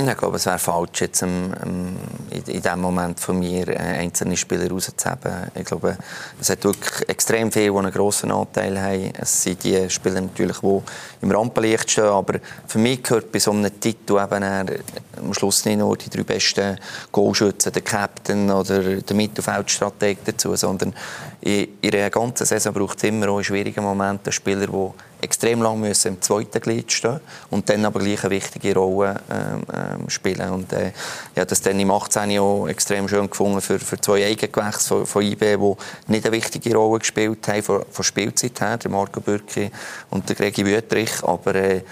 Ich 0.00 0.16
glaube, 0.16 0.36
es 0.36 0.46
wäre 0.46 0.60
falsch, 0.60 1.00
jetzt 1.00 1.22
ähm, 1.22 1.52
in, 1.64 1.96
in 2.30 2.62
diesem 2.62 2.80
Moment 2.80 3.18
von 3.18 3.36
mir 3.36 3.66
äh, 3.66 3.76
einzelne 3.76 4.36
Spieler 4.36 4.70
rauszuheben. 4.70 5.50
Ich 5.56 5.64
glaube, 5.64 5.98
es 6.40 6.50
hat 6.50 6.62
wirklich 6.62 7.08
extrem 7.08 7.50
viele, 7.50 7.72
die 7.72 7.78
einen 7.78 7.90
grossen 7.90 8.30
Anteil 8.30 8.80
haben. 8.80 9.12
Es 9.20 9.42
sind 9.42 9.64
die 9.64 9.90
Spieler 9.90 10.20
natürlich, 10.20 10.58
die 10.60 10.80
im 11.22 11.32
Rampenlicht 11.32 11.90
stehen, 11.90 12.04
aber 12.04 12.38
für 12.68 12.78
mich 12.78 13.02
gehört 13.02 13.32
bei 13.32 13.40
so 13.40 13.50
einem 13.50 13.80
Titel 13.80 14.20
eben 14.22 14.44
am 14.44 15.34
Schluss 15.34 15.64
nicht 15.64 15.78
nur 15.78 15.96
die 15.96 16.10
drei 16.10 16.22
besten 16.22 16.78
Goalschützen, 17.10 17.72
der 17.72 17.82
Captain 17.82 18.48
oder 18.52 19.00
der 19.00 19.16
Mittelfeldstrateg 19.16 20.24
dazu, 20.24 20.54
sondern 20.54 20.94
in, 21.40 21.66
in 21.80 21.92
einer 21.92 22.10
ganzen 22.10 22.46
Saison 22.46 22.72
braucht 22.72 22.98
es 22.98 23.02
immer 23.02 23.30
auch 23.30 23.38
in 23.38 23.44
schwierigen 23.44 23.82
Momenten 23.82 24.26
einen 24.26 24.32
Spieler, 24.32 24.68
der 24.68 24.94
extrem 25.20 25.62
lang 25.62 25.80
müssen 25.80 26.08
im 26.08 26.22
zweiten 26.22 26.60
Glied 26.60 26.92
stehen 26.92 27.20
und 27.50 27.68
dann 27.68 27.84
aber 27.84 28.00
gleich 28.00 28.22
eine 28.24 28.30
wichtige 28.30 28.74
Rolle 28.74 29.20
ähm, 29.30 29.62
ähm, 29.72 30.10
spielen. 30.10 30.50
Und 30.50 30.72
äh, 30.72 30.92
ich 31.34 31.38
habe 31.38 31.46
das 31.46 31.60
dann 31.60 31.78
im 31.78 31.90
18. 31.90 32.38
auch 32.38 32.66
extrem 32.68 33.08
schön 33.08 33.28
gefunden 33.28 33.60
für, 33.60 33.78
für 33.78 34.00
zwei 34.00 34.26
Eigengewächse 34.26 34.88
von, 34.88 35.06
von 35.06 35.22
IB, 35.22 35.56
die 35.56 36.12
nicht 36.12 36.26
eine 36.26 36.36
wichtige 36.36 36.74
Rolle 36.74 37.00
gespielt 37.00 37.46
haben 37.48 37.62
von, 37.62 37.82
von 37.90 38.04
Spielzeit 38.04 38.60
her, 38.60 38.76
der 38.76 38.90
Marco 38.90 39.20
Bürki 39.20 39.70
und 40.10 40.28
der 40.28 40.36
Gregi 40.36 40.64
Wüttrich, 40.64 41.22
aber 41.22 41.54
äh, 41.54 41.82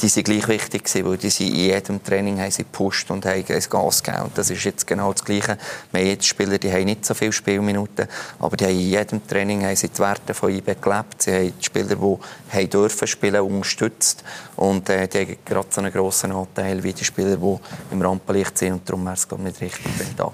die 0.00 0.08
sind 0.08 0.24
gleich 0.24 0.48
wichtig 0.48 0.84
gewesen, 0.84 1.06
weil 1.06 1.16
die 1.18 1.30
sind 1.30 1.48
in 1.48 1.56
jedem 1.56 2.02
Training 2.02 2.40
haben 2.40 2.50
sie 2.50 2.64
gepusht 2.64 3.10
und 3.10 3.26
haben 3.26 3.44
Gas 3.44 4.02
gegeben. 4.02 4.24
Und 4.24 4.38
das 4.38 4.50
ist 4.50 4.64
jetzt 4.64 4.86
genau 4.86 5.12
das 5.12 5.24
Gleiche. 5.24 5.58
Wir 5.92 6.00
haben 6.00 6.08
jetzt 6.08 6.26
Spieler, 6.26 6.58
die 6.58 6.72
haben 6.72 6.84
nicht 6.84 7.04
so 7.04 7.14
viele 7.14 7.32
Spielminuten, 7.32 8.08
aber 8.38 8.56
die 8.56 8.64
haben 8.64 8.72
in 8.72 8.90
jedem 8.90 9.26
Training 9.26 9.64
haben 9.64 9.76
sie 9.76 9.88
die 9.88 9.98
Werte 9.98 10.34
von 10.34 10.50
IB 10.50 10.76
gelebt. 10.80 11.22
Sie 11.22 11.32
haben 11.32 11.52
die 11.58 11.64
Spieler, 11.64 11.94
die 11.94 12.56
haben 12.56 12.70
dürfen 12.70 13.06
spielen, 13.06 13.40
unterstützt. 13.40 14.24
Und 14.56 14.88
äh, 14.88 15.08
die 15.08 15.18
haben 15.18 15.36
gerade 15.44 15.68
so 15.70 15.80
einen 15.80 15.92
grossen 15.92 16.32
Anteil 16.32 16.82
wie 16.82 16.92
die 16.92 17.04
Spieler, 17.04 17.36
die 17.36 17.58
im 17.92 18.02
Rampenlicht 18.02 18.56
sind. 18.56 18.72
Und 18.72 18.88
darum 18.88 19.04
wäre 19.04 19.14
es 19.14 19.28
nicht 19.30 19.60
richtig, 19.60 19.98
wenn 19.98 20.16
da 20.16 20.32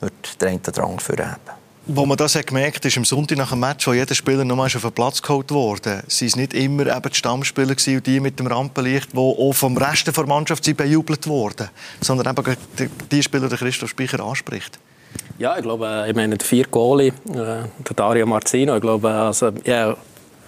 wird 0.00 0.40
der 0.40 0.48
eine 0.48 0.60
oder 0.66 0.84
andere 0.84 1.00
für 1.00 1.16
haben. 1.16 1.55
Wo 1.88 2.04
man 2.04 2.16
das 2.16 2.34
hat 2.34 2.50
ist, 2.50 2.96
am 2.96 3.04
Sonntag 3.04 3.38
nach 3.38 3.50
dem 3.50 3.60
Match, 3.60 3.86
wo 3.86 3.92
jeder 3.92 4.12
Spieler 4.12 4.44
nochmal 4.44 4.66
auf 4.66 4.82
den 4.82 4.90
Platz 4.90 5.22
geholt 5.22 5.52
wurde, 5.52 6.02
sind 6.08 6.28
es 6.28 6.36
nicht 6.36 6.52
immer 6.52 6.84
eben 6.84 7.08
die 7.08 7.14
Stammspieler 7.14 7.76
gewesen, 7.76 8.02
die 8.02 8.18
mit 8.18 8.40
dem 8.40 8.48
Rampenlicht, 8.48 9.12
die 9.12 9.16
auch 9.16 9.52
vom 9.52 9.76
Rest 9.76 10.04
der 10.08 10.26
Mannschaft 10.26 10.64
bejubelt 10.76 11.28
wurden, 11.28 11.68
sondern 12.00 12.36
eben 12.36 12.56
die, 12.76 12.88
die 13.12 13.22
Spieler, 13.22 13.48
die 13.48 13.54
Christoph 13.54 13.90
Speicher 13.90 14.18
anspricht. 14.18 14.80
Ja, 15.38 15.56
ich 15.56 15.62
glaube, 15.62 15.86
äh, 15.86 16.10
ich 16.10 16.16
meine, 16.16 16.36
der 16.36 16.44
vier 16.44 16.66
Goalie, 16.66 17.08
äh, 17.08 17.12
der 17.32 17.94
Dario 17.94 18.26
Marzino, 18.26 18.74
ich 18.74 18.82
glaube, 18.82 19.08
also, 19.08 19.52
wir 19.64 19.96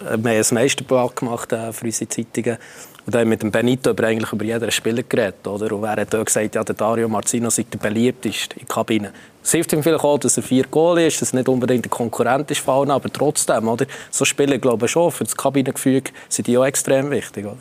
haben 0.05 0.25
ein 0.25 0.45
Meisterball 0.51 1.09
gemacht 1.09 1.51
äh, 1.51 1.71
für 1.73 1.85
unsere 1.85 2.09
Zeitungen. 2.09 2.57
Und 3.05 3.15
dann 3.15 3.27
mit 3.27 3.41
dem 3.41 3.49
Benito 3.49 3.89
über, 3.89 4.03
eigentlich 4.03 4.31
über 4.31 4.45
jeden 4.45 4.69
Spieler 4.69 5.01
geredet. 5.01 5.47
Oder? 5.47 5.71
Und 5.75 5.83
er 5.83 6.01
hat 6.01 6.13
auch 6.13 6.23
gesagt, 6.23 6.53
ja, 6.53 6.63
der 6.63 6.75
Dario 6.75 7.09
Marzino 7.09 7.49
sei 7.49 7.63
der 7.63 7.79
beliebteste 7.79 8.55
in 8.59 8.67
der 8.67 8.67
Kabine. 8.67 9.13
Es 9.43 9.51
hilft 9.51 9.73
ihm 9.73 9.81
vielleicht 9.81 10.03
auch, 10.03 10.19
dass 10.19 10.37
er 10.37 10.43
vier 10.43 10.65
Goal 10.65 10.99
ist, 10.99 11.21
dass 11.21 11.33
er 11.33 11.37
nicht 11.37 11.49
unbedingt 11.49 11.85
ein 11.87 11.89
Konkurrent 11.89 12.51
ist, 12.51 12.61
fallen, 12.61 12.91
aber 12.91 13.11
trotzdem, 13.11 13.67
oder? 13.67 13.87
so 14.11 14.25
Spieler, 14.25 14.59
glaube 14.59 14.85
ich 14.85 14.91
schon, 14.91 15.11
für 15.11 15.23
das 15.23 15.35
Kabinengefüge 15.35 16.11
sind 16.27 16.47
die 16.47 16.57
auch 16.57 16.65
extrem 16.65 17.09
wichtig. 17.09 17.45
Oder? 17.45 17.57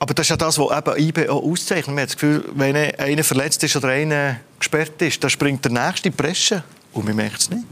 Aber 0.00 0.14
das 0.14 0.26
ist 0.26 0.30
ja 0.30 0.36
das, 0.36 0.58
was 0.58 0.76
eben 0.76 1.08
IB 1.08 1.28
auch 1.28 1.42
auszeichnet. 1.42 1.94
Man 1.94 2.02
hat 2.02 2.08
das 2.08 2.16
Gefühl, 2.16 2.44
wenn 2.54 2.74
einer 2.74 3.24
verletzt 3.24 3.62
ist 3.64 3.76
oder 3.76 3.88
einer 3.88 4.40
gesperrt 4.58 5.00
ist, 5.02 5.22
dann 5.22 5.30
springt 5.30 5.64
der 5.64 5.72
Nächste 5.72 6.08
in 6.08 6.16
die 6.16 6.22
Presse 6.22 6.64
und 6.92 7.04
man 7.04 7.16
merkt 7.16 7.40
es 7.40 7.50
nicht. 7.50 7.64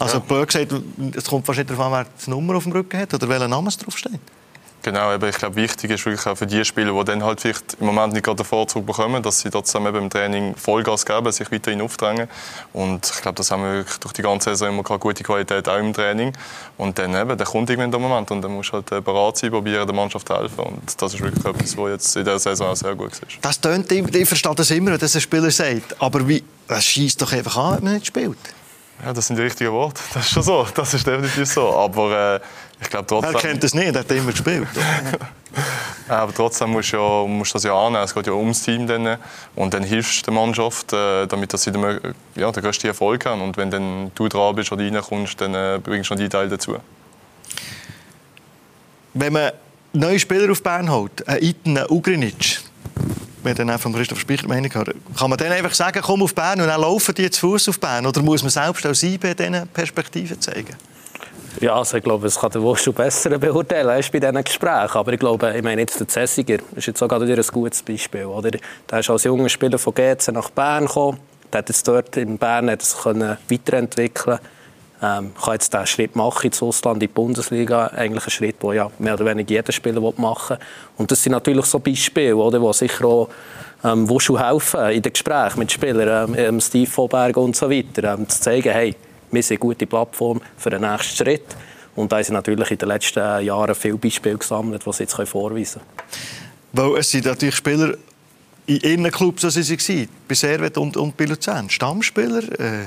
Also 0.00 0.14
ja. 0.14 0.20
blöd 0.20 0.48
gesagt, 0.48 0.72
es 1.14 1.24
kommt 1.24 1.46
nicht 1.48 1.70
darauf 1.70 1.86
an, 1.86 1.92
wer 1.92 2.06
die 2.26 2.30
Nummer 2.30 2.56
auf 2.56 2.64
dem 2.64 2.72
Rücken 2.72 2.98
hat 2.98 3.12
oder 3.14 3.28
welcher 3.28 3.48
Name 3.48 3.70
draufsteht. 3.70 4.20
Genau, 4.82 5.12
eben, 5.12 5.28
ich 5.28 5.36
glaube, 5.36 5.56
wichtig 5.56 5.90
ist 5.90 6.06
wirklich 6.06 6.26
auch 6.26 6.36
für 6.36 6.46
die 6.46 6.64
Spieler, 6.64 6.94
die 6.98 7.04
dann 7.04 7.22
halt 7.22 7.42
vielleicht 7.42 7.76
im 7.78 7.86
Moment 7.86 8.14
nicht 8.14 8.24
gerade 8.24 8.38
den 8.38 8.46
Vorzug 8.46 8.86
bekommen, 8.86 9.22
dass 9.22 9.40
sie 9.40 9.50
trotzdem 9.50 9.86
eben 9.86 9.98
im 9.98 10.10
Training 10.10 10.54
Vollgas 10.56 11.04
geben, 11.04 11.30
sich 11.32 11.52
weiterhin 11.52 11.82
aufdrängen. 11.82 12.28
Und 12.72 13.04
ich 13.14 13.20
glaube, 13.20 13.36
das 13.36 13.50
haben 13.50 13.62
wir 13.62 13.74
wirklich 13.74 13.98
durch 13.98 14.14
die 14.14 14.22
ganze 14.22 14.50
Saison 14.50 14.70
immer 14.70 14.82
gehabt, 14.82 15.02
gute 15.02 15.22
Qualität 15.22 15.68
auch 15.68 15.76
im 15.76 15.92
Training. 15.92 16.32
Und 16.78 16.98
dann 16.98 17.14
eben, 17.14 17.36
dann 17.36 17.46
kommt 17.46 17.68
irgendwann 17.68 17.90
der 17.90 18.00
Moment 18.00 18.30
und 18.30 18.40
dann 18.40 18.52
musst 18.52 18.70
du 18.70 18.74
halt 18.74 18.90
äh, 18.90 19.02
bereit 19.02 19.36
sein, 19.36 19.50
probieren, 19.50 19.86
der 19.86 19.94
Mannschaft 19.94 20.26
zu 20.26 20.34
helfen. 20.34 20.60
Und 20.60 21.02
das 21.02 21.12
ist 21.12 21.20
wirklich 21.20 21.44
etwas, 21.44 21.76
was 21.76 21.90
jetzt 21.90 22.16
in 22.16 22.24
dieser 22.24 22.38
Saison 22.38 22.68
auch 22.68 22.76
sehr 22.76 22.94
gut 22.94 23.12
ist. 23.12 23.38
Das 23.42 23.60
tönt, 23.60 23.92
ich 23.92 24.28
verstehe 24.28 24.54
das 24.54 24.70
immer, 24.70 24.96
dass 24.96 25.14
ein 25.14 25.20
Spieler 25.20 25.50
sagt, 25.50 26.00
aber 26.00 26.26
wie, 26.26 26.42
es 26.68 26.86
schießt 26.86 27.20
doch 27.20 27.32
einfach 27.32 27.56
an, 27.58 27.76
wenn 27.76 27.84
man 27.84 27.94
nicht 27.94 28.06
spielt. 28.06 28.38
Ja, 29.04 29.12
das 29.12 29.26
sind 29.26 29.36
die 29.36 29.42
richtigen 29.42 29.72
Worte. 29.72 30.00
Das 30.12 30.26
ist 30.26 30.32
schon 30.32 30.42
so. 30.42 30.66
Das 30.74 30.92
ist 30.92 31.06
definitiv 31.06 31.46
so. 31.46 31.74
Aber 31.74 32.34
äh, 32.36 32.40
ich 32.80 32.90
glaube 32.90 33.06
trotzdem... 33.06 33.34
Er 33.34 33.40
kennt 33.40 33.62
das 33.62 33.74
nicht, 33.74 33.94
er 33.94 34.00
hat 34.00 34.10
immer 34.10 34.30
gespielt. 34.30 34.68
Aber 36.08 36.34
trotzdem 36.34 36.70
musst 36.70 36.92
du, 36.92 36.96
ja, 36.96 37.26
musst 37.26 37.54
das 37.54 37.62
ja 37.62 37.74
annehmen. 37.74 38.04
Es 38.04 38.14
geht 38.14 38.26
ja 38.26 38.32
ums 38.32 38.62
Team. 38.62 38.86
Dann. 38.86 39.16
Und 39.54 39.72
dann 39.72 39.84
hilfst 39.84 40.22
du 40.26 40.30
der 40.30 40.34
Mannschaft, 40.34 40.92
äh, 40.92 41.26
damit 41.26 41.56
sie 41.56 41.70
den, 41.70 42.00
ja, 42.34 42.50
den 42.50 42.62
größten 42.62 42.88
Erfolg 42.88 43.24
haben. 43.26 43.40
Und 43.42 43.56
wenn 43.56 43.70
dann 43.70 44.10
du 44.14 44.28
dran 44.28 44.54
bist 44.54 44.72
oder 44.72 44.84
reinkommst, 44.84 45.40
dann 45.40 45.54
äh, 45.54 45.80
bringst 45.82 46.10
du 46.10 46.14
noch 46.14 46.20
die 46.20 46.28
Teil 46.28 46.48
dazu. 46.48 46.76
Wenn 49.14 49.32
man 49.32 49.52
neue 49.92 50.18
Spieler 50.18 50.50
auf 50.50 50.62
Bern 50.62 50.90
holt, 50.90 51.26
einen 51.28 51.42
Iten, 51.42 51.78
einen 51.78 51.90
Ugrinic, 51.90 52.60
wenn 53.42 53.54
dann 53.54 53.70
auch 53.70 53.80
von 53.80 53.92
Christoph 53.92 54.20
Speicher 54.20 54.48
Meinung 54.48 54.72
hat, 54.74 54.90
kann 55.18 55.30
man 55.30 55.38
dann 55.38 55.52
einfach 55.52 55.74
sagen, 55.74 56.00
komm 56.02 56.22
auf 56.22 56.34
Bern 56.34 56.60
und 56.60 56.66
dann 56.66 56.80
laufen 56.80 57.14
die 57.14 57.30
zu 57.30 57.48
Fuß 57.50 57.68
auf 57.68 57.80
Bern? 57.80 58.06
Oder 58.06 58.22
muss 58.22 58.42
man 58.42 58.50
selbst 58.50 58.84
als 58.84 59.02
IB 59.02 59.34
diese 59.34 59.66
Perspektive 59.72 60.38
zeigen? 60.38 60.76
Ja, 61.60 61.74
also 61.74 61.96
ich 61.96 62.04
glaube, 62.04 62.26
es 62.26 62.38
kann 62.38 62.50
der 62.50 62.62
Wurst 62.62 62.94
besser 62.94 63.36
beurteilen 63.38 63.88
weißt, 63.88 64.12
bei 64.12 64.20
diesen 64.20 64.44
Gesprächen. 64.44 64.96
Aber 64.96 65.12
ich 65.12 65.18
glaube, 65.18 65.52
ich 65.54 65.62
meine 65.62 65.80
jetzt 65.80 65.98
der 65.98 66.06
Zessiger 66.06 66.58
ist 66.76 66.86
jetzt 66.86 67.02
auch 67.02 67.08
gerade 67.08 67.26
ein 67.26 67.42
gutes 67.52 67.82
Beispiel. 67.82 68.24
Oder? 68.24 68.50
Der 68.90 68.98
ist 69.00 69.10
als 69.10 69.24
junger 69.24 69.48
Spieler 69.48 69.78
von 69.78 69.92
GC 69.92 70.28
nach 70.32 70.50
Bern 70.50 70.86
gekommen. 70.86 71.18
Der 71.52 71.58
hat 71.58 71.68
jetzt 71.68 71.86
dort 71.88 72.16
in 72.16 72.38
Bern 72.38 72.70
hat 72.70 72.82
es 72.82 72.96
können 72.96 73.36
ähm, 75.02 75.32
kann 75.34 75.54
jetzt 75.54 75.72
diesen 75.72 75.86
Schritt 75.86 76.16
machen 76.16 76.46
ins 76.46 76.62
Ausland, 76.62 76.96
in 76.96 77.00
die 77.00 77.08
Bundesliga. 77.08 77.86
Eigentlich 77.88 78.24
ein 78.24 78.30
Schritt, 78.30 78.62
den 78.62 78.72
ja 78.72 78.90
mehr 78.98 79.14
oder 79.14 79.24
weniger 79.26 79.50
jeder 79.50 79.72
Spieler 79.72 80.00
machen 80.16 80.58
will. 80.58 80.66
Und 80.98 81.10
das 81.10 81.22
sind 81.22 81.32
natürlich 81.32 81.66
so 81.66 81.78
Beispiele, 81.78 82.34
die 82.50 82.72
sicher 82.72 83.04
auch 83.04 83.28
ähm, 83.84 84.08
wo 84.08 84.18
schon 84.18 84.38
helfen 84.38 84.90
in 84.90 85.02
den 85.02 85.12
Gesprächen 85.12 85.58
mit 85.58 85.72
Spielern, 85.72 86.34
ähm, 86.36 86.60
Steve 86.60 86.90
Vollberg 86.90 87.36
und 87.36 87.56
so 87.56 87.70
weiter, 87.70 88.14
ähm, 88.14 88.28
zu 88.28 88.40
zeigen, 88.40 88.72
hey, 88.72 88.94
wir 89.30 89.42
sind 89.42 89.56
eine 89.56 89.58
gute 89.60 89.86
Plattform 89.86 90.40
für 90.56 90.70
den 90.70 90.82
nächsten 90.82 91.16
Schritt. 91.16 91.44
Und 91.96 92.12
da 92.12 92.16
haben 92.16 92.24
sie 92.24 92.32
natürlich 92.32 92.70
in 92.70 92.78
den 92.78 92.88
letzten 92.88 93.44
Jahren 93.44 93.74
viele 93.74 93.96
Beispiele 93.96 94.38
gesammelt, 94.38 94.84
die 94.84 94.92
sie 94.92 95.02
jetzt 95.04 95.14
vorweisen 95.14 95.80
können. 96.74 96.90
Weil 96.92 97.00
es 97.00 97.10
sind 97.10 97.26
natürlich 97.26 97.56
Spieler 97.56 97.94
in 98.66 98.80
ihren 98.80 99.10
Clubs, 99.10 99.44
als 99.44 99.54
sie 99.54 99.78
waren, 99.78 100.08
bei 100.28 100.34
Servet 100.34 100.78
und, 100.78 100.96
und 100.96 101.16
bei 101.16 101.24
Luzern. 101.24 101.68
Stammspieler, 101.68 102.60
äh, 102.60 102.84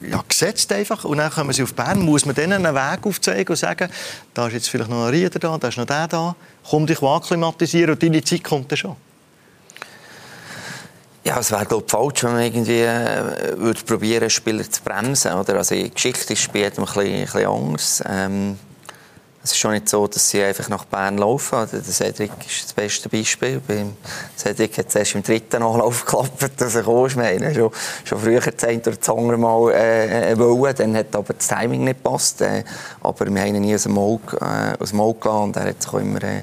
ja, 0.00 0.22
gesetzt 0.28 0.72
einfach. 0.72 1.04
Und 1.04 1.18
dann 1.18 1.30
kommen 1.30 1.52
sie 1.52 1.62
auf 1.62 1.74
Bern, 1.74 2.00
muss 2.00 2.24
man 2.24 2.34
denen 2.34 2.64
einen 2.64 2.74
Weg 2.74 3.06
aufzeigen 3.06 3.50
und 3.50 3.56
sagen, 3.56 3.90
da 4.34 4.46
ist 4.46 4.52
jetzt 4.54 4.68
vielleicht 4.68 4.90
noch 4.90 5.06
ein 5.06 5.10
Rieder 5.10 5.38
da, 5.38 5.58
da 5.58 5.68
ist 5.68 5.76
noch 5.76 5.86
der 5.86 6.08
da. 6.08 6.36
Komm 6.68 6.86
dich 6.86 7.02
akklimatisieren 7.02 7.92
und 7.92 8.02
deine 8.02 8.22
Zeit 8.22 8.44
kommt 8.44 8.70
dann 8.70 8.76
schon. 8.76 8.96
Ja, 11.24 11.38
es 11.40 11.50
wäre 11.50 11.66
glaube 11.66 11.84
falsch, 11.88 12.24
wenn 12.24 12.32
man 12.32 12.42
irgendwie 12.42 12.80
äh, 12.80 13.58
würde 13.58 13.80
probieren, 13.84 14.30
Spieler 14.30 14.70
zu 14.70 14.82
bremsen. 14.82 15.32
Oder? 15.32 15.56
Also 15.56 15.74
die 15.74 15.90
Geschichte 15.90 16.32
ist 16.32 16.52
bei 16.52 16.60
jedem 16.60 16.84
ein 16.84 17.26
bisschen, 17.26 17.46
ein 17.46 17.72
bisschen. 17.72 18.06
Ähm, 18.08 18.58
es 19.48 19.52
ist 19.52 19.60
schon 19.60 19.72
nicht 19.72 19.88
so, 19.88 20.06
dass 20.06 20.28
sie 20.28 20.42
einfach 20.42 20.68
nach 20.68 20.84
Bern 20.84 21.16
laufen. 21.16 21.66
Der 21.72 21.82
Cedric 21.82 22.30
ist 22.46 22.64
das 22.64 22.72
beste 22.74 23.08
Beispiel. 23.08 23.62
Beim 23.66 23.96
Cedric 24.36 24.76
hat 24.76 24.88
es 24.88 24.94
erst 24.94 25.14
im 25.14 25.22
dritten 25.22 25.62
Anlauf 25.62 26.04
geklappt, 26.04 26.60
dass 26.60 26.74
er 26.74 26.82
kam. 26.82 27.16
Wir 27.16 27.54
schon, 27.54 27.70
schon 28.04 28.18
früher 28.18 28.40
das 28.40 28.64
eine 28.64 28.80
oder 28.80 28.96
das 28.96 29.08
andere 29.08 29.38
Mal 29.38 29.72
äh, 29.72 30.32
äh, 30.32 30.38
wollen. 30.38 30.74
Dann 30.76 30.94
hat 30.96 31.16
aber 31.16 31.32
das 31.32 31.48
Timing 31.48 31.84
nicht 31.84 32.04
gepasst. 32.04 32.42
Äh, 32.42 32.62
aber 33.00 33.26
wir 33.26 33.40
haben 33.40 33.54
ihn 33.54 33.62
nie 33.62 33.74
aus 33.74 33.84
dem 33.84 33.96
Auge, 33.96 34.36
äh, 34.36 34.76
gelassen. 34.76 35.28
Und 35.30 35.56
er 35.56 35.68
hat 35.68 35.82
sich 35.82 35.92
auch 35.92 35.98
immer... 35.98 36.22
Äh, 36.22 36.42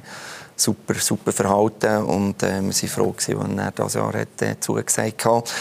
super, 0.58 0.94
super 0.94 1.34
verhalten 1.34 2.04
und 2.06 2.42
äh, 2.42 2.62
wir 2.62 2.74
waren 2.74 2.88
froh, 2.88 3.14
als 3.14 3.28
er 3.28 3.72
dieses 3.72 3.94
Jahr 3.96 4.14
hat, 4.14 4.42
äh, 4.42 4.58
zugesagt 4.58 5.26
hat. 5.26 5.54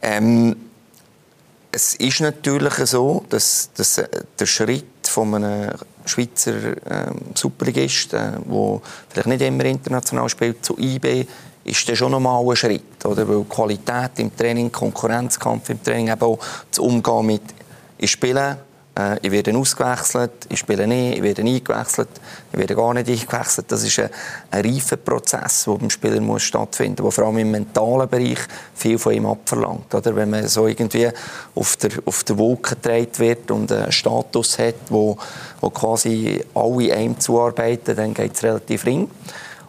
Ähm, 0.00 0.65
es 1.76 1.94
ist 1.96 2.20
natürlich 2.22 2.74
so, 2.86 3.22
dass, 3.28 3.68
dass 3.74 3.98
äh, 3.98 4.08
der 4.38 4.46
Schritt 4.46 5.06
von 5.06 5.34
einem 5.34 5.72
Schweizer 6.06 6.54
äh, 6.54 7.10
Superligist, 7.34 8.12
der 8.12 8.38
äh, 8.38 8.80
vielleicht 9.10 9.28
nicht 9.28 9.42
immer 9.42 9.66
international 9.66 10.28
spielt, 10.30 10.64
zu 10.64 10.78
IB, 10.78 11.26
ist 11.64 11.86
dann 11.86 11.96
schon 11.96 12.12
nochmal 12.12 12.42
ein 12.42 12.56
Schritt. 12.56 13.04
Oder? 13.04 13.28
Weil 13.28 13.44
Qualität 13.44 14.12
im 14.18 14.34
Training, 14.34 14.72
Konkurrenzkampf 14.72 15.68
im 15.68 15.82
Training, 15.82 16.08
eben 16.08 16.22
auch 16.22 16.38
das 16.70 16.78
Umgehen 16.78 17.26
mit 17.26 17.42
Spielen, 18.04 18.36
äh, 18.36 18.56
ich 19.20 19.30
werde 19.30 19.54
ausgewechselt, 19.54 20.46
ich 20.48 20.58
spiele 20.58 20.86
nicht, 20.86 21.18
ich 21.18 21.22
werde 21.22 21.42
eingewechselt, 21.42 22.08
ich 22.50 22.58
werde 22.58 22.74
gar 22.74 22.94
nicht 22.94 23.08
eingewechselt. 23.10 23.70
Das 23.70 23.82
ist 23.82 23.98
ein, 23.98 24.08
ein 24.50 24.64
reifer 24.64 24.96
Prozess, 24.96 25.64
der 25.64 25.74
beim 25.74 25.90
Spieler 25.90 26.20
muss 26.22 26.44
stattfinden 26.44 27.02
muss, 27.02 27.14
der 27.14 27.22
vor 27.22 27.30
allem 27.30 27.38
im 27.38 27.50
mentalen 27.50 28.08
Bereich 28.08 28.38
viel 28.74 28.98
von 28.98 29.12
ihm 29.12 29.26
abverlangt. 29.26 29.94
Oder? 29.94 30.16
Wenn 30.16 30.30
man 30.30 30.48
so 30.48 30.66
irgendwie 30.66 31.10
auf 31.54 31.76
der, 31.76 31.90
auf 32.06 32.24
der 32.24 32.38
Wolke 32.38 32.74
getragen 32.74 33.18
wird 33.18 33.50
und 33.50 33.70
einen 33.70 33.92
Status 33.92 34.58
hat, 34.58 34.76
wo, 34.88 35.18
wo 35.60 35.68
quasi 35.68 36.42
alle 36.54 36.94
einem 36.94 37.20
zuarbeiten, 37.20 37.96
dann 37.96 38.14
geht 38.14 38.34
es 38.34 38.42
relativ 38.44 38.86
ring. 38.86 39.10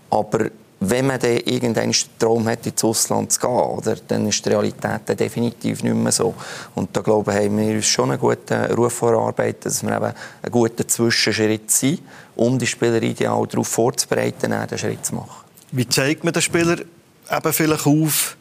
Aber 0.09 0.45
wenn 0.79 1.07
man 1.07 1.19
dann 1.19 1.37
irgendeinen 1.37 1.95
Traum 2.19 2.47
hat, 2.47 2.65
ins 2.67 2.83
Ausland 2.83 3.31
zu 3.31 3.39
gehen, 3.39 3.49
oder, 3.49 3.95
dann 4.07 4.27
ist 4.27 4.45
die 4.45 4.49
Realität 4.49 5.19
definitiv 5.19 5.81
nicht 5.83 5.95
mehr 5.95 6.11
so. 6.11 6.35
Und 6.75 6.95
da 6.95 7.01
glaube 7.01 7.31
ich, 7.31 7.37
haben 7.37 7.57
wir 7.57 7.75
uns 7.75 7.87
schon 7.87 8.11
einen 8.11 8.19
guten 8.19 8.65
Ruf 8.73 8.93
vorarbeitet, 8.93 9.65
dass 9.65 9.83
wir 9.83 9.95
eben 9.95 10.05
einen 10.05 10.51
guten 10.51 10.87
Zwischenschritt 10.87 11.71
sind, 11.71 12.01
um 12.35 12.59
die 12.59 12.67
Spieler 12.67 13.01
ideal 13.01 13.47
darauf 13.47 13.67
vorzubereiten, 13.67 14.51
diesen 14.51 14.77
Schritt 14.77 15.05
zu 15.05 15.15
machen. 15.15 15.45
Wie 15.71 15.87
zeigt 15.87 16.23
man 16.23 16.33
den 16.33 16.41
Spieler 16.41 16.77
eben 16.79 17.53
vielleicht 17.53 17.87
auf, 17.87 18.37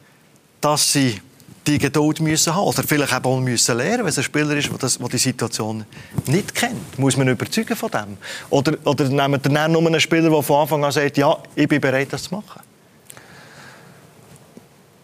dass 0.61 0.93
sie 0.93 1.21
die 1.67 1.79
Geduld 1.79 2.21
müssen 2.21 2.55
haben 2.55 2.65
oder 2.65 2.83
vielleicht 2.83 3.13
auch 3.13 3.41
müssen 3.41 3.77
lernen, 3.77 4.01
wenn 4.01 4.07
es 4.07 4.19
ein 4.19 4.25
Spieler 4.25 4.57
ist, 4.57 4.71
der 4.71 5.09
die 5.09 5.19
Situation 5.19 5.85
nicht 6.27 6.55
kennt. 6.55 6.99
Muss 6.99 7.17
man 7.17 7.29
überzeugen 7.29 7.77
von 7.77 7.91
dem? 7.91 8.17
Oder, 8.51 8.77
oder 8.85 9.05
nehmen 9.05 9.41
wir 9.43 9.69
nur 9.69 9.87
einen 9.87 10.01
Spieler, 10.01 10.31
der 10.31 10.43
von 10.43 10.63
Anfang 10.63 10.85
an 10.85 10.93
sagt, 10.93 11.17
ja, 11.17 11.37
ich 11.55 11.69
bin 11.69 11.81
bereit, 11.81 12.13
das 12.13 12.25
zu 12.25 12.35
machen? 12.35 12.61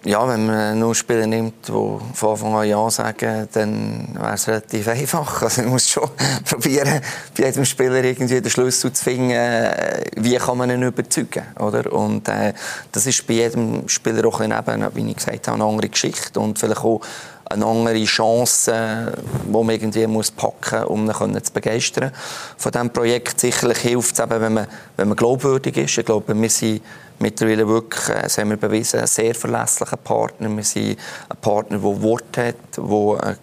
Ja, 0.05 0.29
wenn 0.29 0.47
man 0.47 0.81
nur 0.81 0.97
Spieler 0.97 1.29
nimmt, 1.29 1.69
die 1.69 1.73
von 1.73 2.31
Anfang 2.31 2.55
an 2.57 2.69
Ja 2.69 2.91
sagen, 2.91 3.47
dann 3.53 4.09
wäre 4.19 4.35
es 4.35 4.49
relativ 4.49 4.89
einfach. 4.89 5.43
Also 5.53 5.63
man 5.63 5.71
muss 5.71 5.89
schon 5.89 6.11
probieren, 6.45 7.01
bei 7.37 7.45
jedem 7.45 7.65
Spieler 7.65 8.03
irgendwie 8.03 8.41
den 8.41 8.51
Schlüssel 8.51 8.93
zu 8.93 9.05
finden, 9.05 9.31
äh, 9.31 10.03
wie 10.17 10.35
kann 10.39 10.59
man 10.59 10.71
ihn 10.71 10.83
überzeugen. 10.83 11.45
Oder? 11.61 11.93
Und 11.93 12.29
äh, 12.29 12.53
das 12.91 13.07
ist 13.07 13.25
bei 13.29 13.35
jedem 13.35 13.89
Spieler 13.89 14.27
auch 14.27 14.41
ein 14.41 14.51
bisschen, 14.51 14.95
wie 14.97 15.11
ich 15.11 15.17
gesagt 15.17 15.47
habe, 15.47 15.55
eine 15.55 15.71
andere 15.71 15.89
Geschichte 15.89 16.41
und 16.41 16.59
vielleicht 16.59 16.81
auch 16.81 17.01
eine 17.45 17.65
andere 17.65 18.05
Chance, 18.05 19.13
die 19.47 19.53
man 19.53 19.71
irgendwie 19.71 20.07
muss 20.09 20.33
packen 20.33 20.81
muss, 20.81 21.21
um 21.21 21.35
ihn 21.35 21.45
zu 21.45 21.53
begeistern. 21.53 22.11
Von 22.57 22.73
diesem 22.73 22.91
Projekt 22.91 23.39
sicherlich 23.39 23.79
hilft 23.79 24.15
es 24.15 24.25
eben, 24.25 24.41
wenn 24.41 24.55
man, 24.55 24.67
wenn 24.97 25.09
man 25.09 25.17
glaubwürdig 25.17 25.77
ist. 25.77 25.99
Ich 25.99 26.07
glaube, 26.07 26.35
wir 26.35 26.51
sind 26.51 26.83
mittlerweile 27.23 27.67
wirklich, 27.67 28.09
äh, 28.09 28.23
das 28.23 28.39
haben 28.39 28.51
wir 28.51 28.57
bewiesen, 28.57 29.01
ein 29.01 29.07
sehr 29.07 29.35
verlässlicher 29.35 29.97
Partner. 29.97 30.55
Wir 30.55 30.65
sind 30.65 30.99
ein 31.29 31.37
Partner, 31.41 31.79
der 31.79 32.03
Wort 32.03 32.37
hat, 32.37 32.57
der 32.77 33.37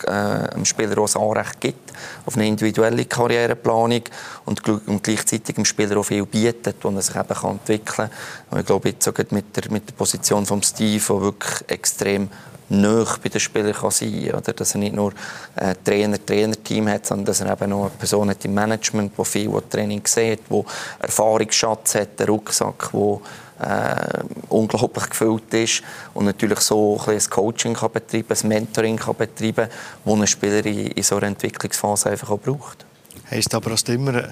äh, 0.51 0.53
dem 0.53 0.65
Spieler 0.65 0.97
auch 0.99 1.15
ein 1.15 1.21
Anrecht 1.21 1.59
gibt 1.59 1.89
auf 2.25 2.35
eine 2.35 2.47
individuelle 2.47 3.05
Karriereplanung 3.05 4.03
und, 4.45 4.63
gleichzeitig 5.03 5.55
dem 5.55 5.65
Spieler 5.65 5.97
auch 5.97 6.03
viel 6.03 6.25
bietet, 6.25 6.77
wo 6.81 6.89
er 6.89 7.01
sich 7.01 7.15
eben 7.15 7.49
entwickeln 7.49 7.85
kann. 7.85 8.09
Und 8.51 8.59
ich 8.59 8.65
glaube, 8.65 8.89
jetzt 8.89 9.03
sogar 9.03 9.25
mit 9.31 9.55
der, 9.55 9.71
mit 9.71 9.89
der 9.89 9.93
Position 9.95 10.45
von 10.45 10.61
Steve, 10.63 11.03
der 11.07 11.21
wirklich 11.21 11.69
extrem 11.69 12.29
nah 12.69 13.03
bei 13.21 13.29
den 13.29 13.39
Spielern 13.39 13.73
kann 13.73 13.91
sein 13.91 14.29
kann. 14.31 14.55
Dass 14.55 14.75
er 14.75 14.79
nicht 14.79 14.95
nur 14.95 15.11
ein 15.55 15.75
Trainer-Trainer-Team 15.83 16.87
hat, 16.87 17.05
sondern 17.05 17.25
dass 17.25 17.41
er 17.41 17.51
eben 17.51 17.69
noch 17.69 17.81
eine 17.81 17.89
Person 17.89 18.29
hat 18.29 18.45
im 18.45 18.53
Management, 18.53 19.13
die 19.17 19.25
viel 19.25 19.51
Training 19.69 20.05
sieht, 20.05 20.41
die 20.49 20.63
Erfahrungsschatz 20.99 21.95
hat, 21.95 22.19
einen 22.19 22.29
Rucksack, 22.29 22.91
der 22.93 23.19
äh, 23.59 24.23
unglaublich 24.49 25.09
gefüllt 25.09 25.53
ist 25.53 25.83
und 26.13 26.25
natürlich 26.25 26.59
so 26.59 26.99
ein, 27.05 27.15
ein 27.15 27.29
Coaching 27.29 27.73
kann 27.73 27.91
betreiben, 27.91 28.35
ein 28.41 28.47
Mentoring 28.47 28.97
kann 28.97 29.15
betreiben, 29.17 29.69
das 30.05 30.13
ein 30.13 30.27
Spieler 30.27 30.65
in, 30.65 30.87
in 30.87 31.03
so 31.03 31.17
einer 31.17 31.27
Entwicklungsphase 31.27 32.09
einfach 32.09 32.29
auch 32.29 32.39
braucht. 32.39 32.85
Heißt 33.29 33.53
aber, 33.53 33.71
dass 33.71 33.83
du 33.83 33.93
immer 33.93 34.29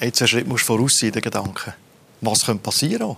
jetzt 0.00 0.22
einen 0.22 0.28
Schritt 0.28 0.60
voraus 0.60 0.98
sein, 0.98 1.12
den 1.12 1.22
Gedanken. 1.22 1.74
Was 2.20 2.46
könnte 2.46 2.62
passieren? 2.62 3.16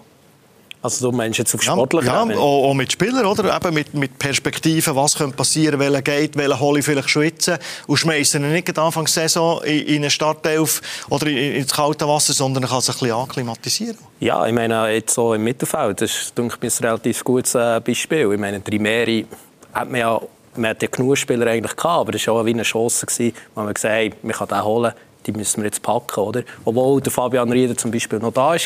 Also 0.85 1.11
du 1.11 1.16
meinst 1.16 1.38
jetzt 1.38 1.55
auf 1.55 1.64
Ja, 1.64 1.73
sportlicher 1.73 2.12
ja 2.12 2.23
Ebene? 2.25 2.38
auch, 2.38 2.68
auch 2.68 2.75
mit 2.75 2.92
Spielern, 2.92 3.25
oder? 3.25 3.57
Eben 3.57 3.73
mit, 3.73 3.94
mit 3.94 4.18
Perspektiven, 4.18 4.94
was 4.94 5.16
könnte 5.16 5.35
passieren, 5.35 5.81
welcher 5.81 6.03
geht, 6.03 6.37
welcher 6.37 6.61
hole 6.61 6.81
ich 6.81 6.85
vielleicht 6.85 7.09
schwitzen 7.09 7.57
und 7.87 7.97
schmeißen 7.97 8.44
ihn 8.44 8.53
nicht 8.53 8.79
Anfang 8.79 9.07
der 9.07 9.12
Saison 9.12 9.62
in, 9.64 9.87
in 9.87 9.97
eine 9.97 10.11
Startelf 10.11 10.83
oder 11.09 11.27
in, 11.27 11.55
ins 11.55 11.73
kalte 11.73 12.07
Wasser, 12.07 12.35
sondern 12.35 12.64
er 12.64 12.68
kann 12.68 12.83
sich 12.83 12.94
ein 12.97 12.99
bisschen 12.99 13.16
akklimatisieren. 13.16 13.97
Ja, 14.20 14.47
ich 14.47 14.53
meine, 14.53 14.90
jetzt 14.90 15.14
so 15.14 15.33
im 15.33 15.44
Mittelfeld, 15.44 16.03
das 16.03 16.11
ist, 16.11 16.37
denke 16.37 16.59
ich, 16.61 16.81
ein 16.81 16.85
relativ 16.85 17.25
gutes 17.25 17.54
äh, 17.54 17.81
Beispiel. 17.81 18.31
Ich 18.31 18.38
meine, 18.38 18.63
Trimeri 18.63 19.25
hat 19.73 19.90
man 19.90 20.00
ja, 20.00 20.21
man 20.56 20.71
hat 20.73 20.83
ja 20.83 20.88
genug 20.90 21.17
Spieler 21.17 21.46
eigentlich 21.46 21.77
gehabt, 21.77 22.00
aber 22.00 22.13
das 22.13 22.27
war 22.27 22.35
auch 22.35 22.44
wie 22.44 22.52
eine 22.52 22.63
Chance, 22.63 23.06
gewesen, 23.06 23.35
wo 23.54 23.63
man 23.63 23.73
gesagt 23.73 24.13
hat, 24.17 24.23
man 24.23 24.33
kann 24.35 24.48
den 24.48 24.63
holen, 24.63 24.92
die 25.27 25.33
müssen 25.33 25.62
wir 25.62 25.66
jetzt 25.66 25.83
packen, 25.83 26.20
oder? 26.20 26.42
Obwohl 26.64 27.00
der 27.00 27.12
Fabian 27.12 27.50
Rieder 27.50 27.77
zum 27.77 27.90
Beispiel 27.90 28.18
noch 28.18 28.33
da 28.33 28.50
war. 28.50 28.56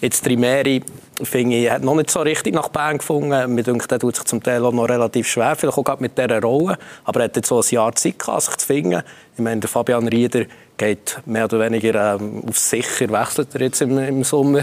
Jetzt 0.00 0.24
Trimeri, 0.24 0.82
finde 1.22 1.56
ich, 1.56 1.70
hat 1.70 1.82
noch 1.82 1.94
nicht 1.94 2.10
so 2.10 2.20
richtig 2.20 2.54
nach 2.54 2.68
Bern 2.68 2.98
gefunden. 2.98 3.54
Mir 3.54 3.62
denkt, 3.62 3.90
der 3.90 3.98
tut 3.98 4.16
sich 4.16 4.24
zum 4.24 4.42
Teil 4.42 4.64
auch 4.64 4.72
noch 4.72 4.88
relativ 4.88 5.28
schwer, 5.28 5.56
vielleicht 5.56 5.78
auch 5.78 5.84
gerade 5.84 6.02
mit 6.02 6.18
dieser 6.18 6.40
Rolle. 6.40 6.78
Aber 7.04 7.20
er 7.20 7.24
hat 7.24 7.36
jetzt 7.36 7.48
so 7.48 7.60
ein 7.60 7.64
Jahr 7.68 7.94
Zeit 7.94 8.18
gehabt, 8.18 8.42
sich 8.42 8.56
zu 8.56 8.66
finden. 8.66 9.02
Ich 9.36 9.42
meine, 9.42 9.60
der 9.60 9.68
Fabian 9.68 10.08
Rieder 10.08 10.46
geht 10.76 11.18
mehr 11.26 11.44
oder 11.44 11.60
weniger 11.60 12.16
ähm, 12.16 12.42
auf 12.48 12.58
sicher, 12.58 13.08
wechselt 13.10 13.54
er 13.54 13.60
jetzt 13.62 13.80
im, 13.80 13.96
im 13.98 14.24
Sommer. 14.24 14.62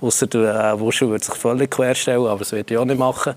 Ausser 0.00 0.26
der 0.26 0.72
äh, 0.72 0.80
Wuschel 0.80 1.10
wird 1.10 1.24
sich 1.24 1.34
völlig 1.34 1.70
querstellen, 1.70 2.26
aber 2.26 2.40
das 2.40 2.52
wird 2.52 2.70
er 2.70 2.80
auch 2.80 2.84
nicht 2.84 2.98
machen. 2.98 3.34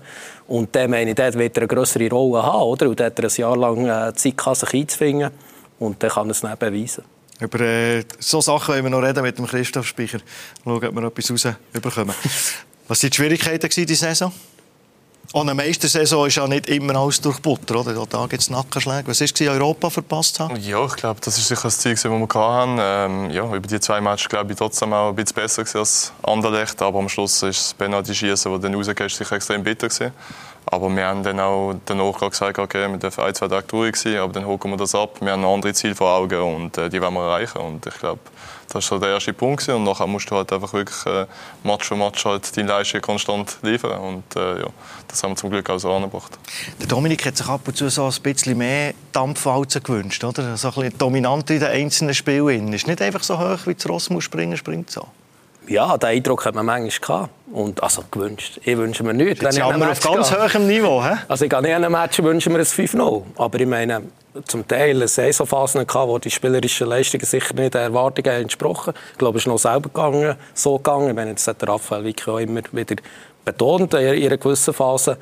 Und 0.48 0.74
der 0.74 0.88
meine 0.88 1.10
ich, 1.10 1.16
dort 1.16 1.38
wird 1.38 1.56
er 1.56 1.62
eine 1.62 1.68
größere 1.68 2.08
Rolle 2.10 2.42
haben, 2.42 2.62
oder? 2.62 2.88
Und 2.88 3.00
dort 3.00 3.18
hat 3.18 3.18
er 3.18 3.24
ein 3.28 3.36
Jahr 3.36 3.56
lang 3.56 3.86
äh, 3.86 4.14
Zeit 4.14 4.36
gehabt, 4.36 4.56
sich 4.56 4.74
einzufinden. 4.74 5.30
Und 5.78 6.02
dann 6.02 6.10
kann 6.10 6.28
er 6.28 6.30
es 6.32 6.40
dann 6.40 6.56
beweisen. 6.58 7.04
Über 7.40 7.60
äh, 7.60 8.04
so 8.18 8.40
Sachen 8.40 8.74
wollen 8.74 8.84
wir 8.84 8.90
noch 8.90 9.02
reden 9.02 9.22
mit 9.22 9.38
dem 9.38 9.46
Christoph 9.46 9.86
Speicher. 9.86 10.18
Schauen, 10.64 10.84
ob 10.84 10.94
wir 10.94 11.04
etwas 11.04 11.30
rausbekommen. 11.30 12.14
Was 12.88 13.02
waren 13.02 13.10
die 13.10 13.16
Schwierigkeiten 13.16 13.68
diese 13.68 13.94
Saison? 13.94 14.32
An 15.32 15.42
einer 15.42 15.54
Meistersaison 15.54 16.28
ist 16.28 16.36
ja 16.36 16.46
nicht 16.46 16.68
immer 16.68 16.94
alles 16.96 17.20
durch 17.20 17.40
Butter, 17.40 17.80
oder? 17.80 18.06
Da 18.06 18.26
gibt 18.26 18.42
es 18.42 18.48
Nackenschläge. 18.48 19.08
Was 19.08 19.20
war 19.20 19.26
es, 19.26 19.40
Europa 19.40 19.90
verpasst 19.90 20.38
haben? 20.38 20.56
Ja, 20.56 20.84
ich 20.86 20.94
glaube, 20.94 21.20
das 21.22 21.36
ist 21.36 21.48
sicher 21.48 21.64
das 21.64 21.78
Ziel, 21.78 21.92
das 21.92 22.04
wir 22.04 22.10
hatten. 22.12 22.78
Ähm, 22.80 23.30
ja, 23.30 23.44
über 23.44 23.66
die 23.66 23.80
zwei 23.80 24.00
Matches 24.00 24.28
glaube 24.28 24.52
ich 24.52 24.58
trotzdem 24.58 24.92
auch 24.92 25.10
ein 25.10 25.16
bisschen 25.16 25.34
besser 25.34 25.64
als 25.78 26.12
Anderlecht. 26.22 26.80
Aber 26.80 27.00
am 27.00 27.08
Schluss 27.08 27.42
ist 27.42 27.58
das 27.58 27.74
Penalty-Schießen, 27.74 28.52
das 28.52 28.60
dann 28.60 28.74
rausgeht, 28.74 29.10
sicher 29.10 29.36
extrem 29.36 29.64
bitter 29.64 29.88
gewesen. 29.88 30.12
Aber 30.68 30.94
wir 30.94 31.06
haben 31.06 31.22
dann 31.22 31.38
auch 31.38 31.74
danach 31.84 32.18
gesagt, 32.18 32.58
okay, 32.58 32.88
wir 32.88 32.98
dürfen 32.98 33.22
ein, 33.22 33.34
zwei 33.34 33.46
Tage 33.46 33.66
durch 33.68 33.96
sein, 33.96 34.16
aber 34.16 34.32
dann 34.32 34.46
hocken 34.46 34.72
wir 34.72 34.76
das 34.76 34.96
ab. 34.96 35.16
Wir 35.20 35.32
haben 35.32 35.44
ein 35.44 35.50
anderes 35.50 35.78
Ziel 35.78 35.94
vor 35.94 36.10
Augen 36.10 36.40
und 36.40 36.76
äh, 36.76 36.90
die 36.90 37.00
wollen 37.00 37.14
wir 37.14 37.22
erreichen. 37.22 37.58
Und 37.58 37.86
ich 37.86 37.94
glaube, 37.94 38.18
das 38.66 38.74
war 38.74 38.82
so 38.82 38.98
der 38.98 39.10
erste 39.10 39.32
Punkt. 39.32 39.60
Gewesen. 39.60 39.76
Und 39.76 39.84
nachher 39.84 40.08
musst 40.08 40.28
du 40.28 40.34
halt 40.34 40.52
einfach 40.52 40.72
wirklich 40.72 41.06
äh, 41.06 41.26
Match 41.62 41.86
für 41.86 41.94
Match 41.94 42.24
halt 42.24 42.56
deine 42.56 42.68
Leistung 42.68 43.00
konstant 43.00 43.58
liefern. 43.62 44.00
Und 44.00 44.34
äh, 44.34 44.60
ja, 44.60 44.66
das 45.06 45.22
haben 45.22 45.32
wir 45.32 45.36
zum 45.36 45.50
Glück 45.50 45.70
auch 45.70 45.78
so 45.78 45.92
angebracht. 45.92 46.36
Der 46.80 46.88
Dominik 46.88 47.24
hat 47.26 47.36
sich 47.36 47.46
ab 47.46 47.60
und 47.66 47.76
zu 47.76 47.88
so 47.88 48.06
ein 48.06 48.22
bisschen 48.22 48.58
mehr 48.58 48.92
Dampfwalzen 49.12 49.84
gewünscht, 49.84 50.24
oder? 50.24 50.56
So 50.56 50.68
ein 50.68 50.74
bisschen 50.74 50.98
dominant 50.98 51.48
in 51.50 51.60
den 51.60 51.68
einzelnen 51.68 52.14
Spielen. 52.14 52.72
Ist 52.72 52.88
nicht 52.88 53.00
einfach 53.00 53.22
so 53.22 53.38
hoch, 53.38 53.66
wie 53.66 53.74
das 53.74 53.88
Ross 53.88 54.10
muss 54.10 54.24
springen, 54.24 54.56
springt 54.56 54.90
so. 54.90 55.06
Ja, 55.68 55.96
den 55.96 56.10
Eindruck 56.10 56.44
hat 56.46 56.54
man 56.54 56.66
manchmal 56.66 56.90
gehabt. 57.00 57.30
Und, 57.52 57.82
also 57.82 58.02
gewünscht. 58.10 58.60
Ich 58.64 58.76
wünsche 58.76 59.02
mir 59.04 59.14
nichts. 59.14 59.40
Jetzt 59.42 59.54
sind 59.54 59.64
wir 59.64 59.90
auf 59.90 60.00
ganz 60.00 60.30
gehe. 60.30 60.54
hohem 60.54 60.66
Niveau. 60.66 61.02
He? 61.02 61.16
Also 61.28 61.44
ich 61.44 61.50
gehe 61.50 61.62
nicht 61.62 61.74
an 61.74 61.84
einem 61.84 61.92
Match 61.92 62.22
wünsche 62.22 62.50
mir 62.50 62.58
ein 62.58 62.64
5-0. 62.64 63.22
Aber 63.36 63.60
ich 63.60 63.66
meine, 63.66 64.02
zum 64.46 64.66
Teil 64.66 64.96
eine 64.96 65.08
Saisonphase 65.08 65.84
gehabt, 65.86 66.08
wo 66.08 66.18
die 66.18 66.30
spielerischen 66.30 66.88
Leistungen 66.88 67.24
sicher 67.24 67.54
nicht 67.54 67.74
den 67.74 67.82
Erwartungen 67.82 68.30
haben 68.32 68.42
entsprochen. 68.42 68.94
Ich 69.12 69.18
glaube, 69.18 69.38
es 69.38 69.44
ist 69.44 69.48
noch 69.48 69.58
selber 69.58 69.88
gegangen, 69.88 70.36
so 70.54 70.76
gegangen. 70.76 71.08
Ich 71.08 71.14
meine, 71.14 71.34
das 71.34 71.46
hat 71.46 71.62
der 71.62 71.68
Raphael 71.68 72.04
Vicky 72.04 72.30
auch 72.30 72.38
immer 72.38 72.60
wieder 72.72 72.96
betont 73.44 73.94
in 73.94 74.00
einer 74.26 74.36
gewissen 74.36 74.74
Phase 74.74 75.16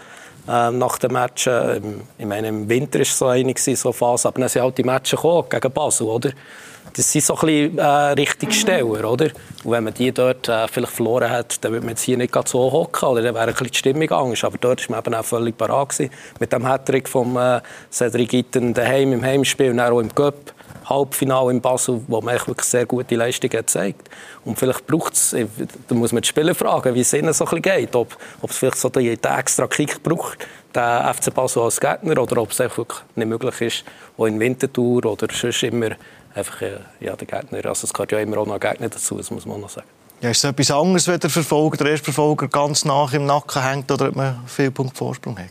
äh, 0.48 0.70
nach 0.70 0.98
den 0.98 1.12
Matchen. 1.12 1.52
Ähm, 1.52 2.00
Ich 2.18 2.26
meine, 2.26 2.48
im 2.48 2.68
Winter 2.68 2.98
war 2.98 3.02
es 3.02 3.18
so 3.18 3.26
eine 3.26 3.52
gewesen, 3.52 3.76
so 3.76 3.90
eine 3.90 3.94
Phase, 3.94 4.28
aber 4.28 4.40
dann 4.40 4.48
sind 4.48 4.62
halt 4.62 4.78
die 4.78 4.84
Matches 4.84 5.20
gekommen, 5.20 5.48
gegen 5.48 5.72
Basel, 5.72 6.06
oder? 6.06 6.30
Das 6.96 7.10
sind 7.10 7.24
so 7.24 7.34
ein 7.34 7.46
bisschen 7.46 7.78
äh, 7.78 7.82
Richtungssteller, 7.82 9.10
oder? 9.10 9.24
Und 9.64 9.72
wenn 9.72 9.82
man 9.82 9.94
die 9.94 10.12
dort 10.12 10.48
äh, 10.48 10.68
vielleicht 10.68 10.92
verloren 10.92 11.28
hat, 11.28 11.64
dann 11.64 11.72
würde 11.72 11.84
man 11.84 11.94
jetzt 11.94 12.02
hier 12.02 12.16
nicht 12.16 12.32
gerade 12.32 12.48
so 12.48 12.70
hocken, 12.70 13.08
oder 13.08 13.20
dann 13.20 13.34
wäre 13.34 13.46
ein 13.46 13.52
bisschen 13.52 13.66
die 13.66 13.78
Stimmung 13.78 14.10
anders. 14.12 14.44
Aber 14.44 14.58
dort 14.58 14.88
war 14.88 14.96
man 14.96 15.04
eben 15.04 15.14
auch 15.14 15.24
völlig 15.24 15.58
parat. 15.58 15.98
Mit 16.38 16.52
dem 16.52 16.68
Hattrick 16.68 17.08
vom 17.08 17.36
äh, 17.36 17.60
Cedric 17.90 18.32
Itten 18.32 18.74
daheim 18.74 19.12
im 19.12 19.24
Heimspiel 19.24 19.72
und 19.72 19.80
auch 19.80 19.98
im 19.98 20.14
Cup. 20.14 20.54
Halbfinale 20.88 21.50
in 21.50 21.60
Basel, 21.60 22.02
wo 22.08 22.20
man 22.20 22.34
wirklich 22.34 22.60
sehr 22.60 22.86
gute 22.86 23.16
Leistungen 23.16 23.50
gezeigt 23.50 24.08
Und 24.44 24.58
vielleicht 24.58 24.86
braucht 24.86 25.14
es, 25.14 25.34
da 25.88 25.94
muss 25.94 26.12
man 26.12 26.22
die 26.22 26.28
Spieler 26.28 26.54
fragen, 26.54 26.94
wie 26.94 27.00
es 27.00 27.12
ihnen 27.12 27.32
so 27.32 27.44
ein 27.44 27.62
bisschen 27.62 27.62
geht. 27.62 27.96
Ob, 27.96 28.16
ob 28.42 28.50
es 28.50 28.58
vielleicht 28.58 28.78
so 28.78 28.88
den, 28.88 29.04
den 29.04 29.32
extra 29.32 29.66
Kick 29.66 30.02
braucht, 30.02 30.46
der 30.74 31.12
FC 31.14 31.32
Basel 31.32 31.62
als 31.62 31.80
Gegner, 31.80 32.20
oder 32.20 32.42
ob 32.42 32.50
es 32.50 32.60
einfach 32.60 33.02
nicht 33.14 33.28
möglich 33.28 33.60
ist, 33.60 33.84
auch 34.18 34.26
in 34.26 34.38
Winterthur 34.38 35.06
oder 35.06 35.26
sonst 35.32 35.62
immer 35.62 35.90
einfach 36.34 36.62
äh, 36.62 36.78
ja, 37.00 37.16
der 37.16 37.26
Gegner. 37.26 37.64
Also 37.66 37.86
es 37.86 37.92
gehört 37.92 38.12
ja 38.12 38.18
immer 38.18 38.38
auch 38.38 38.46
noch 38.46 38.60
Gegner 38.60 38.88
dazu, 38.88 39.16
das 39.16 39.30
muss 39.30 39.46
man 39.46 39.60
noch 39.60 39.70
sagen. 39.70 39.86
Ja, 40.20 40.30
ist 40.30 40.38
es 40.38 40.50
etwas 40.50 40.70
anderes, 40.70 41.06
wenn 41.08 41.20
der 41.20 41.30
Verfolger, 41.30 41.76
der 41.76 41.88
erste 41.88 42.04
Verfolger 42.04 42.48
ganz 42.48 42.84
nach 42.84 43.12
im 43.12 43.26
Nacken 43.26 43.62
hängt 43.62 43.90
oder 43.90 44.08
ob 44.08 44.16
man 44.16 44.40
viel 44.46 44.70
Punkt 44.70 44.96
Vorsprung 44.96 45.38
hat? 45.38 45.50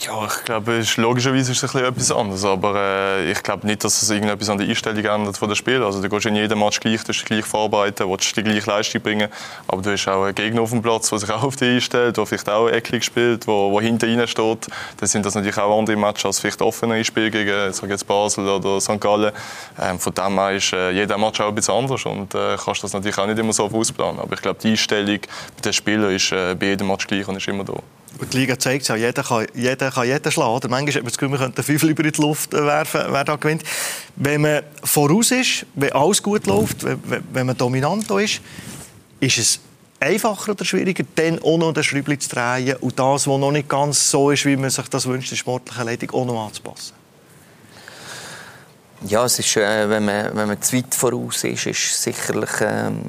Ja, 0.00 0.26
ich 0.26 0.44
glaube, 0.44 0.74
ist, 0.74 0.96
logischerweise 0.96 1.50
ist 1.50 1.64
es 1.64 1.74
ein 1.74 1.84
etwas 1.84 2.12
anderes. 2.12 2.44
Aber 2.44 2.76
äh, 2.76 3.32
ich 3.32 3.42
glaube 3.42 3.66
nicht, 3.66 3.82
dass 3.82 4.00
es 4.00 4.08
irgendetwas 4.08 4.48
an 4.48 4.58
der 4.58 4.68
Einstellung 4.68 5.04
ändert 5.04 5.36
von 5.36 5.48
den 5.48 5.56
Spielen. 5.56 5.82
Also, 5.82 6.00
du 6.00 6.08
gehst 6.08 6.24
in 6.26 6.36
jedem 6.36 6.60
Match 6.60 6.78
gleich, 6.78 7.02
du 7.02 7.10
dich 7.10 7.24
gleich 7.24 7.44
vorbereiten, 7.44 8.08
willst 8.08 8.36
die 8.36 8.44
gleiche 8.44 8.70
Leistung 8.70 9.02
bringen. 9.02 9.28
Aber 9.66 9.82
du 9.82 9.90
hast 9.90 10.06
auch 10.06 10.22
einen 10.22 10.36
Gegner 10.36 10.60
auf 10.62 10.70
dem 10.70 10.82
Platz, 10.82 11.10
der 11.10 11.18
sich 11.18 11.30
auch 11.30 11.42
auf 11.42 11.56
dich 11.56 11.74
einstellt, 11.74 12.16
der 12.16 12.26
vielleicht 12.26 12.48
auch 12.48 12.68
eckig 12.68 13.02
spielt, 13.02 13.48
der, 13.48 13.70
der 13.72 13.80
hinter 13.80 14.06
ihnen 14.06 14.28
steht. 14.28 14.68
Dann 14.98 15.08
sind 15.08 15.26
das 15.26 15.34
natürlich 15.34 15.58
auch 15.58 15.76
andere 15.76 15.96
Matches 15.96 16.26
als 16.26 16.38
vielleicht 16.38 16.62
offenere 16.62 17.04
Spiele 17.04 17.32
gegen 17.32 17.72
sag 17.72 17.90
jetzt 17.90 18.06
Basel 18.06 18.48
oder 18.48 18.80
St. 18.80 19.00
Gallen. 19.00 19.32
Ähm, 19.80 19.98
von 19.98 20.14
dem 20.14 20.38
her 20.38 20.52
ist 20.52 20.72
äh, 20.74 20.92
jeder 20.92 21.18
Match 21.18 21.40
auch 21.40 21.48
ein 21.48 21.56
bisschen 21.56 21.74
anders 21.74 22.06
und 22.06 22.36
äh, 22.36 22.56
kannst 22.64 22.84
das 22.84 22.92
natürlich 22.92 23.18
auch 23.18 23.26
nicht 23.26 23.38
immer 23.38 23.52
so 23.52 23.64
ausplanen. 23.64 24.20
Aber 24.20 24.32
ich 24.34 24.42
glaube, 24.42 24.60
die 24.62 24.70
Einstellung 24.70 25.18
bei 25.18 25.62
den 25.64 25.72
Spielern 25.72 26.14
ist 26.14 26.30
äh, 26.30 26.54
bei 26.54 26.66
jedem 26.66 26.86
Match 26.86 27.08
gleich 27.08 27.26
und 27.26 27.34
ist 27.34 27.48
immer 27.48 27.64
da. 27.64 27.74
Die 28.32 28.36
Liga 28.36 28.58
zeigt 28.58 28.82
es 28.82 28.88
ja, 28.88 28.96
jeder 28.96 29.22
kann, 29.22 29.46
jeder 29.54 29.90
kann 29.90 30.06
jeden 30.06 30.32
schlagen. 30.32 30.54
Oder? 30.54 30.68
Manchmal 30.68 30.94
hat 30.94 31.02
man 31.02 31.04
das 31.04 31.18
Gefühl, 31.18 31.28
man 31.28 31.38
könnte 31.38 31.62
fünf 31.62 31.82
über 31.84 32.04
in 32.04 32.12
die 32.12 32.20
Luft 32.20 32.52
äh, 32.52 32.64
werfen, 32.64 33.02
wer 33.08 33.24
da 33.24 33.36
gewinnt. 33.36 33.62
Wenn 34.16 34.40
man 34.40 34.62
voraus 34.82 35.30
ist, 35.30 35.66
wenn 35.74 35.92
alles 35.92 36.22
gut 36.22 36.46
läuft, 36.46 36.84
wenn, 36.84 37.22
wenn 37.32 37.46
man 37.46 37.56
dominant 37.56 38.10
ist, 38.10 38.40
ist 39.20 39.38
es 39.38 39.60
einfacher 40.00 40.52
oder 40.52 40.64
schwieriger, 40.64 41.04
dann 41.14 41.38
auch 41.40 41.58
noch 41.58 41.72
den 41.72 41.82
Schräubchen 41.82 42.20
zu 42.20 42.28
drehen 42.28 42.76
und 42.76 42.98
das, 42.98 43.26
was 43.26 43.38
noch 43.38 43.52
nicht 43.52 43.68
ganz 43.68 44.10
so 44.10 44.30
ist, 44.30 44.44
wie 44.44 44.56
man 44.56 44.70
sich 44.70 44.88
das 44.88 45.06
wünscht, 45.06 45.30
der 45.30 45.36
sportlichen 45.36 45.84
Leitung 45.84 46.10
auch 46.12 46.24
noch 46.24 46.46
anzupassen. 46.46 46.97
Ja, 49.06 49.24
es 49.24 49.38
ist, 49.38 49.56
äh, 49.56 49.88
wenn, 49.88 50.04
man, 50.04 50.34
wenn 50.34 50.48
man 50.48 50.60
zu 50.60 50.76
weit 50.76 50.92
voraus 50.92 51.44
ist, 51.44 51.66
ist 51.66 51.84
es 51.84 52.02
sicherlich 52.02 52.50
ähm, 52.60 53.02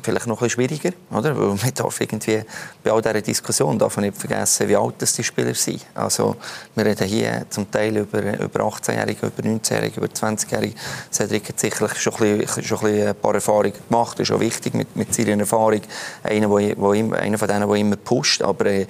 vielleicht 0.00 0.28
noch 0.28 0.40
ein 0.40 0.44
bisschen 0.44 0.68
schwieriger. 0.68 0.92
Oder? 1.10 1.36
Weil 1.36 1.48
man 1.48 1.74
darf 1.74 2.00
irgendwie 2.00 2.40
bei 2.84 2.92
all 2.92 3.02
dieser 3.02 3.20
Diskussion 3.20 3.76
darf 3.76 3.96
man 3.96 4.04
nicht 4.06 4.16
vergessen, 4.16 4.68
wie 4.68 4.76
alt 4.76 4.94
die 5.00 5.24
Spieler 5.24 5.54
sind. 5.54 5.84
Also, 5.92 6.36
wir 6.76 6.86
reden 6.86 7.08
hier 7.08 7.46
zum 7.50 7.68
Teil 7.68 7.96
über, 7.96 8.20
über 8.38 8.60
18-Jährige, 8.60 9.26
über 9.26 9.42
19-Jährige, 9.42 9.96
über 9.96 10.06
20-Jährige. 10.06 10.74
Cedric 11.10 11.48
hat 11.48 11.58
sicherlich 11.58 11.98
schon 12.00 12.14
ein, 12.20 12.38
bisschen, 12.38 12.62
schon 12.62 12.86
ein, 12.86 13.14
paar 13.16 13.34
Erfahrungen 13.34 13.72
gemacht. 13.88 14.20
Das 14.20 14.28
ist 14.28 14.34
auch 14.36 14.40
wichtig 14.40 14.74
mit, 14.74 14.94
mit 14.94 15.12
seiner 15.12 15.40
Erfahrung. 15.40 15.80
Einer, 16.22 16.48
wo, 16.48 16.60
wo 16.76 16.92
einer 16.92 17.38
von 17.38 17.48
denen, 17.48 17.68
der 17.68 17.76
immer 17.76 17.96
pusht. 17.96 18.40
Aber 18.40 18.66
äh, 18.66 18.86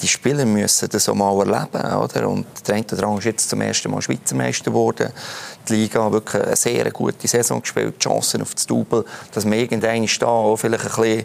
die 0.00 0.08
Spieler 0.08 0.44
müssen 0.44 0.88
das 0.90 1.08
auch 1.08 1.14
mal 1.14 1.38
erleben. 1.38 1.94
Oder? 1.94 2.28
Und 2.28 2.46
der 2.66 2.74
eine 2.76 2.84
oder 2.92 3.18
ist 3.18 3.24
jetzt 3.24 3.48
zum 3.48 3.60
ersten 3.60 3.90
Mal 3.90 4.02
Schweizer 4.02 4.34
Meister 4.34 4.70
geworden. 4.70 5.10
Die 5.68 5.74
Liga 5.74 6.04
hat 6.04 6.12
wirklich 6.12 6.42
eine 6.42 6.56
sehr 6.56 6.90
gute 6.90 7.26
Saison 7.26 7.60
gespielt, 7.62 7.94
die 7.96 8.08
Chancen 8.08 8.42
auf 8.42 8.54
das 8.54 8.66
Double, 8.66 9.04
dass 9.32 9.44
man 9.44 9.58
irgendwann 9.58 10.06
da 10.18 10.26
auch 10.26 10.56
vielleicht 10.56 10.84
ein 10.84 11.02
bisschen 11.02 11.24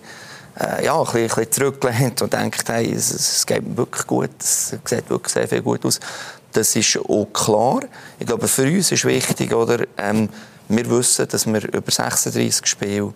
äh, 0.59 0.85
ja, 0.85 0.97
ein 0.97 1.03
bisschen, 1.03 1.21
ein 1.21 1.27
bisschen 1.27 1.51
zurücklehnt 1.51 2.21
und 2.21 2.33
denkt, 2.33 2.69
hey, 2.69 2.93
es, 2.93 3.11
es 3.11 3.45
geht 3.45 3.75
wirklich 3.75 4.07
gut, 4.07 4.29
es 4.39 4.69
sieht 4.85 5.09
wirklich 5.09 5.33
sehr 5.33 5.47
viel 5.47 5.61
gut 5.61 5.85
aus. 5.85 5.99
Das 6.53 6.73
ist 6.75 6.97
auch 6.97 7.27
klar. 7.33 7.81
Ich 8.19 8.25
glaube, 8.25 8.47
für 8.47 8.63
uns 8.63 8.91
ist 8.91 9.03
wichtig, 9.03 9.53
oder, 9.53 9.85
ähm, 9.97 10.29
wir 10.69 10.89
wissen, 10.89 11.27
dass 11.27 11.45
wir 11.45 11.61
über 11.73 11.91
36 11.91 12.65
Spiele 12.65 13.13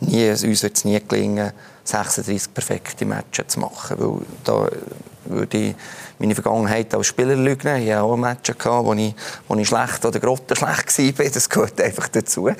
nie, 0.00 0.30
uns 0.30 0.62
wird 0.62 0.76
es 0.76 0.84
nie 0.84 1.00
gelingen, 1.06 1.52
36 1.88 2.52
perfekte 2.52 3.04
Matches 3.04 3.48
zu 3.48 3.60
machen. 3.60 3.98
Weil 3.98 4.20
da 4.44 4.68
würde 5.28 5.58
ich 5.58 5.74
meine 6.18 6.34
Vergangenheit 6.34 6.94
als 6.94 7.06
Spieler 7.06 7.36
lügen. 7.36 7.76
Ich 7.76 7.92
hatte 7.92 8.02
auch 8.02 8.16
Matches, 8.16 8.56
wo 8.64 8.92
ich, 8.94 9.14
wo 9.46 9.54
ich 9.54 9.68
schlecht 9.68 10.04
oder 10.04 10.18
grottenschlecht 10.18 11.18
war. 11.18 11.30
Das 11.30 11.48
gehört 11.48 11.80
einfach 11.80 12.08
dazu. 12.08 12.50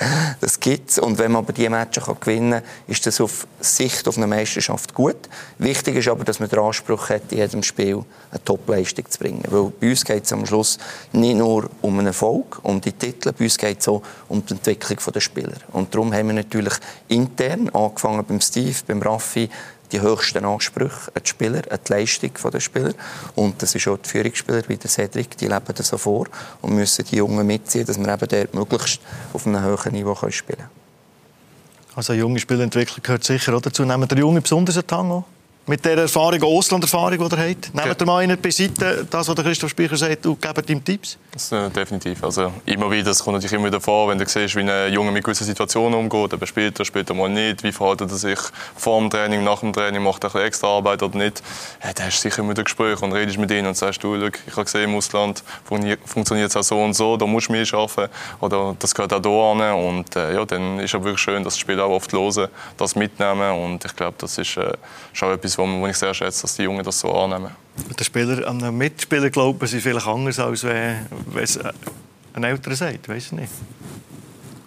Das 0.40 0.60
gibt 0.60 0.90
es. 0.90 0.98
Und 0.98 1.18
wenn 1.18 1.32
man 1.32 1.42
aber 1.42 1.52
diese 1.52 1.70
Matches 1.70 2.04
gewinnen 2.20 2.52
kann, 2.52 2.62
ist 2.86 3.06
das 3.06 3.20
auf 3.20 3.46
Sicht 3.60 4.06
auf 4.06 4.16
eine 4.16 4.26
Meisterschaft 4.26 4.94
gut. 4.94 5.28
Wichtig 5.58 5.96
ist 5.96 6.08
aber, 6.08 6.24
dass 6.24 6.40
man 6.40 6.48
den 6.48 6.58
Anspruch 6.58 7.10
hat, 7.10 7.30
in 7.30 7.38
jedem 7.38 7.62
Spiel 7.62 8.04
eine 8.30 8.44
Top-Leistung 8.44 9.10
zu 9.10 9.18
bringen. 9.18 9.42
Weil 9.48 9.72
bei 9.80 9.90
uns 9.90 10.04
geht 10.04 10.24
es 10.24 10.32
am 10.32 10.46
Schluss 10.46 10.78
nicht 11.12 11.36
nur 11.36 11.68
um 11.82 11.98
einen 11.98 12.08
Erfolg, 12.08 12.60
um 12.62 12.80
die 12.80 12.92
Titel, 12.92 13.32
bei 13.32 13.44
uns 13.44 13.58
geht 13.58 13.80
es 13.80 13.88
auch 13.88 14.02
um 14.28 14.44
die 14.44 14.54
Entwicklung 14.54 14.98
der 15.12 15.20
Spieler. 15.20 15.56
Und 15.72 15.94
darum 15.94 16.12
haben 16.12 16.28
wir 16.28 16.34
natürlich 16.34 16.74
intern, 17.08 17.70
angefangen 17.70 18.24
beim 18.24 18.40
Steve, 18.40 18.76
beim 18.86 19.02
Raffi, 19.02 19.48
die 19.92 20.00
höchsten 20.00 20.44
Ansprüche 20.44 21.10
an 21.14 21.22
die 21.24 21.28
Spieler, 21.28 21.62
an 21.70 21.78
die 21.86 21.92
Leistung 21.92 22.30
der 22.52 22.60
Spieler. 22.60 22.92
Und 23.34 23.62
das 23.62 23.74
ist 23.74 23.88
auch 23.88 23.98
die 23.98 24.08
Führungsspieler 24.08 24.62
wie 24.68 24.76
der 24.76 24.90
Cedric, 24.90 25.36
die 25.36 25.46
leben 25.46 25.74
das 25.74 25.88
so 25.88 25.98
vor 25.98 26.26
und 26.62 26.74
müssen 26.74 27.04
die 27.04 27.16
Jungen 27.16 27.46
mitziehen, 27.46 27.86
dass 27.86 27.98
wir 27.98 28.08
eben 28.08 28.28
dort 28.28 28.54
möglichst 28.54 29.00
auf 29.32 29.46
einem 29.46 29.64
hohen 29.64 29.92
Niveau 29.92 30.14
spielen 30.30 30.58
können. 30.58 30.70
Also 31.94 32.12
junge 32.12 32.38
Spielentwicklung 32.38 33.02
gehört 33.02 33.24
sicher 33.24 33.54
auch 33.54 33.60
dazu. 33.60 33.84
Nehmen 33.84 34.06
der 34.06 34.18
Junge 34.18 34.40
besonders 34.40 34.76
einen 34.76 34.86
Tango? 34.86 35.24
Mit 35.68 35.84
der 35.84 35.98
Erfahrung, 35.98 36.42
Auslanderfahrung, 36.42 37.28
die 37.28 37.36
ihr 37.36 37.48
habt? 37.50 37.74
Nehmt 37.74 38.00
ihr 38.00 38.06
mal 38.06 38.18
einen 38.18 38.40
beiseite, 38.40 39.06
das, 39.08 39.28
was 39.28 39.34
der 39.34 39.44
Christoph 39.44 39.70
Speicher 39.70 39.96
sagt, 39.96 40.26
und 40.26 40.40
gebt 40.40 40.70
ihm 40.70 40.84
Tipps? 40.84 41.18
Das, 41.32 41.52
äh, 41.52 41.70
definitiv. 41.70 42.24
Also, 42.24 42.52
immer 42.64 42.90
wieder, 42.90 43.04
das 43.04 43.22
kommt 43.22 43.36
natürlich 43.36 43.52
immer 43.52 43.66
wieder 43.66 43.80
vor, 43.80 44.08
wenn 44.08 44.18
du 44.18 44.26
siehst, 44.26 44.56
wie 44.56 44.68
ein 44.68 44.92
Junge 44.92 45.12
mit 45.12 45.22
gewissen 45.22 45.44
Situationen 45.44 45.98
umgeht, 45.98 46.32
eben 46.32 46.46
später, 46.46 46.84
später 46.84 47.14
mal 47.14 47.28
nicht, 47.28 47.62
wie 47.62 47.70
verhält 47.72 48.00
er 48.00 48.08
sich 48.08 48.38
vor 48.76 48.98
dem 48.98 49.10
Training, 49.10 49.44
nach 49.44 49.60
dem 49.60 49.72
Training, 49.72 50.02
macht 50.02 50.24
er 50.24 50.34
extra 50.36 50.68
Arbeit 50.68 51.02
oder 51.02 51.16
nicht, 51.16 51.42
ja, 51.84 51.92
da 51.92 52.04
hast 52.04 52.24
du 52.24 52.28
sicher 52.28 52.42
immer 52.42 52.56
ein 52.56 52.64
Gespräch 52.64 53.00
und 53.02 53.12
redest 53.12 53.38
mit 53.38 53.50
ihnen 53.50 53.66
und 53.66 53.76
sagst, 53.76 54.02
du, 54.02 54.16
ich 54.16 54.32
habe 54.52 54.64
gesehen, 54.64 54.90
im 54.90 54.96
Ausland 54.96 55.44
funktioniert 56.04 56.50
es 56.50 56.56
auch 56.56 56.62
so 56.62 56.82
und 56.82 56.94
so, 56.94 57.16
da 57.16 57.26
musst 57.26 57.48
du 57.48 57.52
mehr 57.52 57.66
arbeiten. 57.72 58.12
Oder 58.40 58.74
das 58.78 58.94
gehört 58.94 59.12
auch 59.12 59.22
hier 59.22 59.66
an 59.66 59.74
und 59.74 60.16
äh, 60.16 60.34
ja, 60.34 60.44
dann 60.44 60.78
ist 60.80 60.94
es 60.94 61.02
wirklich 61.02 61.18
schön, 61.18 61.44
dass 61.44 61.54
die 61.54 61.60
Spieler 61.60 61.84
auch 61.84 61.90
oft 61.90 62.12
hören, 62.12 62.48
das 62.76 62.94
mitnehmen. 62.94 63.64
Und 63.64 63.84
ich 63.84 63.94
glaube, 63.94 64.14
das 64.18 64.38
ist 64.38 64.56
äh, 64.56 64.72
schon 65.12 65.32
etwas, 65.32 65.57
wo 65.58 65.86
ich 65.86 65.96
sehr 65.96 66.14
schätze, 66.14 66.42
dass 66.42 66.56
die 66.56 66.62
Jungen 66.62 66.84
das 66.84 67.00
so 67.00 67.12
annehmen. 67.12 67.50
Der 67.98 68.04
Spieler, 68.04 68.46
an 68.46 68.62
einen 68.62 68.76
Mitspieler 68.76 69.30
glauben 69.30 69.66
sie 69.66 69.80
vielleicht 69.80 70.06
anders, 70.06 70.38
als 70.38 70.64
wenn, 70.64 71.06
es 71.40 71.58
ein 72.32 72.44
Älterer 72.44 72.74
sagt, 72.74 73.08
weiß 73.08 73.26
ich 73.26 73.32
nicht. 73.32 73.52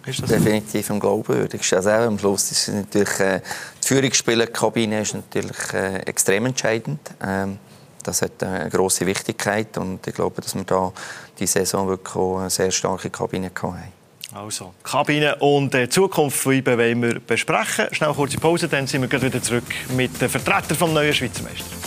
Definitiv 0.06 0.90
am 0.90 0.98
glaubwürdigsten. 0.98 1.78
Also 1.78 1.90
am 1.90 2.18
Schluss 2.18 2.50
ist 2.50 2.68
natürlich 2.68 3.20
äh, 3.20 3.40
die 3.82 3.86
Führungsspielerkabine 3.86 5.00
ist 5.00 5.14
natürlich 5.14 5.72
äh, 5.74 5.98
extrem 6.00 6.46
entscheidend. 6.46 7.00
Ähm, 7.22 7.58
das 8.02 8.22
hat 8.22 8.42
eine 8.42 8.68
große 8.68 9.06
Wichtigkeit 9.06 9.78
und 9.78 10.04
ich 10.04 10.14
glaube, 10.14 10.42
dass 10.42 10.56
wir 10.56 10.64
da 10.64 10.92
die 11.38 11.46
Saison 11.46 11.86
wirklich 11.88 12.16
auch 12.16 12.40
eine 12.40 12.50
sehr 12.50 12.72
starke 12.72 13.10
Kabine 13.10 13.50
hatten. 13.54 14.01
Also, 14.34 14.72
Kabine 14.82 15.36
und 15.36 15.74
die 15.74 15.88
Zukunft 15.88 16.38
von 16.38 16.54
IBE 16.54 16.78
wollen 16.78 17.02
wir 17.02 17.20
besprechen. 17.20 17.86
Schnell 17.92 18.14
kurze 18.14 18.38
Pause, 18.38 18.66
dann 18.66 18.86
sind 18.86 19.10
wir 19.10 19.22
wieder 19.22 19.42
zurück 19.42 19.64
mit 19.94 20.20
den 20.20 20.28
Vertretern 20.28 20.76
vom 20.76 20.94
neuen 20.94 21.12
Schweizer 21.12 21.42
Meister. 21.42 21.81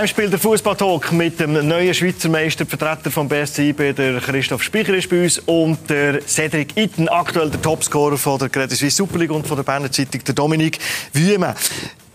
Heimspiel 0.00 0.30
der 0.30 0.38
Fußballtalk 0.38 1.12
mit 1.12 1.38
dem 1.40 1.52
neuen 1.52 1.92
Schweizer 1.92 2.30
Meister, 2.30 2.64
Vertreter 2.64 3.10
vom 3.10 3.28
BSC 3.28 3.68
IB, 3.68 3.92
der 3.92 4.18
Christoph 4.20 4.62
Speicher 4.62 4.94
ist 4.94 5.10
bei 5.10 5.24
uns 5.24 5.38
und 5.40 5.90
der 5.90 6.26
Cedric 6.26 6.74
Itten, 6.74 7.06
aktuell 7.10 7.50
der 7.50 7.60
Topscorer 7.60 8.16
von 8.16 8.38
der 8.38 8.48
Credit 8.48 8.78
Suisse 8.78 8.96
Super 8.96 9.18
League 9.18 9.30
und 9.30 9.46
von 9.46 9.58
der 9.58 9.62
Berner 9.62 9.92
Zeitung, 9.92 10.24
der 10.24 10.34
Dominik 10.34 10.78
Wüme. 11.12 11.54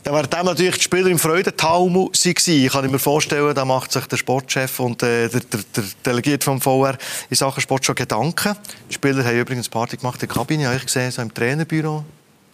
Da 0.01 0.11
waren 0.11 0.27
dem 0.27 0.45
natürlich 0.47 0.77
die 0.77 0.81
Spieler 0.81 1.11
im 1.11 1.19
Freudental 1.19 1.87
Ich 2.11 2.71
kann 2.71 2.89
mir 2.89 2.97
vorstellen, 2.97 3.53
da 3.53 3.65
macht 3.65 3.91
sich 3.91 4.07
der 4.07 4.17
Sportchef 4.17 4.79
und 4.79 5.03
äh, 5.03 5.29
der, 5.29 5.41
der, 5.41 5.59
der 5.75 5.83
Delegierte 6.03 6.43
vom 6.43 6.59
VR 6.59 6.97
in 7.29 7.35
Sachen 7.35 7.61
Sport 7.61 7.85
schon 7.85 7.93
Gedanken. 7.93 8.55
Die 8.89 8.95
Spieler 8.95 9.23
haben 9.23 9.37
übrigens 9.37 9.69
Party 9.69 9.97
gemacht 9.97 10.23
in 10.23 10.27
der 10.27 10.35
Kabine, 10.35 10.65
habe 10.65 10.77
ich 10.77 10.85
gesehen, 10.85 11.11
so 11.11 11.21
im 11.21 11.31
Trainerbüro. 11.31 11.97
Ein 11.97 12.03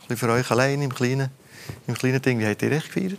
bisschen 0.10 0.18
für 0.18 0.34
euch 0.34 0.52
allein 0.52 0.82
im 0.82 0.94
kleinen, 0.94 1.30
im 1.88 1.94
kleinen 1.94 2.22
Ding. 2.22 2.38
Wie 2.38 2.46
habt 2.46 2.62
ihr 2.64 2.72
echt 2.74 2.94
gefeiert? 2.94 3.18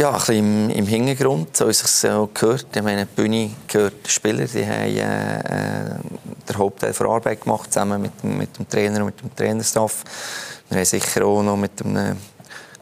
Ja, 0.00 0.10
ein 0.10 0.18
bisschen 0.18 0.70
im, 0.70 0.70
im 0.70 0.86
Hintergrund, 0.86 1.56
so 1.56 1.66
wie 1.66 1.70
es 1.70 1.78
sich 1.78 2.10
gehört. 2.34 2.66
Ich 2.74 2.82
meine, 2.82 3.06
die 3.06 3.14
Bühne 3.14 3.50
gehört 3.68 4.04
den 4.04 4.10
Spielern. 4.10 4.48
Die 4.52 4.66
haben 4.66 4.82
äh, 4.82 5.38
äh, 5.38 5.94
den 6.48 6.58
Hauptteil 6.58 6.92
der 6.92 7.06
Arbeit 7.06 7.42
gemacht, 7.42 7.72
zusammen 7.72 8.02
mit, 8.02 8.24
mit 8.24 8.58
dem 8.58 8.68
Trainer 8.68 9.00
und 9.00 9.06
mit 9.06 9.20
dem 9.20 9.36
Trainerstaff. 9.36 10.02
Wir 10.68 10.78
haben 10.78 10.84
sicher 10.84 11.24
auch 11.24 11.42
noch 11.42 11.56
mit 11.56 11.84
einem 11.84 12.16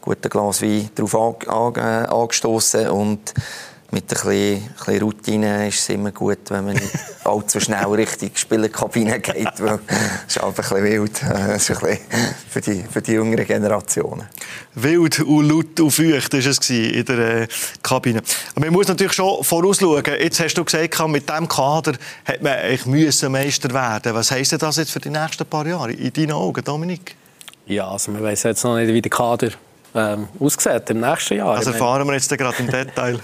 guten 0.01 0.29
Glas 0.31 0.63
Wein 0.63 0.89
darauf 0.95 1.15
an, 1.49 1.75
an, 1.75 2.07
angestoßen 2.07 2.89
und 2.89 3.35
mit 3.93 4.05
ein 4.05 4.09
bisschen, 4.09 4.29
ein 4.29 4.75
bisschen 4.77 5.03
Routine 5.03 5.69
ist 5.69 5.81
es 5.81 5.89
immer 5.89 6.13
gut, 6.13 6.39
wenn 6.49 6.65
man 6.65 6.75
nicht 6.75 6.91
allzu 7.25 7.59
schnell 7.59 7.87
Richtung 7.87 8.31
Spielerkabine 8.35 9.19
geht, 9.21 9.61
weil 9.61 9.81
es 10.27 10.37
ist 10.37 10.43
einfach 10.43 10.73
ein 10.73 10.83
bisschen 10.83 11.03
wild. 11.03 11.23
Das 11.23 11.69
ist 11.69 11.83
ein 11.83 11.91
bisschen 11.91 11.99
für 12.49 12.61
die, 12.61 12.85
für 12.85 13.03
die 13.03 13.13
jüngeren 13.13 13.47
Generationen. 13.47 14.29
Wild 14.75 15.21
und 15.21 15.49
laut 15.49 15.81
und 15.81 15.91
feucht 15.91 16.33
war 16.33 16.41
es 16.41 16.71
in 16.71 17.05
der 17.05 17.19
äh, 17.19 17.49
Kabine. 17.83 18.23
Aber 18.55 18.67
man 18.67 18.75
muss 18.75 18.89
natürlich 18.89 19.13
schon 19.13 19.43
vorausschauen. 19.43 20.05
Jetzt 20.21 20.41
hast 20.41 20.55
du 20.55 20.65
gesagt, 20.65 21.09
mit 21.09 21.29
diesem 21.29 21.49
Kader 21.49 21.95
hat 22.25 22.43
man 22.43 22.57
müssen 22.87 23.33
Meister 23.33 23.73
werden. 23.73 24.15
Was 24.15 24.31
heisst 24.31 24.61
das 24.61 24.77
jetzt 24.77 24.93
für 24.93 25.01
die 25.01 25.11
nächsten 25.11 25.47
paar 25.47 25.67
Jahre 25.67 25.93
in 25.93 26.13
deinen 26.13 26.33
Augen, 26.33 26.63
Dominik? 26.63 27.17
Ja, 27.67 27.89
also 27.89 28.13
man 28.13 28.23
weiß 28.23 28.45
jetzt 28.45 28.65
noch 28.65 28.77
nicht, 28.77 28.93
wie 28.93 29.03
der 29.03 29.11
Kader 29.11 29.51
ähm, 29.95 30.29
aussieht 30.39 30.91
im 30.91 31.01
nächsten 31.01 31.37
Jahr. 31.37 31.57
Also 31.57 31.73
fahren 31.73 32.07
wir 32.07 32.15
jetzt 32.15 32.37
gerade 32.37 32.57
im 32.59 32.71
Detail. 32.71 33.19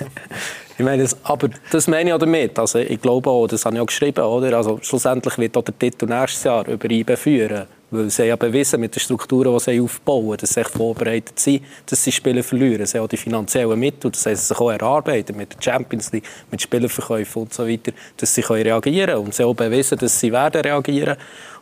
ich 0.78 0.84
meine, 0.84 1.02
das, 1.02 1.16
aber 1.24 1.48
das 1.70 1.88
meine 1.88 2.10
ich 2.10 2.14
auch 2.14 2.18
damit. 2.18 2.58
Also 2.58 2.78
ich 2.78 3.00
glaube 3.00 3.30
auch, 3.30 3.46
das 3.46 3.64
habe 3.64 3.76
ich 3.76 3.82
auch 3.82 3.86
geschrieben, 3.86 4.24
oder? 4.24 4.56
Also 4.56 4.78
schlussendlich 4.82 5.36
wird 5.38 5.56
auch 5.56 5.64
der 5.64 5.78
Titel 5.78 6.06
nächstes 6.06 6.44
Jahr 6.44 6.66
über 6.68 6.90
IBE 6.90 7.16
führen. 7.16 7.66
Weil 7.88 8.10
sie 8.10 8.24
ja 8.24 8.34
bewiesen 8.34 8.80
mit 8.80 8.96
den 8.96 9.00
Strukturen, 9.00 9.52
die 9.52 9.60
sie 9.60 9.80
aufbauen, 9.80 10.36
dass 10.36 10.54
sie 10.54 10.64
vorbereitet 10.64 11.38
sind, 11.38 11.62
dass 11.86 12.02
sie 12.02 12.10
Spiele 12.10 12.42
verlieren. 12.42 12.84
Sie 12.84 12.98
haben 12.98 13.04
auch 13.04 13.08
die 13.08 13.16
finanziellen 13.16 13.78
Mittel, 13.78 14.10
das 14.10 14.26
heißt, 14.26 14.42
sie 14.42 14.48
sich 14.48 14.60
auch 14.60 14.72
erarbeiten 14.72 15.36
mit 15.36 15.54
der 15.54 15.62
Champions 15.62 16.10
League, 16.10 16.24
mit 16.50 16.60
Spielerverkäufen 16.60 17.42
und 17.42 17.54
so 17.54 17.66
weiter, 17.66 17.92
dass 18.16 18.34
sie 18.34 18.40
reagieren 18.40 19.06
können. 19.06 19.24
Und 19.24 19.34
sie 19.34 19.44
haben 19.44 19.50
auch 19.50 19.54
bewiesen, 19.54 19.98
dass 19.98 20.18
sie 20.18 20.32
werden 20.32 20.62
reagieren. 20.62 21.16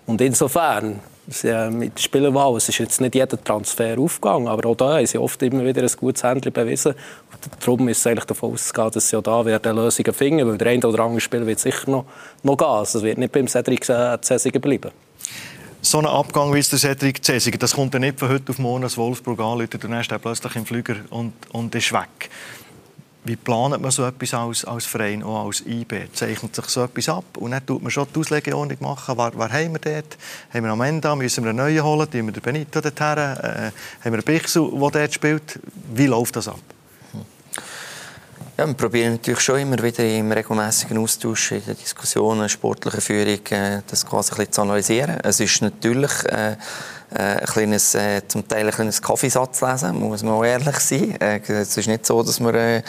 Und 0.07 0.20
insofern 0.20 1.00
mit 1.70 2.00
Spielerwahl. 2.00 2.57
Es 2.57 2.68
ist 2.68 2.78
jetzt 2.78 3.00
nicht 3.00 3.14
jeder 3.14 3.42
Transfer 3.42 3.98
aufgegangen, 3.98 4.48
aber 4.48 4.68
auch 4.68 4.76
da 4.76 4.96
haben 4.96 5.07
sie 5.07 5.18
oft 5.18 5.42
immer 5.42 5.64
wieder 5.64 5.82
ein 5.82 5.90
gutes 5.96 6.22
Händchen 6.22 6.52
bewiesen. 6.52 6.92
Und 6.92 7.50
darum 7.61 7.88
ist 7.88 7.98
es 7.98 8.07
eigentlich 8.07 8.26
davon 8.26 8.52
auszugehen, 8.52 8.90
dass 8.90 9.09
sie 9.09 9.16
auch 9.16 9.22
da 9.22 9.44
werden 9.44 9.76
Lösungen 9.76 10.12
finden, 10.12 10.46
weil 10.46 10.59
der 10.59 10.68
eine 10.68 10.86
oder 10.86 11.02
andere 11.02 11.20
Spieler 11.20 11.46
wird 11.46 11.61
sicher 11.61 11.90
noch, 11.90 12.05
noch 12.42 12.57
gehen. 12.57 12.66
Also 12.66 12.98
es 12.98 13.05
wird 13.05 13.18
nicht 13.18 13.32
beim 13.32 13.48
Cedric 13.48 13.84
Cäsiger 13.84 14.59
bleiben. 14.59 14.90
So 15.80 15.98
ein 15.98 16.07
Abgang 16.07 16.52
wie 16.55 16.61
der 16.61 16.78
Cedric 16.78 17.22
Cäsiger, 17.24 17.59
das 17.59 17.74
kommt 17.74 17.92
ja 17.92 18.00
nicht 18.00 18.18
von 18.18 18.30
heute 18.30 18.52
auf 18.52 18.59
morgen 18.59 18.84
als 18.84 18.96
Wolfsburg 18.96 19.38
an, 19.40 19.66
dann 19.68 20.00
ist 20.00 20.11
er 20.11 20.18
plötzlich 20.18 20.57
im 20.57 20.64
Flüger 20.64 20.96
und, 21.11 21.34
und 21.52 21.74
ist 21.74 21.92
weg. 21.92 22.30
Wie 23.27 23.37
plant 23.37 23.81
man 23.81 23.91
so 23.91 24.05
etwas 24.05 24.35
als, 24.35 24.64
als 24.66 24.85
Verein, 24.85 25.22
auch 25.22 25.47
als 25.47 25.62
IB? 25.66 26.09
Zeichnet 26.12 26.55
sich 26.55 26.66
so 26.66 26.85
etwas 26.85 27.09
ab 27.09 27.25
und 27.39 27.53
dann 27.53 27.64
tut 27.64 27.83
man 27.83 27.91
schon 27.91 28.07
die 28.14 28.20
Auslegeordnung 28.20 28.77
machen. 28.81 29.16
Wer, 29.16 29.33
wer 29.35 29.51
haben 29.51 29.72
wir 29.72 29.79
dort? 29.79 30.18
Haben 30.53 30.64
wir 30.64 30.72
am 30.72 30.81
Ende, 30.83 31.16
müssen 31.16 31.43
wir 31.43 31.51
einen 31.51 31.59
neuen 31.59 31.83
holen? 31.83 32.11
Tun 32.11 32.27
wir 32.27 32.33
den 32.33 32.43
Benito 32.43 32.83
dorthin? 32.83 33.16
Äh, 33.16 33.22
haben 33.25 33.72
wir 34.05 34.12
einen 34.12 34.22
Bichsu, 34.22 34.70
der 34.79 35.01
dort 35.01 35.14
spielt? 35.14 35.59
Wie 35.95 36.07
läuft 36.07 36.37
das 36.37 36.49
ab? 36.49 36.61
Ja, 38.59 38.66
wir 38.66 38.75
probieren 38.75 39.12
natürlich 39.12 39.41
schon 39.41 39.59
immer 39.59 39.83
wieder 39.83 40.05
im 40.05 40.31
regelmäßigen 40.31 40.97
Austausch, 40.99 41.53
in 41.53 41.64
den 41.64 41.77
Diskussionen, 41.77 42.49
sportlicher 42.49 43.01
Führung, 43.01 43.41
äh, 43.51 43.81
das 43.87 44.07
quasi 44.07 44.33
ein 44.33 44.37
bisschen 44.37 44.53
zu 44.53 44.62
analysieren. 44.62 45.18
Es 45.25 45.41
ist 45.41 45.62
natürlich 45.62 46.12
äh, 46.27 46.57
ein 47.15 47.47
kleines, 47.47 47.95
äh, 47.95 48.23
zum 48.27 48.47
Teil 48.47 48.67
ein 48.67 48.73
kleines 48.73 49.01
Kaffeesatz 49.01 49.61
lesen, 49.61 49.99
muss 49.99 50.23
man 50.23 50.35
auch 50.35 50.45
ehrlich 50.45 50.79
sein. 50.81 51.21
Äh, 51.21 51.41
es 51.49 51.77
ist 51.77 51.87
nicht 51.87 52.05
so, 52.05 52.23
dass 52.23 52.41
wir 52.41 52.55
äh, 52.55 52.83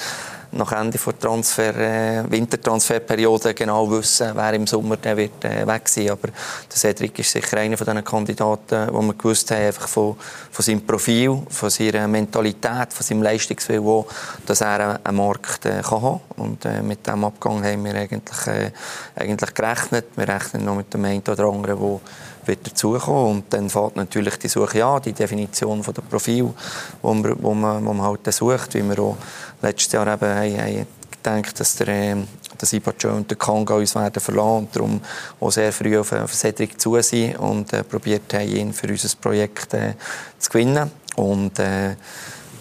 nach 0.56 0.72
Ende 0.72 0.98
der 0.98 1.20
Transfer, 1.20 1.76
äh, 1.76 2.24
Wintertransferperiode 2.32 3.54
genau 3.54 3.90
wissen, 3.92 4.32
wer 4.34 4.54
im 4.54 4.66
Sommer 4.66 4.98
der 4.98 5.18
wird 5.18 5.44
äh, 5.44 5.68
weg 5.68 5.88
sein. 5.88 6.10
Aber 6.10 6.30
der 6.30 6.78
Cedric 6.78 7.20
ist 7.20 7.32
sicher 7.32 7.58
einer 7.58 7.78
von 7.78 7.86
diesen 7.86 8.04
Kandidaten, 8.04 8.88
wo 8.92 9.02
wir 9.02 9.14
gewusst 9.14 9.52
haben, 9.52 9.66
einfach 9.66 9.88
von, 9.88 10.16
von 10.52 10.64
seinem 10.64 10.86
Profil, 10.86 11.42
von 11.50 11.70
seiner 11.70 12.08
Mentalität, 12.08 12.94
von 12.94 13.06
seinem 13.06 13.22
Leistungswillen, 13.22 14.06
dass 14.46 14.62
er 14.62 15.00
einen 15.04 15.18
Markt 15.18 15.66
äh, 15.66 15.82
kann 15.82 16.02
haben 16.02 16.22
Und 16.38 16.64
äh, 16.66 16.82
mit 16.82 17.06
diesem 17.06 17.24
Abgang 17.26 17.64
haben 17.64 17.84
wir 17.84 17.96
eigentlich, 17.96 18.48
äh, 18.48 18.72
eigentlich 19.16 19.54
gerechnet. 19.54 20.06
Wir 20.16 20.28
rechnen 20.28 20.64
noch 20.64 20.76
mit 20.76 20.94
dem 20.94 21.04
einen 21.04 21.22
oder 21.22 21.46
anderen, 21.46 21.80
der 21.80 22.00
wird 22.48 22.66
dazukommen. 22.66 23.38
Und 23.38 23.54
dann 23.54 23.70
fängt 23.70 23.96
natürlich 23.96 24.38
die 24.38 24.48
Suche 24.48 24.86
an, 24.86 25.02
die 25.02 25.14
Definition 25.14 25.84
von 25.84 25.93
der 25.93 26.02
Profil, 26.02 26.54
wo 27.02 27.14
man, 27.14 27.36
wo 27.41 27.54
man, 27.54 27.86
wo 27.86 27.93
man 27.93 28.08
halt 28.08 28.34
sucht, 28.34 28.74
wie 28.74 28.84
wir 28.84 29.00
auch 29.00 29.18
letztes 29.62 29.93
Jahr 29.93 30.08
eben 30.08 30.30
haben, 30.30 30.58
haben 30.60 30.86
gedacht, 31.26 31.60
dass 31.60 31.76
der, 31.76 31.88
äh, 31.88 32.16
dass 32.58 32.74
Ibacho 32.74 33.10
und 33.10 33.30
der 33.30 33.38
Kanga 33.38 33.76
uns 33.76 33.96
werden 33.96 34.22
verlassen 34.22 34.58
und 34.58 34.76
darum 34.76 35.02
auch 35.39 35.52
sehr 35.52 35.72
früh 35.74 35.98
auf, 35.98 36.12
auf 36.14 36.34
Cedric 36.34 36.80
zu 36.80 37.02
sind 37.02 37.38
und 37.38 37.74
äh, 37.74 37.84
probiert 37.84 38.34
haben, 38.34 38.48
ihn 38.48 38.74
für 38.74 38.88
unser 38.88 39.10
Projekt 39.20 39.74
äh, 39.74 39.93
zu 40.39 40.50
gewinnen. 40.50 40.91
Und 41.16 41.60
äh, 41.60 41.96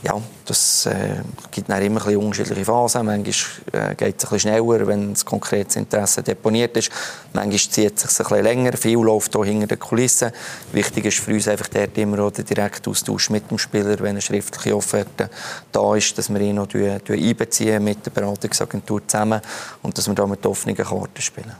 ja, 0.05 0.21
das 0.45 0.85
äh, 0.85 1.23
gibt 1.51 1.71
dann 1.71 1.83
immer 1.83 2.07
ein 2.07 2.17
unterschiedliche 2.19 2.67
Phasen. 2.67 3.07
Manchmal 3.07 3.91
äh, 3.91 3.95
geht 3.95 4.17
es 4.19 4.25
ein 4.25 4.31
bisschen 4.31 4.39
schneller, 4.39 4.87
wenn 4.87 5.15
das 5.15 5.25
konkretes 5.25 5.77
Interesse 5.77 6.23
deponiert 6.23 6.77
ist. 6.77 6.91
Manchmal 7.33 7.59
zieht 7.59 7.97
es 7.97 8.03
sich 8.15 8.21
ein 8.21 8.29
bisschen 8.29 8.45
länger. 8.45 8.77
Viel 8.77 8.99
läuft 8.99 9.35
hier 9.35 9.45
hinter 9.45 9.67
den 9.67 9.79
Kulissen. 9.79 10.31
Wichtig 10.73 11.07
ist 11.07 11.21
für 11.21 11.33
uns 11.33 11.49
einfach 11.49 11.69
dort 11.69 11.97
immer 11.97 12.19
auch 12.19 12.31
der 12.31 12.45
direkte 12.45 12.91
Austausch 12.91 13.31
mit 13.31 13.51
dem 13.51 13.57
Spieler, 13.57 13.99
wenn 14.01 14.11
eine 14.11 14.21
schriftliche 14.21 14.77
Offerte 14.77 15.31
da 15.73 15.97
ist, 15.97 16.19
dass 16.19 16.29
wir 16.29 16.41
ihn 16.41 16.57
noch 16.57 16.69
einbeziehen 16.75 17.83
mit 17.83 18.05
der 18.05 18.11
Beratungsagentur 18.11 19.09
zusammen 19.09 19.41
und 19.83 19.97
dass 19.97 20.07
wir 20.07 20.15
da 20.15 20.27
mit 20.27 20.45
offenen 20.45 20.77
Karten 20.77 21.23
spielen. 21.23 21.55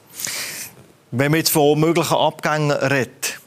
Wenn 1.13 1.31
man 1.31 1.39
jetzt 1.39 1.51
von 1.51 1.81
möglichen 1.81 2.15
Abgängen 2.15 2.73
redet, 2.73 3.41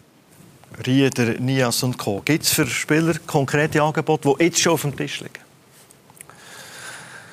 Rieder, 0.85 1.39
Nias 1.39 1.81
und 1.83 1.97
Co. 1.97 2.21
Gibt 2.23 2.43
es 2.43 2.51
für 2.51 2.67
Spieler 2.67 3.15
konkrete 3.25 3.81
Angebote, 3.81 4.33
die 4.39 4.43
jetzt 4.43 4.59
schon 4.59 4.73
auf 4.73 4.81
dem 4.81 4.95
Tisch 4.95 5.21
liegen? 5.21 5.47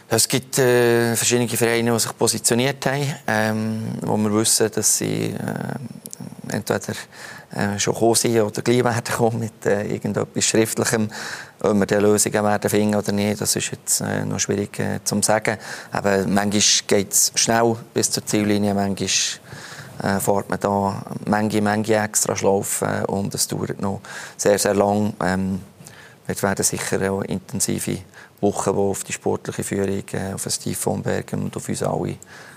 Es 0.09 0.28
gibt 0.28 0.59
äh, 0.59 1.16
verschiedene 1.16 1.49
Vereine, 1.49 1.92
die 1.92 1.99
sich 1.99 2.16
positioniert 2.16 2.84
haben, 2.86 3.14
ähm, 3.26 3.82
wo 4.03 4.16
wir 4.16 4.32
wissen, 4.32 4.70
dass 4.70 4.99
sie 4.99 5.30
äh, 5.30 6.55
entweder 6.55 6.95
äh, 7.55 7.78
schon 7.78 7.95
gekommen 7.95 8.14
sind 8.14 8.40
oder 8.40 8.62
gleich 8.62 8.84
werden 8.84 9.14
kommen 9.16 9.40
mit 9.40 9.66
äh, 9.66 9.82
irgendetwas 9.86 10.45
Schriftlichem. 10.45 11.09
Ob 11.61 11.74
wir 11.74 11.86
diese 11.86 12.01
Lösungen 12.01 12.45
werden 12.45 12.70
finden 12.70 12.95
oder 12.95 13.12
nicht, 13.12 13.40
das 13.40 13.57
ist 13.57 13.70
jetzt 13.72 14.01
äh, 14.03 14.24
noch 14.24 14.38
schwierig 14.38 14.78
äh, 14.78 15.01
zu 15.03 15.20
sagen. 15.22 15.59
Aber 15.90 16.26
manchmal 16.26 16.62
geht 16.86 17.12
es 17.12 17.32
schnell 17.34 17.76
bis 17.92 18.11
zur 18.11 18.24
Ziellinie, 18.24 18.74
manchmal 18.74 19.09
äh, 20.05 20.20
fährt 20.20 20.50
man 20.50 20.61
da 20.61 21.02
Menge, 21.26 21.62
Menge 21.62 21.94
extra 21.94 22.36
Schlaufen 22.36 23.05
und 23.07 23.34
es 23.34 23.48
dauert 23.48 23.80
noch 23.80 24.00
sehr, 24.36 24.59
sehr 24.59 24.74
lang. 24.74 25.14
Ähm, 25.22 25.61
es 26.26 26.42
werden 26.42 26.64
sicher 26.64 27.11
auch 27.11 27.22
intensive 27.22 27.98
Wochen, 28.40 28.72
die 28.72 28.78
auf 28.78 29.05
die 29.05 29.12
sportliche 29.12 29.64
Führung, 29.64 30.05
äh, 30.12 30.34
auf 30.34 30.46
Steve 30.50 30.76
von 30.76 31.02
Bergen 31.02 31.44
und 31.44 31.57
auf 31.57 31.68
uns 31.68 31.82
alle 31.82 32.16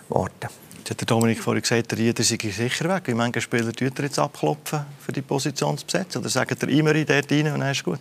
warten. 0.09 0.49
Jetzt 0.89 1.01
hat 1.01 1.11
Dominik 1.11 1.41
vorhin 1.41 1.61
gesagt, 1.61 1.91
der 1.91 1.97
Rieder 1.97 2.23
sei 2.23 2.37
sicher 2.37 2.87
weg. 2.87 3.03
Wie 3.07 3.11
viele 3.11 3.41
Spieler 3.41 3.73
tut 3.73 3.99
er 3.99 4.05
jetzt 4.05 4.19
abklopfen, 4.19 4.85
für 5.05 5.11
die 5.11 5.21
Position 5.21 5.77
zu 5.77 5.85
besetzen? 5.85 6.19
Oder 6.19 6.29
sagt 6.29 6.63
er 6.63 6.69
immer 6.69 6.93
dort 6.93 7.31
rein 7.31 7.51
und 7.51 7.59
dann 7.59 7.71
ist 7.71 7.83
gut? 7.83 7.99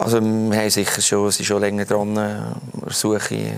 Also 0.00 0.18
wir 0.22 0.58
haben 0.58 0.70
sicher 0.70 1.02
schon, 1.02 1.30
sind 1.30 1.44
schon 1.44 1.60
länger 1.60 1.84
dran, 1.84 2.16
äh, 2.16 2.90
Suche 2.90 3.34
äh, 3.34 3.52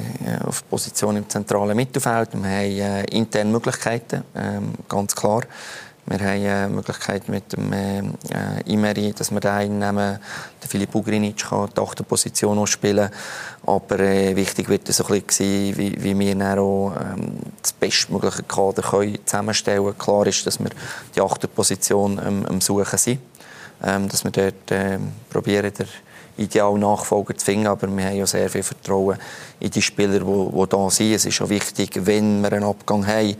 auf 0.44 0.68
Position 0.68 1.16
im 1.16 1.28
zentralen 1.28 1.76
Mittelfeld. 1.76 2.30
Wir 2.32 2.40
haben 2.42 2.50
äh, 2.50 3.04
interne 3.16 3.52
Möglichkeiten, 3.52 4.24
ähm, 4.34 4.72
ganz 4.88 5.14
klar. 5.14 5.42
Wir 6.06 6.18
haben 6.18 6.44
äh, 6.44 6.66
die 6.66 6.74
Möglichkeit 6.74 7.28
mit 7.28 7.52
dem 7.52 7.72
äh, 7.72 8.02
Imeri, 8.66 9.12
dass 9.12 9.30
wir 9.30 9.38
den 9.38 9.52
einnehmen. 9.52 10.18
Der 10.60 10.68
Filip 10.68 10.92
Ugrinic 10.96 11.48
kann 11.48 11.70
die 11.76 11.80
achte 11.80 12.02
Position 12.02 12.66
spielen. 12.66 13.08
Aber 13.64 14.00
äh, 14.00 14.34
wichtig 14.34 14.68
wird 14.68 14.88
es 14.88 14.96
so 14.96 15.06
ein 15.06 15.22
bisschen, 15.22 15.76
wie, 15.78 16.02
wie 16.02 16.18
wir 16.18 16.34
dann 16.34 16.58
auch 16.58 16.92
ähm, 16.96 17.34
das 17.62 17.72
bestmögliche 17.72 18.42
Kader 18.42 18.82
können 18.82 19.16
zusammenstellen 19.24 19.84
können. 19.84 19.98
Klar 19.98 20.26
ist, 20.26 20.44
dass 20.44 20.58
wir 20.58 20.70
die 21.14 21.20
achte 21.20 21.46
Position 21.46 22.20
ähm, 22.26 22.46
am 22.48 22.60
Suchen 22.60 22.98
sind. 22.98 23.20
Ähm, 23.84 24.08
dass 24.08 24.24
wir 24.24 24.32
dort 24.32 24.70
äh, 24.72 24.98
probieren, 25.30 25.72
der 25.78 25.86
idealen 26.36 26.80
Nachfolger 26.80 27.36
zu 27.36 27.44
finden. 27.44 27.66
Aber 27.66 27.86
wir 27.88 28.04
haben 28.04 28.16
ja 28.16 28.26
sehr 28.26 28.48
viel 28.48 28.62
Vertrauen 28.62 29.18
in 29.60 29.70
die 29.70 29.82
Spieler, 29.82 30.20
die 30.20 30.68
da 30.68 30.90
sind. 30.90 31.14
Es 31.14 31.26
ist 31.26 31.40
auch 31.40 31.48
wichtig, 31.48 31.90
wenn 32.04 32.40
wir 32.40 32.52
einen 32.52 32.64
Abgang 32.64 33.06
haben, 33.06 33.36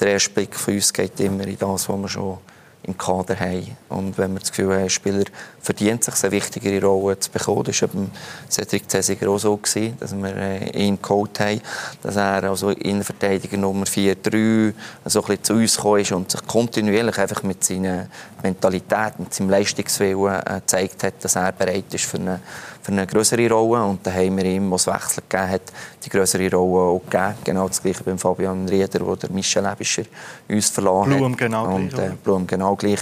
der 0.00 0.08
erste 0.08 0.30
Blick 0.30 0.54
von 0.54 0.74
uns 0.74 0.92
geht 0.92 1.18
immer 1.20 1.46
in 1.46 1.58
das, 1.58 1.88
was 1.88 1.98
wir 1.98 2.08
schon 2.08 2.38
im 2.86 2.96
Kader 2.96 3.38
haben. 3.38 3.76
Und 3.88 4.16
wenn 4.18 4.32
wir 4.32 4.40
das 4.40 4.50
Gefühl 4.50 4.72
haben, 4.74 4.82
ein 4.84 4.90
Spieler 4.90 5.24
verdient 5.60 6.04
sich 6.04 6.22
eine 6.22 6.32
wichtigere 6.32 6.86
Rolle 6.86 7.18
zu 7.18 7.30
bekommen, 7.30 7.64
das 7.64 7.82
war 7.82 7.88
beim 7.88 8.10
Cedric 8.48 8.88
Cesiger 8.88 9.28
auch 9.28 9.38
so, 9.38 9.56
gewesen, 9.56 9.96
dass 9.98 10.14
wir 10.14 10.36
äh, 10.36 10.70
ihn 10.70 11.00
geholt 11.00 11.38
haben, 11.40 11.60
dass 12.02 12.16
er 12.16 12.44
also 12.44 12.70
Innenverteidiger 12.70 13.56
Nummer 13.56 13.84
4-3 13.84 14.72
so 15.04 15.24
ein 15.24 15.42
zu 15.42 15.54
uns 15.54 15.76
gekommen 15.76 16.00
ist 16.00 16.12
und 16.12 16.30
sich 16.30 16.46
kontinuierlich 16.46 17.18
einfach 17.18 17.42
mit 17.42 17.64
seiner 17.64 18.06
Mentalität, 18.42 19.18
mit 19.18 19.34
seinem 19.34 19.50
Leistungswillen 19.50 20.42
äh, 20.46 20.54
gezeigt 20.60 21.02
hat, 21.02 21.14
dass 21.24 21.36
er 21.36 21.52
bereit 21.52 21.92
ist 21.92 22.04
für 22.04 22.18
eine 22.18 22.40
für 22.86 22.92
eine 22.92 23.06
größere 23.06 23.50
Rolle. 23.50 23.82
Und 23.84 24.06
dann 24.06 24.14
haben 24.14 24.36
wir 24.36 24.44
ihm, 24.44 24.70
was 24.70 24.86
Wechsel 24.86 25.22
gegeben 25.28 25.50
hat, 25.50 25.62
die 26.04 26.08
größere 26.08 26.50
Rolle 26.50 26.94
auch 26.94 27.02
gegeben. 27.10 27.34
Genau 27.44 27.68
das 27.68 27.82
Gleiche 27.82 28.04
beim 28.04 28.18
Fabian 28.18 28.68
Rieder, 28.68 29.04
wo 29.04 29.16
der 29.16 29.30
Michel 29.30 29.66
Ebischer 29.66 30.04
uns 30.48 30.70
verloren 30.70 31.10
hat. 31.10 31.18
Blum 31.18 31.36
genau 31.36 31.74
und, 31.74 31.88
gleich. 31.88 32.10
Äh, 32.10 32.16
Blum 32.22 32.46
genau 32.46 32.76
gleich. 32.76 33.00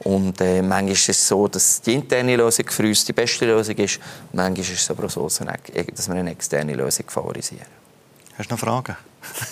Und 0.00 0.40
äh, 0.40 0.62
manchmal 0.62 0.92
ist 0.92 1.08
es 1.08 1.28
so, 1.28 1.46
dass 1.46 1.80
die 1.80 1.94
interne 1.94 2.36
Lösung 2.36 2.66
für 2.68 2.82
uns 2.82 3.04
die 3.04 3.12
beste 3.12 3.46
Lösung 3.46 3.76
ist. 3.76 4.00
Manchmal 4.32 4.60
ist 4.60 4.72
es 4.72 4.90
aber 4.90 5.04
auch 5.04 5.10
so, 5.10 5.28
dass 5.28 6.08
wir 6.08 6.16
eine 6.16 6.30
externe 6.32 6.74
Lösung 6.74 7.04
favorisieren. 7.08 7.79
Hast 8.40 8.50
du 8.50 8.54
noch 8.54 8.60
Fragen? 8.60 8.96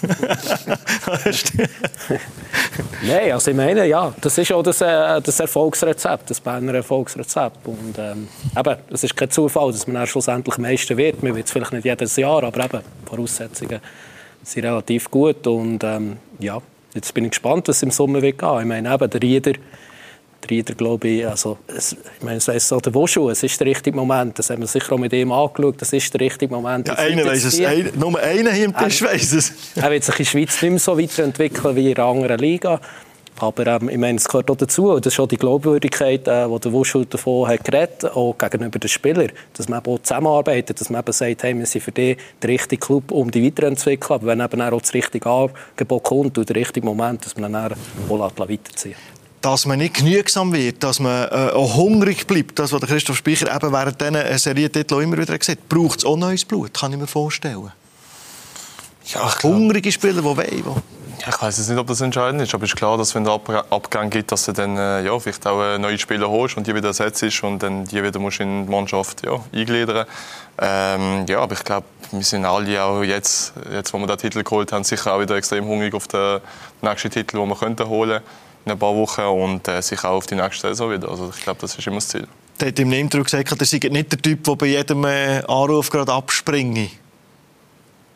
Nein, 3.06 3.32
also 3.32 3.50
ich 3.50 3.56
meine, 3.58 3.86
ja, 3.86 4.14
das 4.18 4.38
ist 4.38 4.50
auch 4.50 4.62
das, 4.62 4.80
äh, 4.80 5.20
das 5.20 5.40
Erfolgsrezept, 5.40 6.30
das 6.30 6.40
Berner 6.40 6.72
Erfolgsrezept. 6.72 7.66
Und 7.66 7.98
ähm, 7.98 8.28
eben, 8.56 8.76
es 8.90 9.04
ist 9.04 9.14
kein 9.14 9.30
Zufall, 9.30 9.72
dass 9.72 9.86
man 9.86 9.96
dann 9.96 10.06
schlussendlich 10.06 10.56
Meister 10.56 10.96
wird. 10.96 11.22
Man 11.22 11.36
wird 11.36 11.44
es 11.44 11.52
vielleicht 11.52 11.74
nicht 11.74 11.84
jedes 11.84 12.16
Jahr, 12.16 12.42
aber 12.44 12.64
eben, 12.64 12.80
die 12.80 13.08
Voraussetzungen 13.10 13.80
sind 14.42 14.64
relativ 14.64 15.10
gut. 15.10 15.46
Und 15.46 15.84
ähm, 15.84 16.16
ja, 16.38 16.62
jetzt 16.94 17.12
bin 17.12 17.26
ich 17.26 17.32
gespannt, 17.32 17.68
was 17.68 17.82
im 17.82 17.90
Sommer 17.90 18.22
wird 18.22 18.38
gehen. 18.38 18.60
Ich 18.60 18.64
meine, 18.64 18.94
eben, 18.94 19.10
der 19.10 19.20
Rieder 19.20 19.52
Rieder, 20.48 20.74
glaube 20.74 21.08
ich, 21.08 21.26
also, 21.26 21.58
es, 21.66 21.92
ich 21.92 22.24
meine, 22.24 22.38
es 22.38 22.48
weiss 22.48 22.68
so 22.68 22.80
der 22.80 22.94
Woschu, 22.94 23.30
es 23.30 23.42
ist 23.42 23.58
der 23.60 23.66
richtige 23.66 23.96
Moment. 23.96 24.38
Das 24.38 24.50
haben 24.50 24.60
wir 24.60 24.66
sicher 24.66 24.92
auch 24.92 24.98
mit 24.98 25.12
ihm 25.12 25.32
angeschaut. 25.32 25.76
Das 25.80 25.92
ist 25.92 26.12
der 26.12 26.20
richtige 26.20 26.54
Moment. 26.54 26.88
Ja, 26.88 26.94
einer 26.94 27.24
weiss 27.24 27.44
es. 27.44 27.60
Ein, 27.60 27.90
nur 27.96 28.18
einer 28.18 28.52
hier 28.52 28.66
im 28.66 28.76
Tisch 28.76 29.02
weiss 29.02 29.32
es. 29.32 29.52
Er 29.76 29.90
wird 29.90 30.04
sich 30.04 30.18
in 30.18 30.24
der 30.24 30.30
Schweiz 30.30 30.62
nicht 30.62 30.70
mehr 30.70 30.78
so 30.78 30.98
weiterentwickeln 30.98 31.76
wie 31.76 31.90
in 31.90 31.96
einer 31.96 32.06
anderen 32.06 32.38
Liga. 32.38 32.80
Aber 33.40 33.66
ähm, 33.66 33.88
ich 33.88 33.98
meine, 33.98 34.16
es 34.16 34.26
gehört 34.28 34.50
auch 34.50 34.56
dazu. 34.56 34.96
Das 34.96 35.06
ist 35.06 35.14
schon 35.14 35.28
die 35.28 35.36
Glaubwürdigkeit, 35.36 36.26
äh, 36.26 36.48
die 36.48 36.58
der 36.58 36.72
Wuschel 36.72 37.06
davon 37.06 37.48
hat 37.48 37.64
geredet, 37.64 38.04
auch 38.04 38.36
gegenüber 38.36 38.78
den 38.78 38.88
Spielern. 38.88 39.30
Dass 39.54 39.68
man 39.68 39.84
auch 39.84 39.98
zusammenarbeitet, 40.00 40.80
dass 40.80 40.90
man 40.90 41.00
eben 41.00 41.12
sagt, 41.12 41.42
hey, 41.42 41.56
wir 41.56 41.66
sind 41.66 41.82
für 41.82 41.92
dich 41.92 42.18
der 42.42 42.50
richtige 42.50 42.84
Club, 42.84 43.12
um 43.12 43.30
dich 43.30 43.44
weiterzuentwickeln. 43.44 44.14
Aber 44.20 44.26
wenn 44.26 44.40
eben 44.40 44.62
auch 44.62 44.80
das 44.80 44.94
richtige 44.94 45.28
Angebot 45.28 46.02
kommt 46.02 46.38
und 46.38 46.48
der 46.48 46.56
richtige 46.56 46.84
Moment, 46.84 47.24
dass 47.24 47.36
man 47.36 47.52
dann 47.52 47.74
auch 48.08 48.38
weiterziehen 48.38 48.96
dass 49.40 49.66
man 49.66 49.78
nicht 49.78 49.94
genügsam 49.94 50.52
wird, 50.52 50.82
dass 50.82 51.00
man 51.00 51.28
äh, 51.28 51.52
auch 51.52 51.76
hungrig 51.76 52.26
bleibt, 52.26 52.58
das, 52.58 52.72
was 52.72 52.80
Christoph 52.82 53.16
Speicher 53.16 53.54
eben 53.54 53.72
während 53.72 54.00
diesen 54.00 54.38
Serientiteln 54.38 55.02
immer 55.02 55.18
wieder 55.18 55.38
gesagt 55.38 55.60
hat, 55.60 55.68
braucht 55.68 56.00
es 56.00 56.04
auch 56.04 56.16
neues 56.16 56.44
Blut, 56.44 56.74
kann 56.74 56.92
ich 56.92 56.98
mir 56.98 57.06
vorstellen. 57.06 57.72
Ja, 59.06 59.32
Hungrige 59.42 59.90
Spieler, 59.90 60.20
die 60.20 60.24
wollen. 60.24 60.82
Ja, 61.20 61.30
ich 61.30 61.42
weiß 61.42 61.68
nicht, 61.68 61.78
ob 61.78 61.86
das 61.86 62.00
entscheidend 62.00 62.42
ist, 62.42 62.54
aber 62.54 62.64
es 62.64 62.70
ist 62.70 62.76
klar, 62.76 62.96
dass 62.96 63.14
wenn 63.14 63.24
es 63.24 63.28
Ab 63.28 63.66
Abgang 63.70 64.08
gibt, 64.08 64.30
dass 64.30 64.44
du 64.44 64.52
dann 64.52 64.76
äh, 64.76 65.02
ja, 65.02 65.18
vielleicht 65.18 65.46
auch 65.46 65.60
äh, 65.60 65.78
neue 65.78 65.98
Spieler 65.98 66.28
holst 66.28 66.56
und 66.56 66.66
die 66.66 66.74
wieder 66.74 66.88
ersetzt 66.88 67.42
und 67.42 67.62
dann 67.62 67.84
die 67.86 68.02
wieder 68.02 68.20
musst 68.20 68.40
in 68.40 68.66
die 68.66 68.70
Mannschaft 68.70 69.24
ja, 69.24 69.40
eingliedern 69.52 70.06
ähm, 70.60 71.24
Ja, 71.26 71.40
aber 71.40 71.54
ich 71.54 71.64
glaube, 71.64 71.86
wir 72.12 72.22
sind 72.22 72.44
alle 72.44 72.84
auch 72.84 73.02
jetzt, 73.02 73.52
jetzt, 73.72 73.92
wo 73.92 73.98
wir 73.98 74.06
den 74.06 74.18
Titel 74.18 74.44
geholt 74.44 74.72
haben, 74.72 74.84
sicher 74.84 75.12
auch 75.12 75.20
wieder 75.20 75.34
extrem 75.34 75.64
hungrig 75.64 75.94
auf 75.94 76.06
den 76.06 76.40
nächsten 76.82 77.10
Titel, 77.10 77.38
den 77.38 77.48
wir 77.48 77.56
könnten 77.56 77.88
holen 77.88 78.20
könnten 78.20 78.47
in 78.68 78.72
ein 78.72 78.78
paar 78.78 78.94
Wochen 78.94 79.22
und 79.22 79.66
äh, 79.66 79.80
sich 79.80 79.98
auch 80.04 80.16
auf 80.16 80.26
die 80.26 80.34
nächste 80.34 80.68
Saison 80.68 80.92
wieder. 80.92 81.08
Also 81.08 81.32
ich 81.34 81.42
glaube, 81.42 81.60
das 81.60 81.76
ist 81.76 81.86
immer 81.86 81.96
das 81.96 82.08
Ziel. 82.08 82.28
Der 82.60 82.68
hat 82.68 82.78
im 82.78 82.92
Intro 82.92 83.22
gesagt, 83.22 83.50
er 83.50 83.66
sei 83.66 83.78
nicht 83.88 84.12
der 84.12 84.20
Typ, 84.20 84.44
der 84.44 84.56
bei 84.56 84.66
jedem 84.66 85.04
äh, 85.04 85.38
Anruf 85.46 85.90
gerade 85.90 86.12
abspringt. 86.12 86.90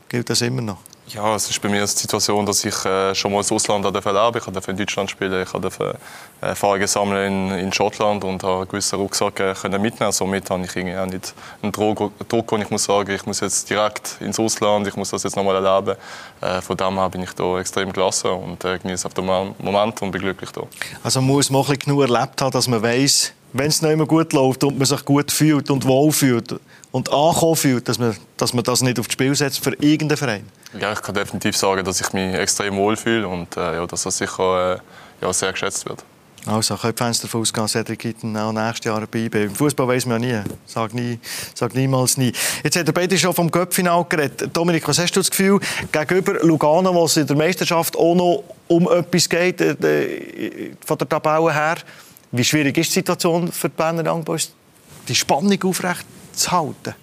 Gilt 0.08 0.28
das 0.28 0.42
immer 0.42 0.60
noch? 0.60 0.78
Ja, 1.14 1.34
es 1.34 1.50
ist 1.50 1.60
bei 1.60 1.68
mir 1.68 1.76
eine 1.76 1.86
Situation, 1.86 2.46
dass 2.46 2.64
ich 2.64 2.84
äh, 2.86 3.14
schon 3.14 3.32
mal 3.32 3.38
ins 3.38 3.52
Ausland 3.52 3.84
erleben 3.84 4.38
Ich 4.38 4.44
durfte 4.44 4.70
in 4.70 4.76
Deutschland 4.78 5.10
spielen, 5.10 5.42
ich 5.42 5.50
durfte 5.50 5.98
äh, 6.40 6.46
Erfahrungen 6.46 6.86
sammeln 6.86 7.50
in, 7.50 7.58
in 7.58 7.72
Schottland 7.72 8.24
und 8.24 8.42
habe 8.42 8.60
einen 8.60 8.68
gewissen 8.68 8.98
Rucksack 8.98 9.38
äh, 9.40 9.54
können 9.54 9.82
mitnehmen. 9.82 10.12
Somit 10.12 10.48
habe 10.48 10.64
ich 10.64 10.74
irgendwie 10.74 10.96
auch 10.96 11.04
nicht 11.04 11.34
einen 11.60 11.70
Druck, 11.70 12.12
Druck, 12.28 12.52
und 12.52 12.62
ich 12.62 12.70
muss 12.70 12.84
sagen, 12.84 13.10
ich 13.12 13.26
muss 13.26 13.40
jetzt 13.40 13.68
direkt 13.68 14.16
ins 14.20 14.40
Ausland, 14.40 14.86
ich 14.86 14.96
muss 14.96 15.10
das 15.10 15.22
jetzt 15.24 15.36
nochmal 15.36 15.62
erleben. 15.62 15.98
Äh, 16.40 16.62
von 16.62 16.78
dem 16.78 16.94
her 16.94 17.10
bin 17.10 17.22
ich 17.22 17.32
da 17.34 17.58
extrem 17.58 17.92
gelassen 17.92 18.30
und 18.30 18.64
äh, 18.64 18.78
genieße 18.78 19.06
auf 19.06 19.12
den 19.12 19.26
Moment 19.26 20.00
und 20.00 20.12
bin 20.12 20.22
glücklich 20.22 20.50
da. 20.50 20.62
Also 21.04 21.20
man 21.20 21.28
muss 21.28 21.50
man 21.50 21.62
genug 21.64 22.08
erlebt 22.08 22.40
haben, 22.40 22.52
dass 22.52 22.68
man 22.68 22.82
weiß, 22.82 23.34
wenn 23.52 23.68
es 23.68 23.82
nicht 23.82 23.92
immer 23.92 24.06
gut 24.06 24.32
läuft 24.32 24.64
und 24.64 24.78
man 24.78 24.86
sich 24.86 25.04
gut 25.04 25.30
fühlt 25.30 25.70
und 25.70 25.84
wohl 25.86 26.12
fühlt 26.12 26.54
und 26.90 27.12
ankommen 27.12 27.56
fühlt, 27.56 27.88
dass 27.88 27.98
man, 27.98 28.16
dass 28.36 28.52
man 28.52 28.64
das 28.64 28.82
nicht 28.82 28.98
aufs 28.98 29.12
Spiel 29.12 29.34
setzt 29.34 29.62
für 29.62 29.72
irgendeinen 29.74 30.16
Verein. 30.16 30.44
Ja, 30.78 30.92
ich 30.92 31.02
kann 31.02 31.14
definitiv 31.14 31.56
sagen, 31.56 31.84
dass 31.84 32.00
ich 32.00 32.12
mich 32.12 32.34
extrem 32.34 32.76
wohl 32.76 32.96
fühle 32.96 33.28
und 33.28 33.56
äh, 33.56 33.74
ja, 33.74 33.86
dass 33.86 34.04
das 34.04 34.16
sicher 34.16 34.76
äh, 34.76 34.78
ja, 35.20 35.32
sehr 35.32 35.52
geschätzt 35.52 35.86
wird. 35.88 36.04
Also, 36.44 36.76
können 36.76 36.94
die 36.96 37.02
Fenster 37.04 37.28
davon 37.28 37.42
ausgehen, 37.42 37.68
Cedric 37.68 38.00
Gitten 38.00 38.36
auch 38.36 38.52
nächstes 38.52 38.86
Jahr 38.86 38.98
dabei 38.98 39.44
Im 39.44 39.54
Fußball 39.54 39.86
weiß 39.86 40.06
man 40.06 40.22
ja 40.24 40.42
nie. 40.42 40.50
Sag, 40.66 40.92
nie. 40.92 41.20
sag 41.54 41.72
niemals 41.74 42.16
nie. 42.16 42.32
Jetzt 42.64 42.76
hat 42.76 42.88
der 42.88 42.92
beide 42.92 43.16
schon 43.16 43.32
vom 43.32 43.48
Göppfinal 43.48 44.04
geredet. 44.08 44.50
Dominik, 44.52 44.86
was 44.88 44.98
hast 44.98 45.12
du 45.12 45.20
das 45.20 45.30
Gefühl, 45.30 45.60
gegenüber 45.92 46.44
Lugano, 46.44 46.92
wo 46.92 47.04
es 47.04 47.16
in 47.16 47.28
der 47.28 47.36
Meisterschaft 47.36 47.96
auch 47.96 48.14
noch 48.16 48.42
um 48.66 48.90
etwas 48.90 49.28
geht, 49.28 49.60
äh, 49.60 50.72
von 50.84 50.98
der 50.98 51.08
Tabelle 51.08 51.54
her, 51.54 51.76
wie 52.32 52.44
schwierig 52.44 52.78
ist 52.78 52.90
die 52.90 52.94
Situation 52.94 53.52
für 53.52 53.68
die 53.68 53.76
Berner 53.76 54.10
Young 54.10 54.24
die 55.08 55.14
Spannung 55.14 55.62
aufrecht 55.64 56.06
zu 56.32 56.50
halten? 56.50 56.94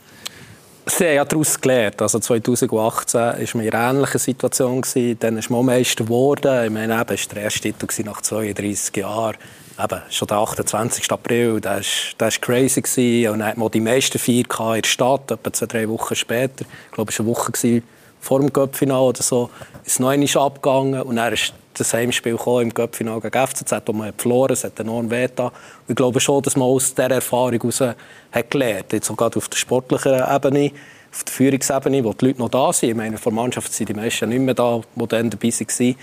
Sie 0.85 1.05
haben 1.05 1.15
ja 1.15 1.25
daraus 1.25 1.61
gelernt. 1.61 2.01
Also 2.01 2.19
2018 2.19 3.19
war 3.19 3.35
man 3.53 3.65
in 3.65 3.73
einer 3.73 3.89
ähnlichen 3.91 4.19
Situation. 4.19 4.83
Dann 5.19 5.37
ist 5.37 5.49
man 5.51 5.65
Meister 5.65 6.03
geworden. 6.03 6.65
Ich 6.65 6.71
meine, 6.71 6.99
eben, 6.99 7.13
es 7.13 7.27
war 7.27 7.35
der 7.35 7.43
erste 7.43 7.59
Titel 7.59 8.03
nach 8.03 8.21
32 8.21 8.95
Jahren. 8.97 9.37
Eben, 9.81 10.01
schon 10.09 10.27
der 10.27 10.37
28. 10.37 11.11
April, 11.11 11.61
das 11.61 11.85
war, 12.17 12.31
crazy. 12.31 12.81
Gewesen. 12.81 13.31
Und 13.31 13.39
dann 13.39 13.49
hat 13.49 13.57
man 13.57 13.69
die 13.69 13.79
meisten 13.79 14.17
Feier 14.17 14.75
in 14.75 14.81
der 14.81 14.87
Stadt, 14.87 15.31
etwa 15.31 15.53
zwei, 15.53 15.65
drei 15.67 15.89
Wochen 15.89 16.15
später. 16.15 16.65
Ich 16.87 16.91
glaube, 16.91 17.11
es 17.11 17.19
war 17.19 17.25
eine 17.25 17.35
Woche 17.35 17.81
vor 18.19 18.39
dem 18.39 18.51
Cup-Final 18.51 19.01
oder 19.01 19.21
so. 19.21 19.49
Ist 19.85 19.99
noch 19.99 20.09
einmal 20.09 20.37
abgegangen. 20.37 21.01
Und 21.03 21.17
dann 21.17 21.33
ist 21.33 21.53
das 21.73 21.93
Heimspiel 21.93 22.37
im 22.61 22.73
Cup-Final 22.73 23.21
gegen 23.21 23.47
FCZ, 23.47 23.73
wo 23.85 23.93
man 23.93 24.13
verloren 24.17 24.49
hat. 24.49 24.57
Es 24.57 24.63
hat 24.63 24.79
enorm 24.79 25.09
wehgetan. 25.09 25.51
Ich 25.87 25.95
glaube 25.95 26.19
schon, 26.19 26.41
dass 26.41 26.55
man 26.55 26.67
aus 26.67 26.93
dieser 26.93 27.11
Erfahrung 27.11 27.53
heraus 27.53 27.81
hat 27.81 28.51
gelernt. 28.51 28.91
Jetzt 28.91 29.07
sogar 29.07 29.31
auf 29.35 29.47
der 29.47 29.57
sportlichen 29.57 30.13
Ebene, 30.13 30.71
auf 31.11 31.23
der 31.23 31.33
Führungsebene, 31.33 32.03
wo 32.03 32.13
die 32.13 32.25
Leute 32.25 32.39
noch 32.39 32.49
da 32.49 32.73
sind. 32.73 32.89
Ich 32.89 32.95
meine, 32.95 33.17
vor 33.17 33.31
der 33.31 33.41
Mannschaft 33.41 33.73
sind 33.73 33.89
die 33.89 33.93
meisten 33.93 34.29
nicht 34.29 34.41
mehr 34.41 34.53
da, 34.53 34.81
die 34.95 35.07
dann 35.07 35.29
dabei 35.29 35.49
waren. 35.49 35.95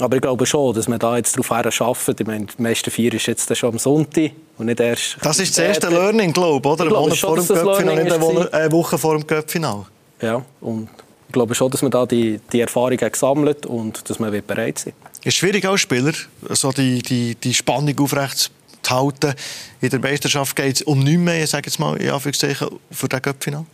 Aber 0.00 0.16
ich 0.16 0.22
glaube 0.22 0.44
schon, 0.44 0.74
dass 0.74 0.88
man 0.88 0.98
da 0.98 1.16
jetzt 1.16 1.36
darauf 1.36 1.52
arbeitet. 1.52 2.20
Ich 2.20 2.26
meine, 2.26 2.46
die 2.46 2.60
meisten 2.60 2.90
vier 2.90 3.14
ist 3.14 3.26
jetzt 3.26 3.56
schon 3.56 3.74
am 3.74 3.78
Sonntag 3.78 4.32
und 4.58 4.66
nicht 4.66 4.80
erst... 4.80 5.18
Das 5.22 5.38
ist 5.38 5.56
das 5.56 5.64
erste 5.64 5.88
Learning, 5.88 6.32
glaube 6.32 6.68
ich, 6.68 6.72
oder? 6.72 6.84
Ein 6.86 6.90
Monat 6.90 7.16
vor 7.16 7.36
dem 7.36 7.46
Cup-Final, 7.46 8.48
eine 8.50 8.72
Woche 8.72 8.98
vor 8.98 9.16
dem 9.16 9.24
Cup-Final. 9.24 9.84
Ja, 10.20 10.42
und 10.60 10.88
ich 10.88 11.03
glaube 11.34 11.54
schon, 11.54 11.70
dass 11.70 11.82
man 11.82 11.90
da 11.90 12.06
die, 12.06 12.40
die 12.52 12.60
Erfahrung 12.60 12.98
hat 12.98 13.12
gesammelt 13.12 13.66
und 13.66 14.08
dass 14.08 14.18
man 14.18 14.30
bereit 14.46 14.78
sein 14.78 14.94
Es 15.20 15.26
ist 15.26 15.34
schwierig 15.34 15.66
als 15.66 15.82
Spieler, 15.82 16.12
so 16.50 16.72
die, 16.72 17.02
die, 17.02 17.34
die 17.34 17.52
Spannung 17.52 17.98
aufrecht 17.98 18.50
zu 18.82 18.94
halten. 18.94 19.34
In 19.82 19.90
der 19.90 20.00
Meisterschaft 20.00 20.56
geht 20.56 20.76
es 20.76 20.82
um 20.82 21.00
nichts 21.00 21.20
mehr, 21.20 21.44
ich 21.44 21.50
sage 21.50 21.66
jetzt 21.66 21.78
mal, 21.78 21.96
in 21.96 22.10
Anführungszeichen, 22.10 22.68
für 22.90 23.08
das 23.08 23.20
Cup-Final. 23.20 23.66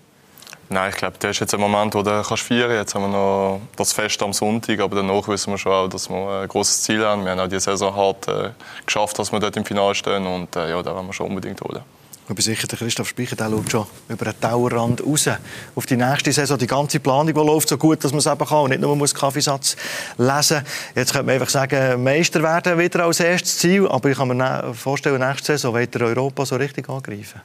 Nein, 0.72 0.90
ich 0.90 0.96
glaube, 0.96 1.16
das 1.18 1.32
ist 1.32 1.40
jetzt 1.40 1.54
ein 1.54 1.61
Moment, 1.61 1.94
wo 1.94 2.02
du 2.02 2.22
kannst 2.22 2.44
feiern 2.44 2.68
kannst. 2.68 2.76
Jetzt 2.76 2.94
haben 2.94 3.02
wir 3.02 3.08
noch 3.08 3.61
das 3.76 3.92
Fest 3.92 4.22
am 4.22 4.32
Sonntag, 4.32 4.78
aber 4.78 4.96
danach 4.96 5.26
wissen 5.26 5.52
wir 5.52 5.58
schon 5.58 5.72
auch, 5.72 5.88
dass 5.88 6.08
wir 6.08 6.42
ein 6.42 6.48
großes 6.48 6.82
Ziel 6.82 7.04
haben. 7.04 7.24
Wir 7.24 7.32
haben 7.32 7.40
auch 7.40 7.48
die 7.48 7.58
Saison 7.58 7.94
hart 7.94 8.28
äh, 8.28 8.50
geschafft, 8.86 9.18
dass 9.18 9.32
wir 9.32 9.40
dort 9.40 9.56
im 9.56 9.64
Finale 9.64 9.96
stehen 9.96 10.24
und 10.26 10.54
äh, 10.54 10.70
ja, 10.70 10.80
da 10.80 10.94
wollen 10.94 11.06
wir 11.06 11.12
schon 11.12 11.26
unbedingt 11.26 11.61
holen. 11.61 11.82
Ich 12.31 12.37
bin 12.37 12.45
sicher, 12.45 12.68
der 12.68 12.78
Christoph 12.78 13.09
Speicher 13.09 13.35
der 13.35 13.51
schaut 13.51 13.72
schon 13.72 13.87
über 14.09 14.26
den 14.26 14.41
Tauerrand 14.41 15.05
raus 15.05 15.28
auf 15.74 15.85
die 15.85 15.97
nächste 15.97 16.31
Saison. 16.31 16.57
Die 16.57 16.68
ganze 16.68 17.01
Planung, 17.01 17.35
die 17.35 17.41
läuft 17.41 17.68
so 17.68 17.76
gut, 17.76 18.05
dass 18.05 18.12
man 18.12 18.20
es 18.20 18.26
eben 18.26 18.47
kann 18.47 18.59
und 18.59 18.70
nicht 18.70 18.81
nur 18.81 18.95
muss 18.95 19.12
Kaffeesatz 19.12 19.76
lesen 20.16 20.62
Jetzt 20.95 21.11
könnte 21.11 21.26
man 21.26 21.35
einfach 21.35 21.49
sagen, 21.49 22.05
Meister 22.05 22.41
werden 22.41 22.78
wieder 22.78 23.05
als 23.05 23.18
erstes 23.18 23.59
Ziel. 23.59 23.89
Aber 23.89 24.11
ich 24.11 24.16
kann 24.16 24.28
mir 24.28 24.72
vorstellen, 24.74 25.18
nächste 25.18 25.47
Saison 25.55 25.74
wird 25.74 26.01
Europa 26.01 26.47
so 26.47 26.55
richtig 26.55 26.89
angreifen. 26.89 27.41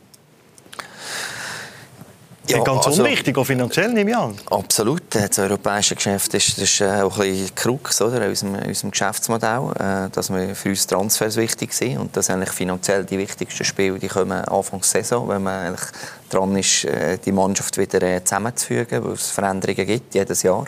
Ja, 2.48 2.64
ganz 2.64 2.86
also, 2.86 3.04
unwichtig, 3.04 3.38
auch 3.38 3.43
finanziell 3.43 3.91
nehme 3.91 4.12
ich 4.12 4.18
an. 4.18 4.36
Absolut. 4.50 5.04
Das 5.10 5.39
europäische 5.39 5.96
Geschäft 5.96 6.34
ist, 6.34 6.58
ist 6.58 6.82
äh, 6.82 7.02
auch 7.02 7.18
ein 7.20 7.32
bisschen 7.32 7.56
Krux 7.56 8.02
oder, 8.02 8.22
in 8.22 8.30
unserem, 8.30 8.56
unserem 8.56 8.91
Geschäftsmodell, 8.91 9.72
äh, 9.80 10.10
dass 10.12 10.32
wir 10.32 10.56
für 10.56 10.70
uns 10.70 10.86
Transfers 10.86 11.38
wichtig 11.38 11.74
sind 11.74 11.98
und 11.98 12.16
dass 12.16 12.30
eigentlich 12.30 12.52
finanziell 12.52 13.04
die 13.04 13.18
wichtigsten 13.18 13.64
Spiele 13.64 14.00
die 14.00 14.08
kommen 14.08 14.46
Anfang 14.46 14.80
der 14.80 14.88
Saison, 14.88 15.28
wenn 15.28 15.43
man 15.43 15.68
eigentlich 15.68 15.89
dran 16.30 16.56
ist, 16.56 16.86
äh, 16.86 17.18
die 17.18 17.32
Mannschaft 17.32 17.78
wieder 17.78 18.24
zusammenzufügen, 18.24 19.04
weil 19.04 19.14
es 19.14 19.30
Veränderungen 19.30 19.86
gibt, 19.86 20.14
jedes 20.14 20.43
Jahr. 20.43 20.66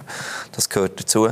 Das 0.53 0.69
gehört 0.69 0.99
dazu. 0.99 1.29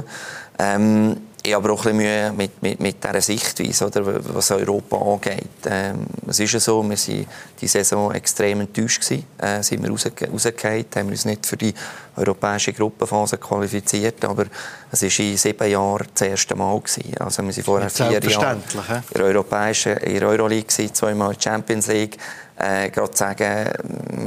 Ähm, 0.59 1.17
ich 1.45 1.53
habe 1.53 1.71
auch 1.71 1.85
ein 1.85 1.97
bisschen 1.97 1.97
Mühe 1.97 2.33
mit, 2.35 2.61
mit, 2.61 2.79
mit 2.79 3.03
dieser 3.03 3.21
Sichtweise, 3.21 3.85
oder, 3.85 4.33
was 4.33 4.49
Europa 4.51 4.97
angeht. 4.97 5.47
Ähm, 5.65 6.07
es 6.27 6.39
ist 6.39 6.53
ja 6.53 6.59
so, 6.59 6.81
wir 6.81 6.97
waren 6.97 7.27
die 7.61 7.67
Saison 7.67 8.11
extrem 8.13 8.61
enttäuscht 8.61 9.01
gewesen. 9.01 9.25
Äh, 9.37 9.61
sind 9.61 9.83
wir 9.83 9.91
raus, 9.91 10.05
rausgefallen, 10.05 10.85
haben 10.95 11.07
wir 11.07 11.11
uns 11.11 11.25
nicht 11.25 11.45
für 11.45 11.57
die 11.57 11.73
europäische 12.15 12.73
Gruppenphase 12.73 13.37
qualifiziert, 13.37 14.25
aber 14.25 14.45
es 14.91 15.03
war 15.03 15.25
in 15.25 15.37
sieben 15.37 15.69
Jahren 15.69 16.07
das 16.13 16.27
erste 16.27 16.55
Mal 16.55 16.79
gewesen. 16.79 17.13
Also 17.19 17.43
wir 17.43 17.55
waren 17.55 17.63
vorher 17.63 17.89
vier 17.89 18.19
Jahre 18.21 18.53
in 18.55 19.01
der 19.13 19.25
europäischen, 19.25 19.97
in 19.97 20.19
der 20.19 20.29
Euroleague 20.29 20.67
gewesen, 20.67 20.93
zweimal 20.93 21.35
Champions 21.39 21.87
League. 21.87 22.17
Äh, 22.57 22.89
gerade 22.89 23.11
zu 23.11 23.17
sagen, 23.17 23.69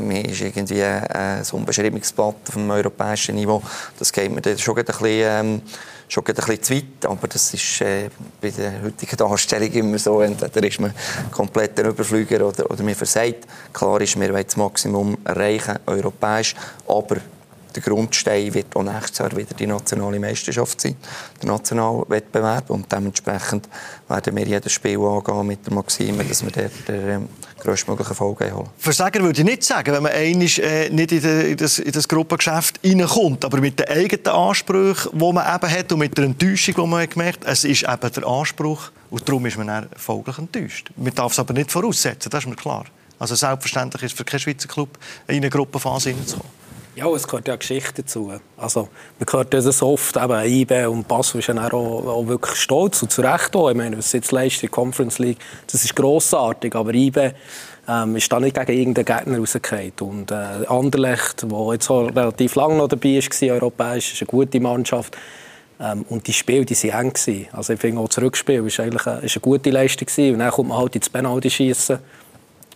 mir 0.07 0.25
ist 0.27 0.43
irgendwie 0.43 0.81
äh, 0.81 1.01
ein 1.14 1.43
Unbeschreibungsblatt 1.51 2.35
auf 2.49 2.55
dem 2.55 2.71
europäischen 2.71 3.37
Niveau, 3.37 3.62
das 3.99 4.12
geht 4.12 4.31
mir 4.31 4.43
dann 4.43 4.59
schon 4.59 4.79
ein 4.79 4.85
bisschen... 4.85 5.07
Ähm, 5.11 5.62
schon 6.09 6.25
ein 6.27 6.35
bisschen 6.35 6.63
zu 6.63 6.75
weit, 6.75 7.07
aber 7.07 7.29
das 7.29 7.55
ist 7.55 7.81
äh, 7.81 8.09
bei 8.41 8.51
der 8.51 8.83
heutigen 8.83 9.17
Darstellung 9.17 9.71
immer 9.73 9.99
so, 9.99 10.21
entweder 10.21 10.67
ist 10.67 10.81
man 10.81 10.93
komplett 11.31 11.79
ein 11.79 11.87
Überflüger 11.87 12.47
oder, 12.47 12.71
oder 12.71 12.83
man 12.83 12.95
versagt. 12.95 13.47
Klar 13.73 14.01
ist, 14.01 14.19
wir 14.19 14.33
wollen 14.33 14.45
das 14.45 14.57
Maximum 14.57 15.19
erreichen, 15.25 15.79
europäisch, 15.87 16.55
aber 16.87 17.17
der 17.75 17.83
Grundstein 17.83 18.53
wird 18.55 18.75
auch 18.75 18.83
nächstes 18.83 19.19
Jahr 19.19 19.37
wieder 19.37 19.55
die 19.55 19.67
nationale 19.67 20.19
Meisterschaft 20.19 20.81
sein, 20.81 20.97
der 21.43 21.51
Nationalwettbewerb 21.51 22.71
und 22.71 22.91
dementsprechend 22.91 23.69
werden 24.09 24.37
wir 24.37 24.47
jedes 24.47 24.73
Spiel 24.73 24.99
angehen 24.99 25.47
mit 25.47 25.67
der 25.67 25.75
Maxime, 25.75 26.25
dass 26.25 26.45
wir 26.45 26.51
dort 26.51 26.89
ähm, 26.89 27.29
größtmöglichen 27.61 28.11
Erfolg 28.11 28.41
holen. 28.41 28.69
Versagen 28.79 29.23
würde 29.23 29.41
ich 29.41 29.45
nicht 29.45 29.63
sagen, 29.63 29.93
wenn 29.93 30.03
man 30.03 30.13
einmal 30.13 30.49
äh, 30.59 30.91
nicht 30.91 31.13
in, 31.13 31.23
de, 31.23 31.51
in, 31.53 31.57
das, 31.57 31.79
in 31.79 31.93
das 31.93 32.09
Gruppengeschäft 32.09 32.81
reinkommt, 32.85 33.45
aber 33.45 33.61
mit 33.61 33.79
den 33.79 33.89
eigenen 33.89 34.27
Ansprüchen, 34.27 35.11
die 35.13 35.33
man 35.33 35.55
eben 35.55 35.71
hat 35.71 35.93
und 35.93 35.99
mit 35.99 36.17
der 36.17 36.25
Enttäuschung, 36.25 36.75
die 36.77 36.87
man 36.87 37.09
gemerkt 37.09 37.45
hat, 37.45 37.53
es 37.53 37.65
ist 37.65 37.83
eben 37.83 38.13
der 38.15 38.27
Anspruch 38.27 38.91
und 39.11 39.29
darum 39.29 39.47
ist 39.47 39.59
man 39.59 39.67
dann 39.67 39.89
folglich 39.97 40.39
enttäuscht. 40.39 40.91
Man 40.97 41.15
darf 41.15 41.33
es 41.33 41.39
aber 41.39 41.55
nicht 41.55 41.71
voraussetzen, 41.71 42.31
das 42.31 42.45
ist 42.45 42.49
mir 42.49 42.57
klar. 42.57 42.85
Also 43.19 43.35
selbstverständlich 43.35 44.03
ist 44.05 44.13
es 44.13 44.17
für 44.17 44.25
keinen 44.25 44.41
Schweizer 44.41 44.69
Club 44.69 44.91
in 45.27 45.37
eine 45.37 45.51
Gruppenphase 45.51 46.11
hineinzukommen. 46.11 46.59
Ja, 46.99 47.07
es 47.14 47.28
gehört 47.28 47.46
ja 47.46 47.55
Geschichte 47.55 48.03
dazu. 48.03 48.32
Also, 48.57 48.88
man 49.20 49.26
hört 49.30 49.55
ja 49.55 49.61
so 49.61 49.92
oft, 49.92 50.16
eben 50.16 50.44
IB 50.44 50.86
und 50.86 51.07
Basel 51.07 51.38
ist 51.38 51.46
ja 51.46 51.55
auch, 51.55 52.05
auch, 52.05 52.26
wirklich 52.26 52.57
stolz 52.57 53.01
und 53.03 53.12
zu 53.12 53.22
Recht 53.22 53.55
auch. 53.55 53.70
Ich 53.70 53.76
meine, 53.76 53.96
was 53.96 54.11
jetzt 54.12 54.32
leistet 54.32 54.62
die 54.64 54.68
Conference 54.68 55.20
League, 55.20 55.38
das 55.70 55.84
ist 55.84 55.94
grossartig, 55.94 56.74
aber 56.74 56.92
IB 56.92 57.34
ähm, 57.88 58.16
ist 58.16 58.32
da 58.32 58.40
nicht 58.40 58.57
gegen 58.57 58.78
irgendeinen 58.80 59.05
Gegner 59.05 59.38
rausgefallen. 59.38 59.92
Und 60.01 60.32
äh, 60.32 60.66
Anderlecht, 60.66 61.44
der 61.49 61.72
jetzt 61.72 61.88
relativ 61.88 62.57
lange 62.57 62.78
noch 62.78 62.88
dabei 62.88 63.20
war, 63.20 63.55
europäisch, 63.55 64.14
ist 64.14 64.22
eine 64.22 64.26
gute 64.26 64.59
Mannschaft. 64.59 65.16
Ähm, 65.78 66.05
und 66.09 66.26
die 66.26 66.32
Spiele, 66.32 66.64
die 66.64 66.74
waren 66.82 67.07
eng. 67.07 67.12
Gewesen. 67.12 67.46
Also 67.53 67.74
ich 67.74 67.80
finde 67.80 68.01
auch 68.01 68.09
das 68.09 68.20
Rückspiel 68.20 68.66
ist 68.66 68.80
eigentlich 68.80 69.07
eine, 69.07 69.20
ist 69.20 69.36
eine 69.36 69.40
gute 69.40 69.70
Leistung 69.70 70.07
gewesen. 70.07 70.32
Und 70.32 70.40
dann 70.40 70.51
kommt 70.51 70.70
man 70.70 70.78
halt 70.78 70.96
ins 70.96 71.09
Penalty 71.09 71.49
schießen 71.49 72.01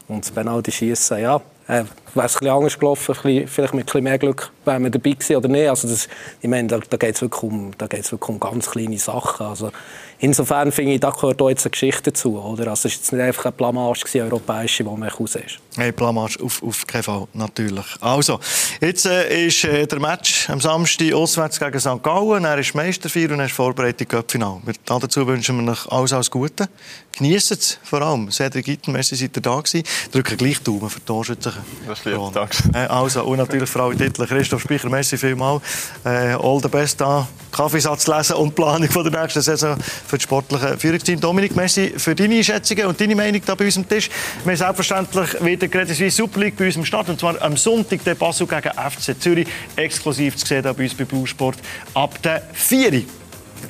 und 0.07 0.25
das 0.25 0.31
Penalty 0.31 0.71
schießen, 0.71 1.19
ja, 1.19 1.41
äh, 1.69 1.85
wäre 2.15 2.27
es 2.27 2.37
ein 2.37 2.49
anders 2.49 2.79
gelaufen, 2.79 3.15
vielleicht 3.15 3.75
mit 3.75 3.87
bisschen 3.87 4.05
mehr 4.05 4.19
Glück, 4.19 4.51
wären 4.65 4.83
wir 4.85 4.91
dabei 4.91 5.11
gewesen 5.11 5.37
oder 5.37 5.49
nicht. 5.49 5.69
Also 5.69 5.89
das, 5.89 6.09
ich 6.41 6.49
meine, 6.49 6.69
da, 6.69 6.79
da 6.79 6.97
geht 6.97 7.15
es 7.15 7.23
wirklich, 7.23 7.43
um, 7.43 7.73
wirklich 7.73 8.29
um 8.29 8.41
ganz 8.41 8.71
kleine 8.71 8.99
Sachen. 8.99 9.47
Also 9.47 9.71
insofern 10.19 10.73
finde 10.73 10.93
ich, 10.93 11.01
da 11.01 11.11
gehört 11.11 11.41
auch 11.41 11.49
jetzt 11.49 11.65
eine 11.65 11.71
Geschichte 11.71 12.11
dazu. 12.11 12.39
Oder? 12.39 12.69
Also 12.69 12.89
es 12.89 12.95
war 12.95 13.01
jetzt 13.01 13.13
nicht 13.13 13.23
einfach 13.23 13.45
eine 13.47 13.53
Blamage, 13.53 14.01
gewesen, 14.01 14.23
europäische, 14.23 14.85
die 14.85 14.91
man 14.91 15.09
raus 15.09 15.35
ist. 15.37 15.59
Hey, 15.77 15.91
Blamage 15.91 16.43
auf, 16.43 16.63
auf 16.63 16.87
keinen 16.87 17.03
Fall, 17.03 17.27
natürlich. 17.33 17.87
Also, 18.01 18.39
jetzt 18.81 19.07
äh, 19.07 19.47
ist 19.47 19.65
äh, 19.65 19.87
der 19.87 20.01
Match 20.01 20.51
am 20.51 20.61
Samstag 20.61 21.15
auswärts 21.15 21.59
gegen 21.59 21.81
St. 21.81 22.03
Gallen. 22.03 22.45
Er 22.45 22.59
ist 22.59 22.75
Meisterfeier 22.75 23.31
und 23.31 23.41
er 23.41 23.47
ist 23.47 23.53
vorbereitet 23.53 24.09
Cup-Final. 24.09 24.61
Dazu 24.85 25.27
wünschen 25.27 25.65
wir 25.65 25.73
euch 25.73 25.91
alles, 25.91 26.13
alles 26.13 26.31
Gute. 26.31 26.69
Genießt 27.17 27.53
es 27.53 27.79
vor 27.83 28.03
allem. 28.03 28.31
Cedric 28.31 28.69
Itten, 28.69 28.93
merci, 28.93 29.17
seid 29.17 29.37
ihr 29.37 29.43
da 29.43 29.61
gewesen. 29.61 29.83
Drücken 30.13 30.37
gleich 30.37 30.63
Daumen 30.63 30.91
für 30.91 31.01
die. 31.01 31.52
Das 31.87 31.99
ist 31.99 32.05
lieb, 32.05 32.19
danke. 32.33 32.57
Äh, 32.75 32.87
also, 32.87 33.25
und 33.25 33.39
natürlich 33.39 33.69
Frau 33.69 33.93
Titel, 33.93 34.27
Christoph 34.27 34.63
Speicher, 34.63 34.89
merci 34.89 35.17
vielmals. 35.17 35.63
Äh, 36.05 36.35
all 36.35 36.61
the 36.63 36.69
best 36.69 37.01
da. 37.01 37.27
Kaffeesatz 37.51 38.07
lesen 38.07 38.37
und 38.37 38.55
Planung 38.55 38.89
von 38.89 39.11
der 39.11 39.23
nächsten 39.23 39.43
Saison 39.43 39.77
für 40.07 40.17
das 40.17 40.23
sportliche 40.23 40.79
Führungsteam. 40.79 41.21
Dominik, 41.21 41.55
merci 41.55 41.93
für 41.97 42.15
deine 42.15 42.37
Einschätzungen 42.37 42.87
und 42.87 43.01
deine 43.01 43.15
Meinung 43.15 43.43
da 43.45 43.55
bei 43.55 43.67
uns 43.67 43.77
am 43.77 43.89
Tisch. 43.89 44.09
Wir 44.45 44.57
selbstverständlich 44.57 45.45
wieder 45.45 45.69
Credit 45.69 45.97
Suisse 45.97 46.17
Super 46.17 46.41
League 46.41 46.57
bei 46.57 46.67
uns 46.67 46.77
im 46.77 46.85
Start 46.85 47.09
und 47.11 47.21
zwar 47.21 47.41
am 47.43 47.57
Sonntag 47.57 48.03
der 48.05 48.15
Basel 48.15 48.47
gegen 48.47 48.71
FC 48.71 49.21
Zürich. 49.21 49.49
Exklusiv 49.77 50.37
zu 50.37 50.47
sehen 50.47 50.63
da 50.63 50.73
bei 50.73 50.85
uns 50.85 50.95
bei 50.95 51.05
Blue 51.05 51.27
Sport 51.27 51.59
ab 51.95 52.21
der 52.23 52.43
4. 52.53 53.05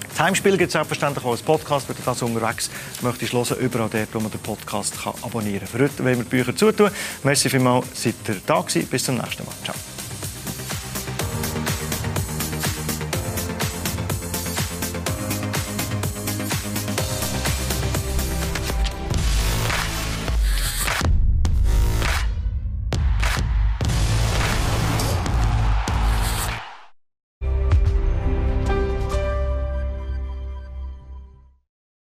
Das 0.08 0.20
Heimspiel 0.20 0.56
gibt 0.56 0.68
es 0.68 0.72
selbstverständlich 0.72 1.24
auch 1.24 1.32
als 1.32 1.42
Podcast, 1.42 1.88
wenn 1.88 1.96
du 1.96 2.02
das 2.04 2.22
unterwegs 2.22 2.70
möchtest 3.00 3.32
hören, 3.32 3.58
überall 3.58 3.88
dort, 3.90 4.14
wo 4.14 4.20
man 4.20 4.30
den 4.30 4.40
Podcast 4.40 5.02
kann 5.02 5.14
abonnieren 5.22 5.60
kann. 5.60 5.68
Für 5.68 5.84
heute 5.84 6.04
wollen 6.04 6.18
wir 6.18 6.24
die 6.24 6.30
Bücher 6.30 6.54
zutun. 6.54 6.90
Merci 7.22 7.48
vielmals, 7.48 7.86
seid 7.94 8.14
ihr 8.28 8.36
da 8.46 8.60
gewesen. 8.60 8.86
Bis 8.86 9.04
zum 9.04 9.16
nächsten 9.16 9.44
Mal. 9.44 9.54
Ciao. 9.64 9.74